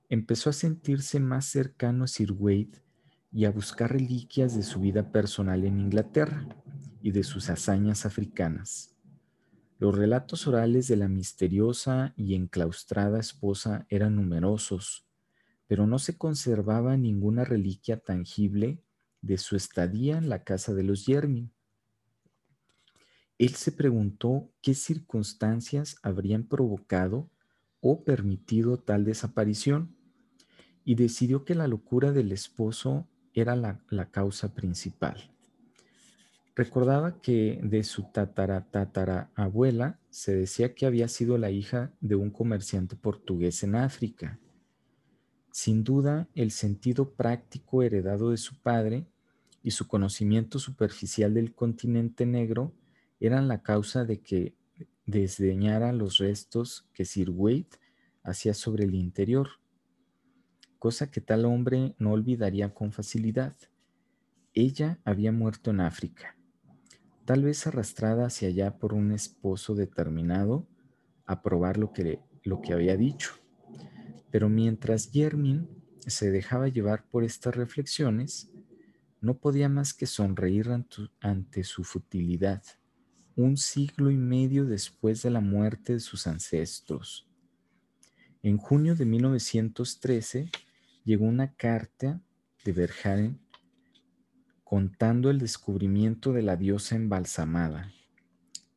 Empezó 0.07 0.49
a 0.49 0.53
sentirse 0.53 1.19
más 1.19 1.45
cercano 1.45 2.05
a 2.05 2.07
Sir 2.07 2.31
Wade 2.31 2.81
y 3.31 3.45
a 3.45 3.51
buscar 3.51 3.91
reliquias 3.91 4.55
de 4.55 4.63
su 4.63 4.79
vida 4.79 5.11
personal 5.11 5.65
en 5.65 5.79
Inglaterra 5.79 6.47
y 7.01 7.11
de 7.11 7.23
sus 7.23 7.49
hazañas 7.49 8.05
africanas. 8.05 8.95
Los 9.77 9.95
relatos 9.95 10.47
orales 10.47 10.87
de 10.87 10.97
la 10.97 11.07
misteriosa 11.07 12.13
y 12.17 12.35
enclaustrada 12.35 13.19
esposa 13.19 13.85
eran 13.89 14.15
numerosos, 14.15 15.08
pero 15.69 15.85
no 15.85 15.99
se 15.99 16.17
conservaba 16.17 16.97
ninguna 16.97 17.45
reliquia 17.45 17.99
tangible 17.99 18.81
de 19.21 19.37
su 19.37 19.55
estadía 19.55 20.17
en 20.17 20.27
la 20.27 20.43
casa 20.43 20.73
de 20.73 20.81
los 20.81 21.05
Yermin. 21.05 21.51
Él 23.37 23.53
se 23.53 23.71
preguntó 23.71 24.49
qué 24.63 24.73
circunstancias 24.73 25.97
habrían 26.01 26.45
provocado 26.45 27.29
o 27.81 28.03
permitido 28.03 28.79
tal 28.79 29.05
desaparición 29.05 29.95
y 30.85 30.95
decidió 30.95 31.45
que 31.45 31.53
la 31.53 31.67
locura 31.67 32.13
del 32.13 32.31
esposo 32.31 33.07
era 33.35 33.55
la, 33.55 34.09
causa 34.09 34.55
principal. 34.55 35.29
Recordaba 36.55 37.21
que 37.21 37.59
de 37.61 37.83
su 37.83 38.11
tatara 38.11 38.65
tatara 38.71 39.29
abuela 39.35 39.99
se 40.09 40.35
decía 40.35 40.73
que 40.73 40.87
había 40.87 41.07
sido 41.07 41.37
la 41.37 41.51
hija 41.51 41.93
de 42.01 42.15
un 42.15 42.31
comerciante 42.31 42.95
portugués 42.95 43.61
en 43.61 43.75
África. 43.75 44.39
Sin 45.61 45.83
duda, 45.83 46.29
el 46.35 46.51
sentido 46.51 47.15
práctico 47.15 47.83
heredado 47.83 48.31
de 48.31 48.37
su 48.37 48.55
padre 48.61 49.05
y 49.61 49.71
su 49.71 49.89
conocimiento 49.89 50.57
superficial 50.57 51.33
del 51.33 51.53
continente 51.53 52.25
negro 52.25 52.71
eran 53.19 53.49
la 53.49 53.61
causa 53.61 54.05
de 54.05 54.21
que 54.21 54.55
desdeñara 55.05 55.91
los 55.91 56.17
restos 56.19 56.87
que 56.93 57.03
Sir 57.03 57.29
Wade 57.29 57.67
hacía 58.23 58.53
sobre 58.53 58.85
el 58.85 58.95
interior, 58.95 59.49
cosa 60.77 61.11
que 61.11 61.19
tal 61.19 61.43
hombre 61.43 61.93
no 61.97 62.13
olvidaría 62.13 62.73
con 62.73 62.93
facilidad. 62.93 63.53
Ella 64.53 65.01
había 65.03 65.33
muerto 65.33 65.71
en 65.71 65.81
África, 65.81 66.37
tal 67.25 67.43
vez 67.43 67.67
arrastrada 67.67 68.27
hacia 68.27 68.47
allá 68.47 68.77
por 68.77 68.93
un 68.93 69.11
esposo 69.11 69.75
determinado 69.75 70.69
a 71.25 71.41
probar 71.41 71.75
lo 71.75 71.91
que, 71.91 72.21
lo 72.43 72.61
que 72.61 72.71
había 72.71 72.95
dicho. 72.95 73.33
Pero 74.31 74.49
mientras 74.49 75.11
Yermin 75.11 75.67
se 76.05 76.31
dejaba 76.31 76.67
llevar 76.67 77.07
por 77.09 77.23
estas 77.23 77.55
reflexiones, 77.55 78.51
no 79.21 79.37
podía 79.37 79.69
más 79.69 79.93
que 79.93 80.05
sonreír 80.05 80.69
ante 81.21 81.63
su 81.63 81.83
futilidad 81.83 82.63
un 83.41 83.55
siglo 83.55 84.11
y 84.11 84.17
medio 84.17 84.65
después 84.65 85.21
de 85.23 85.29
la 85.29 85.39
muerte 85.39 85.93
de 85.93 85.99
sus 86.01 86.27
ancestros. 86.27 87.25
En 88.43 88.57
junio 88.57 88.95
de 88.95 89.05
1913 89.05 90.49
llegó 91.05 91.25
una 91.25 91.53
carta 91.53 92.21
de 92.65 92.71
Verhaeren 92.73 93.39
contando 94.65 95.29
el 95.29 95.39
descubrimiento 95.39 96.33
de 96.33 96.41
la 96.41 96.57
diosa 96.57 96.95
embalsamada. 96.95 97.91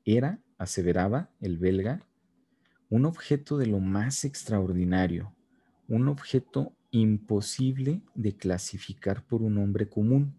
Era, 0.04 0.40
aseveraba 0.58 1.30
el 1.40 1.58
belga, 1.58 2.06
un 2.88 3.04
objeto 3.04 3.58
de 3.58 3.66
lo 3.66 3.80
más 3.80 4.24
extraordinario, 4.24 5.34
un 5.94 6.08
objeto 6.08 6.72
imposible 6.90 8.02
de 8.14 8.36
clasificar 8.36 9.24
por 9.24 9.42
un 9.42 9.58
hombre 9.58 9.88
común, 9.88 10.34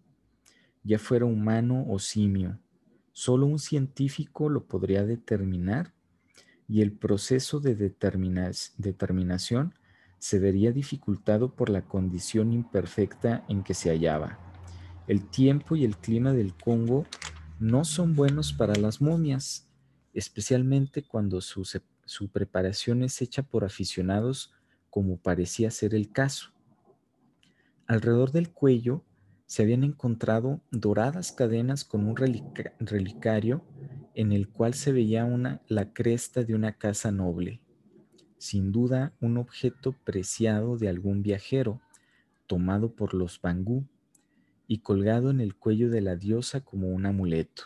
ya 0.82 0.98
fuera 0.98 1.24
humano 1.24 1.86
o 1.88 1.98
simio, 1.98 2.58
Solo 3.16 3.46
un 3.46 3.60
científico 3.60 4.48
lo 4.48 4.66
podría 4.66 5.04
determinar 5.06 5.94
y 6.66 6.82
el 6.82 6.90
proceso 6.90 7.60
de 7.60 7.76
determinación 7.76 9.72
se 10.18 10.40
vería 10.40 10.72
dificultado 10.72 11.54
por 11.54 11.70
la 11.70 11.82
condición 11.82 12.52
imperfecta 12.52 13.44
en 13.48 13.62
que 13.62 13.72
se 13.72 13.90
hallaba. 13.90 14.40
El 15.06 15.30
tiempo 15.30 15.76
y 15.76 15.84
el 15.84 15.96
clima 15.96 16.32
del 16.32 16.54
Congo 16.54 17.06
no 17.60 17.84
son 17.84 18.16
buenos 18.16 18.52
para 18.52 18.74
las 18.74 19.00
momias, 19.00 19.68
especialmente 20.12 21.04
cuando 21.04 21.40
su, 21.40 21.64
su 22.04 22.28
preparación 22.30 23.04
es 23.04 23.22
hecha 23.22 23.44
por 23.44 23.64
aficionados 23.64 24.53
como 24.94 25.16
parecía 25.16 25.72
ser 25.72 25.92
el 25.92 26.12
caso. 26.12 26.52
Alrededor 27.88 28.30
del 28.30 28.52
cuello 28.52 29.02
se 29.44 29.64
habían 29.64 29.82
encontrado 29.82 30.60
doradas 30.70 31.32
cadenas 31.32 31.84
con 31.84 32.06
un 32.06 32.14
relicario 32.14 33.64
en 34.14 34.30
el 34.30 34.48
cual 34.48 34.74
se 34.74 34.92
veía 34.92 35.24
una, 35.24 35.62
la 35.66 35.92
cresta 35.92 36.44
de 36.44 36.54
una 36.54 36.78
casa 36.78 37.10
noble, 37.10 37.60
sin 38.38 38.70
duda 38.70 39.12
un 39.20 39.36
objeto 39.36 39.96
preciado 40.04 40.78
de 40.78 40.88
algún 40.88 41.24
viajero, 41.24 41.80
tomado 42.46 42.94
por 42.94 43.14
los 43.14 43.40
bangú 43.42 43.88
y 44.68 44.78
colgado 44.78 45.30
en 45.30 45.40
el 45.40 45.56
cuello 45.56 45.90
de 45.90 46.02
la 46.02 46.14
diosa 46.14 46.60
como 46.60 46.90
un 46.90 47.04
amuleto. 47.04 47.64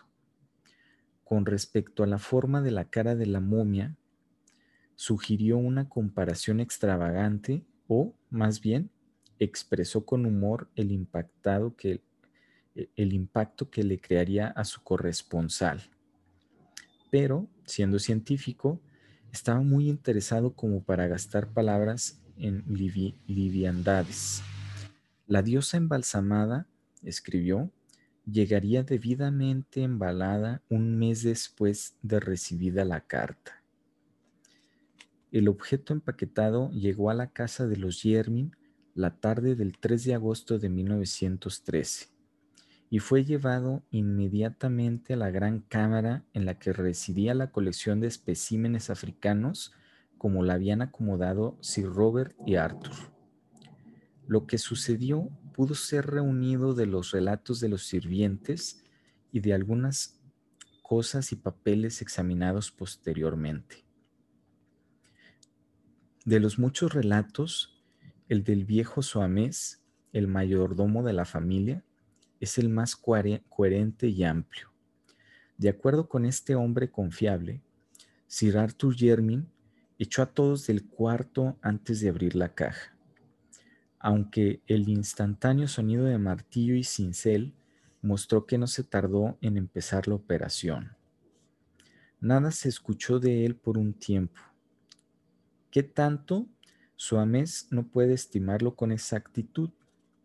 Con 1.25 1.45
respecto 1.45 2.03
a 2.03 2.07
la 2.07 2.19
forma 2.19 2.63
de 2.63 2.71
la 2.71 2.87
cara 2.87 3.17
de 3.17 3.27
la 3.27 3.41
momia, 3.41 3.98
sugirió 4.99 5.59
una 5.59 5.89
comparación 5.89 6.59
extravagante 6.59 7.63
o, 7.87 8.17
más 8.31 8.61
bien, 8.61 8.91
expresó 9.39 10.05
con 10.05 10.27
humor 10.27 10.69
el, 10.75 10.91
impactado 10.91 11.77
que, 11.77 12.03
e, 12.75 12.89
el 12.97 13.13
impacto 13.13 13.71
que 13.71 13.85
le 13.85 14.01
crearía 14.01 14.49
a 14.49 14.65
su 14.65 14.83
corresponsal. 14.83 15.81
Pero, 17.13 17.47
siendo 17.65 18.01
científico, 18.01 18.81
estaba 19.31 19.61
muy 19.61 19.89
interesado 19.89 20.55
como 20.55 20.83
para 20.83 21.07
gastar 21.07 21.47
palabras 21.53 22.21
en 22.37 22.65
liviandades. 23.29 24.43
La 25.29 25.43
diosa 25.43 25.77
embalsamada, 25.77 26.67
escribió, 27.05 27.71
llegaría 28.27 28.83
debidamente 28.83 29.85
embalada 29.85 30.61
un 30.69 30.99
mes 30.99 31.23
después 31.23 31.95
de 32.03 32.19
recibida 32.19 32.85
la 32.85 33.03
carta. 33.03 33.58
El 35.31 35.49
objeto 35.49 35.93
empaquetado 35.93 36.71
llegó 36.71 37.11
a 37.11 37.15
la 37.15 37.33
casa 37.33 37.67
de 37.67 37.77
los 37.77 38.03
Yermin 38.03 38.57
la 38.95 39.21
tarde 39.21 39.55
del 39.55 39.77
3 39.79 40.05
de 40.05 40.15
agosto 40.15 40.59
de 40.59 40.71
1913 40.71 42.09
y 42.91 43.01
fue 43.01 43.25
llevado 43.25 43.83
inmediatamente 43.91 45.13
a 45.13 45.17
la 45.17 45.31
gran 45.31 45.61
cámara 45.61 46.25
en 46.33 46.47
la 46.47 46.59
que 46.59 46.73
residía 46.73 47.35
la 47.35 47.51
colección 47.51 48.01
de 48.01 48.07
especímenes 48.07 48.89
africanos 48.89 49.73
como 50.17 50.43
la 50.43 50.55
habían 50.55 50.81
acomodado 50.81 51.59
Sir 51.61 51.87
Robert 51.87 52.35
y 52.47 52.57
Arthur. 52.57 52.95
Lo 54.27 54.47
que 54.47 54.57
sucedió 54.57 55.29
pudo 55.53 55.75
ser 55.75 56.07
reunido 56.07 56.73
de 56.75 56.87
los 56.87 57.11
relatos 57.11 57.61
de 57.61 57.69
los 57.69 57.87
sirvientes 57.87 58.83
y 59.31 59.41
de 59.41 59.53
algunas 59.53 60.19
cosas 60.83 61.33
y 61.33 61.37
papeles 61.37 62.01
examinados 62.01 62.71
posteriormente. 62.71 63.88
De 66.29 66.41
los 66.41 66.59
muchos 66.59 66.93
relatos, 66.93 67.83
el 68.29 68.45
del 68.45 68.67
viejo 68.67 69.01
Soamés, 69.01 69.83
el 70.13 70.29
mayordomo 70.29 71.03
de 71.03 71.15
la 71.15 71.25
familia, 71.25 71.83
es 72.39 72.59
el 72.59 72.69
más 72.69 72.97
coherente 72.97 74.09
y 74.09 74.25
amplio. 74.25 74.71
De 75.57 75.71
acuerdo 75.71 76.07
con 76.07 76.27
este 76.27 76.55
hombre 76.55 76.91
confiable, 76.91 77.63
Sir 78.27 78.59
Arthur 78.59 78.95
Jermin 78.95 79.49
echó 79.99 80.21
a 80.21 80.27
todos 80.27 80.67
del 80.67 80.87
cuarto 80.87 81.57
antes 81.63 82.01
de 82.01 82.11
abrir 82.11 82.37
la 82.37 82.51
caja. 82.55 82.95
Aunque 83.99 84.61
el 84.67 84.87
instantáneo 84.91 85.67
sonido 85.67 86.05
de 86.05 86.19
martillo 86.19 86.75
y 86.75 86.85
cincel 86.85 87.55
mostró 88.03 88.45
que 88.45 88.59
no 88.59 88.67
se 88.67 88.85
tardó 88.85 89.39
en 89.41 89.57
empezar 89.57 90.07
la 90.09 90.17
operación. 90.17 90.95
Nada 92.21 92.51
se 92.51 92.69
escuchó 92.69 93.19
de 93.19 93.47
él 93.47 93.57
por 93.57 93.79
un 93.79 93.95
tiempo. 93.95 94.43
¿Qué 95.71 95.83
tanto? 95.83 96.47
Suames 96.97 97.69
no 97.71 97.87
puede 97.87 98.15
estimarlo 98.15 98.75
con 98.75 98.91
exactitud, 98.91 99.71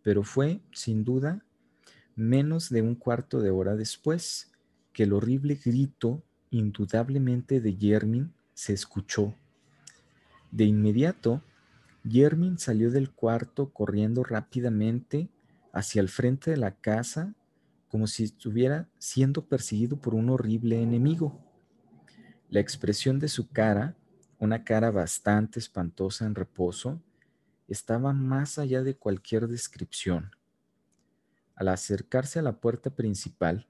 pero 0.02 0.24
fue, 0.24 0.62
sin 0.72 1.04
duda, 1.04 1.44
menos 2.16 2.70
de 2.70 2.82
un 2.82 2.96
cuarto 2.96 3.42
de 3.42 3.50
hora 3.50 3.76
después 3.76 4.52
que 4.94 5.04
el 5.04 5.14
horrible 5.14 5.60
grito, 5.64 6.24
indudablemente 6.50 7.60
de 7.60 7.76
Yermin, 7.76 8.34
se 8.54 8.74
escuchó. 8.74 9.36
De 10.52 10.66
inmediato, 10.66 11.42
Yermin 12.04 12.58
salió 12.60 12.92
del 12.92 13.12
cuarto 13.12 13.72
corriendo 13.72 14.24
rápidamente 14.24 15.30
hacia 15.74 16.02
el 16.02 16.10
frente 16.10 16.52
de 16.52 16.58
la 16.58 16.76
casa 16.76 17.34
como 17.88 18.08
si 18.08 18.24
estuviera 18.24 18.90
siendo 18.98 19.46
perseguido 19.46 19.98
por 19.98 20.16
un 20.16 20.30
horrible 20.30 20.82
enemigo. 20.82 21.40
La 22.50 22.60
expresión 22.60 23.20
de 23.20 23.28
su 23.28 23.50
cara 23.50 23.96
una 24.44 24.66
cara 24.66 24.92
bastante 24.92 25.58
espantosa 25.58 26.26
en 26.26 26.36
reposo, 26.36 27.02
estaba 27.70 28.12
más 28.12 28.60
allá 28.60 28.84
de 28.84 28.98
cualquier 28.98 29.48
descripción. 29.48 30.32
Al 31.56 31.70
acercarse 31.70 32.40
a 32.40 32.42
la 32.42 32.60
puerta 32.60 32.90
principal, 32.90 33.70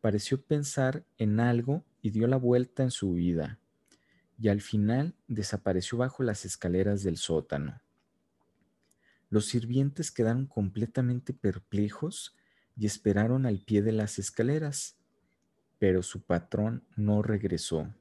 pareció 0.00 0.42
pensar 0.42 1.04
en 1.18 1.38
algo 1.38 1.84
y 2.00 2.10
dio 2.10 2.26
la 2.26 2.36
vuelta 2.36 2.82
en 2.82 2.90
su 2.90 3.10
huida, 3.10 3.60
y 4.40 4.48
al 4.48 4.60
final 4.60 5.14
desapareció 5.28 5.98
bajo 5.98 6.24
las 6.24 6.44
escaleras 6.44 7.04
del 7.04 7.16
sótano. 7.16 7.80
Los 9.30 9.46
sirvientes 9.46 10.10
quedaron 10.10 10.46
completamente 10.46 11.32
perplejos 11.32 12.36
y 12.76 12.86
esperaron 12.86 13.46
al 13.46 13.60
pie 13.60 13.82
de 13.82 13.92
las 13.92 14.18
escaleras, 14.18 14.96
pero 15.78 16.02
su 16.02 16.22
patrón 16.22 16.84
no 16.96 17.22
regresó. 17.22 17.94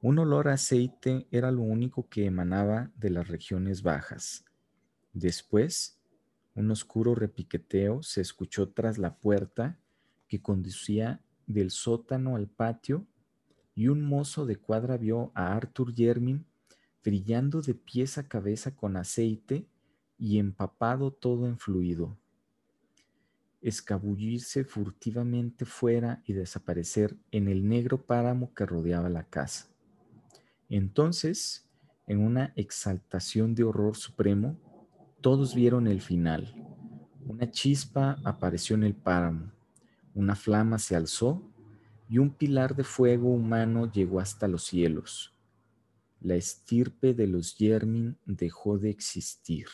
Un 0.00 0.20
olor 0.20 0.46
a 0.46 0.52
aceite 0.52 1.26
era 1.32 1.50
lo 1.50 1.62
único 1.62 2.08
que 2.08 2.24
emanaba 2.24 2.92
de 2.96 3.10
las 3.10 3.26
regiones 3.26 3.82
bajas. 3.82 4.44
Después, 5.12 5.98
un 6.54 6.70
oscuro 6.70 7.16
repiqueteo 7.16 8.04
se 8.04 8.20
escuchó 8.20 8.68
tras 8.68 8.98
la 8.98 9.16
puerta 9.16 9.76
que 10.28 10.40
conducía 10.40 11.20
del 11.48 11.72
sótano 11.72 12.36
al 12.36 12.46
patio 12.46 13.06
y 13.74 13.88
un 13.88 14.02
mozo 14.02 14.46
de 14.46 14.54
cuadra 14.54 14.96
vio 14.96 15.32
a 15.34 15.56
Arthur 15.56 15.92
Yermin 15.92 16.46
brillando 17.02 17.60
de 17.60 17.74
pies 17.74 18.18
a 18.18 18.28
cabeza 18.28 18.76
con 18.76 18.96
aceite 18.96 19.66
y 20.16 20.38
empapado 20.38 21.10
todo 21.10 21.48
en 21.48 21.58
fluido. 21.58 22.16
Escabullirse 23.62 24.62
furtivamente 24.62 25.64
fuera 25.64 26.22
y 26.24 26.34
desaparecer 26.34 27.16
en 27.32 27.48
el 27.48 27.66
negro 27.68 28.00
páramo 28.00 28.54
que 28.54 28.64
rodeaba 28.64 29.08
la 29.08 29.24
casa. 29.24 29.68
Entonces, 30.68 31.66
en 32.06 32.20
una 32.20 32.52
exaltación 32.56 33.54
de 33.54 33.64
horror 33.64 33.96
supremo, 33.96 34.58
todos 35.20 35.54
vieron 35.54 35.86
el 35.86 36.00
final. 36.00 36.54
Una 37.26 37.50
chispa 37.50 38.18
apareció 38.24 38.76
en 38.76 38.84
el 38.84 38.94
páramo, 38.94 39.52
una 40.14 40.34
flama 40.34 40.78
se 40.78 40.96
alzó 40.96 41.42
y 42.08 42.18
un 42.18 42.30
pilar 42.30 42.74
de 42.74 42.84
fuego 42.84 43.28
humano 43.30 43.90
llegó 43.92 44.20
hasta 44.20 44.48
los 44.48 44.64
cielos. 44.64 45.34
La 46.20 46.34
estirpe 46.34 47.14
de 47.14 47.26
los 47.26 47.56
Yermin 47.56 48.18
dejó 48.24 48.78
de 48.78 48.90
existir. 48.90 49.66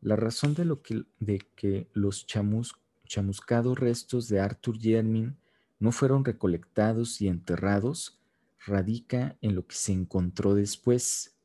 La 0.00 0.16
razón 0.16 0.54
de, 0.54 0.64
lo 0.64 0.80
que, 0.80 1.04
de 1.18 1.40
que 1.56 1.90
los 1.92 2.26
chamuscados 2.26 3.78
restos 3.78 4.28
de 4.28 4.40
Arthur 4.40 4.78
Yermin 4.78 5.36
no 5.80 5.92
fueron 5.92 6.24
recolectados 6.24 7.20
y 7.20 7.28
enterrados 7.28 8.17
radica 8.66 9.36
en 9.40 9.54
lo 9.54 9.66
que 9.66 9.76
se 9.76 9.92
encontró 9.92 10.54
después, 10.54 11.36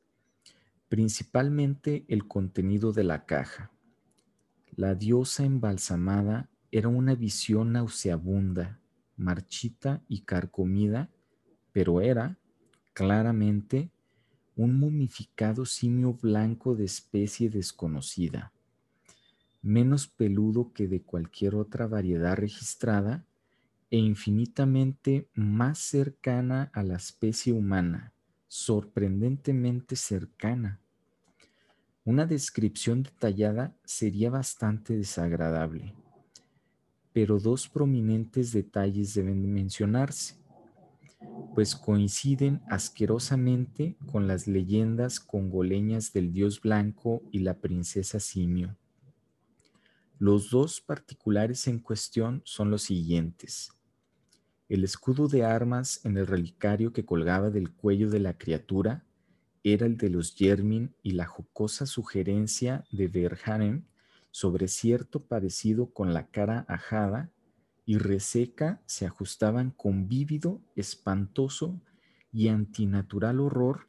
principalmente 0.88 2.04
el 2.08 2.26
contenido 2.26 2.92
de 2.92 3.04
la 3.04 3.26
caja. 3.26 3.72
La 4.76 4.94
diosa 4.94 5.44
embalsamada 5.44 6.50
era 6.70 6.88
una 6.88 7.14
visión 7.14 7.72
nauseabunda, 7.72 8.80
marchita 9.16 10.02
y 10.08 10.22
carcomida, 10.22 11.10
pero 11.72 12.00
era, 12.00 12.38
claramente, 12.92 13.90
un 14.56 14.78
momificado 14.78 15.66
simio 15.66 16.14
blanco 16.14 16.74
de 16.74 16.84
especie 16.84 17.50
desconocida, 17.50 18.52
menos 19.62 20.06
peludo 20.06 20.72
que 20.72 20.86
de 20.86 21.02
cualquier 21.02 21.54
otra 21.54 21.86
variedad 21.86 22.36
registrada 22.36 23.26
e 23.94 23.96
infinitamente 23.96 25.28
más 25.34 25.78
cercana 25.78 26.68
a 26.74 26.82
la 26.82 26.96
especie 26.96 27.52
humana, 27.52 28.12
sorprendentemente 28.48 29.94
cercana. 29.94 30.80
Una 32.04 32.26
descripción 32.26 33.04
detallada 33.04 33.76
sería 33.84 34.30
bastante 34.30 34.96
desagradable, 34.96 35.94
pero 37.12 37.38
dos 37.38 37.68
prominentes 37.68 38.50
detalles 38.50 39.14
deben 39.14 39.54
mencionarse 39.54 40.42
pues 41.54 41.76
coinciden 41.76 42.62
asquerosamente 42.68 43.96
con 44.10 44.26
las 44.26 44.48
leyendas 44.48 45.20
congoleñas 45.20 46.12
del 46.12 46.32
dios 46.32 46.60
blanco 46.60 47.22
y 47.30 47.38
la 47.38 47.60
princesa 47.60 48.18
simio. 48.18 48.76
Los 50.18 50.50
dos 50.50 50.80
particulares 50.80 51.68
en 51.68 51.78
cuestión 51.78 52.42
son 52.44 52.72
los 52.72 52.82
siguientes. 52.82 53.70
El 54.74 54.82
escudo 54.82 55.28
de 55.28 55.44
armas 55.44 56.04
en 56.04 56.16
el 56.16 56.26
relicario 56.26 56.92
que 56.92 57.04
colgaba 57.04 57.48
del 57.48 57.70
cuello 57.70 58.10
de 58.10 58.18
la 58.18 58.36
criatura 58.36 59.04
era 59.62 59.86
el 59.86 59.96
de 59.96 60.10
los 60.10 60.34
Yermin 60.34 60.96
y 61.00 61.12
la 61.12 61.26
jocosa 61.26 61.86
sugerencia 61.86 62.84
de 62.90 63.06
Verhanen 63.06 63.86
sobre 64.32 64.66
cierto 64.66 65.22
parecido 65.26 65.92
con 65.92 66.12
la 66.12 66.26
cara 66.26 66.64
ajada 66.66 67.30
y 67.86 67.98
reseca 67.98 68.82
se 68.84 69.06
ajustaban 69.06 69.70
con 69.70 70.08
vívido, 70.08 70.60
espantoso 70.74 71.80
y 72.32 72.48
antinatural 72.48 73.38
horror 73.38 73.86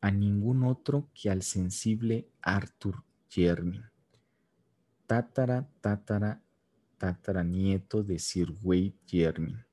a 0.00 0.10
ningún 0.10 0.64
otro 0.64 1.08
que 1.14 1.30
al 1.30 1.42
sensible 1.42 2.26
Arthur 2.42 3.04
Jermin, 3.28 3.84
tátara, 5.06 5.68
tátara, 5.80 6.42
tátara 6.98 7.44
nieto 7.44 8.02
de 8.02 8.18
Sir 8.18 8.52
Wade 8.64 8.96
Jermin 9.06 9.64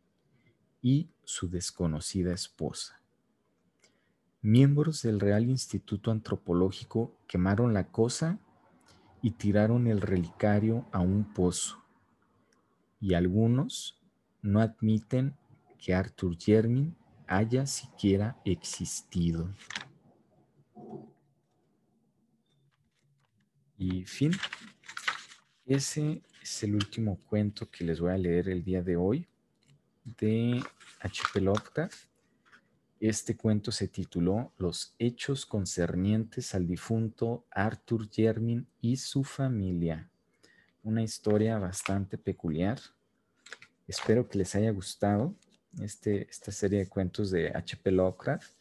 y 0.82 1.09
su 1.23 1.49
desconocida 1.49 2.34
esposa. 2.34 3.01
Miembros 4.41 5.03
del 5.03 5.19
Real 5.19 5.49
Instituto 5.49 6.09
Antropológico 6.11 7.15
quemaron 7.27 7.73
la 7.73 7.91
cosa 7.91 8.39
y 9.21 9.32
tiraron 9.32 9.88
el 9.88 10.01
relicario 10.01 10.88
a 10.91 10.99
un 10.99 11.32
pozo 11.34 11.82
y 12.99 13.15
algunos 13.15 13.99
no 14.41 14.61
admiten 14.61 15.36
que 15.77 15.93
Arthur 15.93 16.38
Jermin 16.38 16.95
haya 17.27 17.65
siquiera 17.65 18.39
existido. 18.45 19.53
Y 23.77 24.05
fin, 24.05 24.32
ese 25.65 26.21
es 26.41 26.63
el 26.63 26.75
último 26.75 27.19
cuento 27.27 27.69
que 27.71 27.84
les 27.84 27.99
voy 27.99 28.11
a 28.11 28.17
leer 28.17 28.49
el 28.49 28.63
día 28.63 28.84
de 28.84 28.95
hoy 28.95 29.27
de 30.03 30.63
H.P. 30.99 31.41
Lovecraft. 31.41 32.05
Este 32.99 33.35
cuento 33.35 33.71
se 33.71 33.87
tituló 33.87 34.53
Los 34.57 34.93
hechos 34.99 35.45
concernientes 35.45 36.53
al 36.53 36.67
difunto 36.67 37.45
Arthur 37.51 38.09
Jermin 38.09 38.67
y 38.79 38.97
su 38.97 39.23
familia 39.23 40.11
una 40.83 41.03
historia 41.03 41.57
bastante 41.59 42.17
peculiar. 42.17 42.79
Espero 43.87 44.27
que 44.27 44.37
les 44.37 44.55
haya 44.55 44.71
gustado 44.71 45.35
este, 45.81 46.29
esta 46.29 46.51
serie 46.51 46.79
de 46.79 46.87
cuentos 46.87 47.31
de 47.31 47.49
H.P. 47.49 47.91
Lovecraft, 47.91 48.51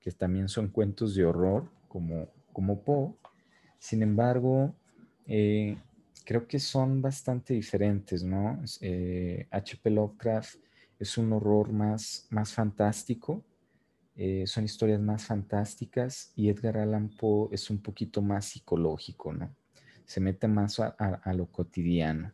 que 0.00 0.12
también 0.12 0.48
son 0.48 0.68
cuentos 0.68 1.14
de 1.14 1.24
horror 1.24 1.68
como, 1.88 2.28
como 2.52 2.80
Poe. 2.82 3.14
Sin 3.78 4.02
embargo, 4.02 4.74
eh, 5.26 5.76
creo 6.24 6.46
que 6.46 6.58
son 6.58 7.02
bastante 7.02 7.54
diferentes, 7.54 8.22
¿no? 8.22 8.60
H.P. 8.60 8.80
Eh, 8.80 9.90
Lovecraft 9.90 10.56
es 11.04 11.16
un 11.18 11.32
horror 11.32 11.72
más, 11.72 12.26
más 12.30 12.52
fantástico, 12.52 13.44
eh, 14.16 14.44
son 14.46 14.64
historias 14.64 15.00
más 15.00 15.24
fantásticas 15.24 16.32
y 16.36 16.48
Edgar 16.48 16.78
Allan 16.78 17.08
Poe 17.08 17.48
es 17.52 17.70
un 17.70 17.78
poquito 17.78 18.22
más 18.22 18.46
psicológico, 18.46 19.32
¿no? 19.32 19.54
se 20.06 20.20
mete 20.20 20.48
más 20.48 20.78
a, 20.80 21.32
lo 21.34 21.46
cotidiano. 21.46 22.32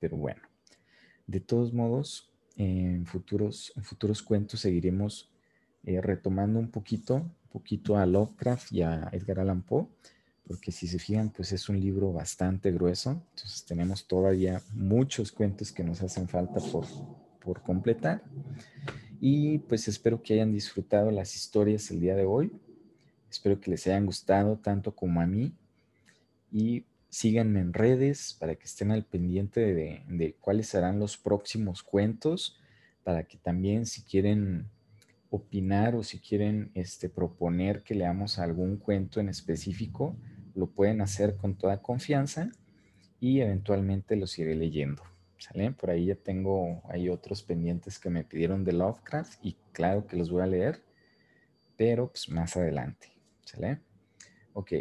Pero 0.00 0.16
bueno, 0.16 0.42
de 1.26 1.40
todos 1.40 1.72
modos, 1.72 2.30
en 2.56 3.06
futuros, 3.06 3.72
futuros 3.82 4.22
cuentos 4.22 4.60
seguiremos 4.60 5.30
eh, 5.84 6.00
retomando 6.00 6.58
un 6.58 6.70
poquito, 6.70 7.16
un 7.16 7.50
poquito 7.50 7.96
a 7.96 8.06
Lovecraft 8.06 8.72
y 8.72 8.82
a 8.82 9.08
Edgar 9.12 9.40
Allan 9.40 9.62
Poe, 9.62 9.86
porque 10.46 10.72
si 10.72 10.86
se 10.86 10.98
fijan, 10.98 11.30
pues 11.30 11.52
es 11.52 11.68
un 11.68 11.80
libro 11.80 12.12
bastante 12.12 12.72
grueso, 12.72 13.10
entonces 13.30 13.64
tenemos 13.64 14.06
todavía 14.06 14.60
muchos 14.72 15.30
cuentos 15.30 15.70
que 15.70 15.84
nos 15.84 16.02
hacen 16.02 16.28
falta 16.28 16.60
por, 16.60 16.84
por 17.44 17.62
completar. 17.62 18.22
Y 19.20 19.58
pues 19.58 19.88
espero 19.88 20.22
que 20.22 20.34
hayan 20.34 20.52
disfrutado 20.52 21.10
las 21.10 21.36
historias 21.36 21.90
el 21.90 22.00
día 22.00 22.16
de 22.16 22.24
hoy. 22.24 22.52
Espero 23.30 23.60
que 23.60 23.70
les 23.70 23.86
hayan 23.86 24.06
gustado 24.06 24.58
tanto 24.58 24.94
como 24.94 25.20
a 25.20 25.26
mí 25.26 25.54
y 26.50 26.84
síganme 27.08 27.60
en 27.60 27.72
redes 27.72 28.36
para 28.38 28.54
que 28.56 28.64
estén 28.64 28.90
al 28.90 29.04
pendiente 29.04 29.74
de, 29.74 30.36
cuáles 30.40 30.68
serán 30.68 30.98
los 30.98 31.16
próximos 31.16 31.82
cuentos, 31.82 32.58
para 33.04 33.24
que 33.24 33.38
también 33.38 33.86
si 33.86 34.02
quieren 34.02 34.68
opinar 35.30 35.94
o 35.94 36.02
si 36.02 36.18
quieren 36.20 36.70
este, 36.74 37.08
proponer 37.08 37.82
que 37.82 37.94
leamos 37.94 38.38
algún 38.38 38.76
cuento 38.76 39.20
en 39.20 39.28
específico, 39.28 40.16
lo 40.54 40.66
pueden 40.66 41.00
hacer 41.00 41.36
con 41.36 41.54
toda 41.54 41.80
confianza 41.80 42.50
y 43.20 43.40
eventualmente 43.40 44.16
los 44.16 44.38
iré 44.38 44.54
leyendo. 44.54 45.02
Por 45.78 45.90
ahí 45.90 46.06
ya 46.06 46.14
tengo, 46.14 46.82
hay 46.88 47.08
otros 47.08 47.42
pendientes 47.42 47.98
que 47.98 48.10
me 48.10 48.24
pidieron 48.24 48.64
de 48.64 48.72
Lovecraft 48.72 49.44
y 49.44 49.56
claro 49.72 50.06
que 50.06 50.16
los 50.16 50.30
voy 50.30 50.42
a 50.42 50.46
leer, 50.46 50.82
pero 51.76 52.08
pues 52.08 52.28
más 52.28 52.56
adelante. 52.56 53.12
¿Sale? 53.44 53.80
Ok, 54.52 54.72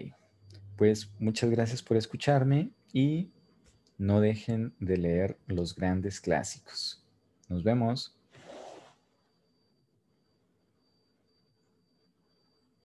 pues 0.77 1.11
muchas 1.19 1.49
gracias 1.49 1.81
por 1.81 1.97
escucharme 1.97 2.71
y 2.93 3.31
no 3.97 4.21
dejen 4.21 4.73
de 4.79 4.97
leer 4.97 5.37
los 5.47 5.75
grandes 5.75 6.19
clásicos. 6.21 7.05
Nos 7.49 7.63
vemos. 7.63 8.17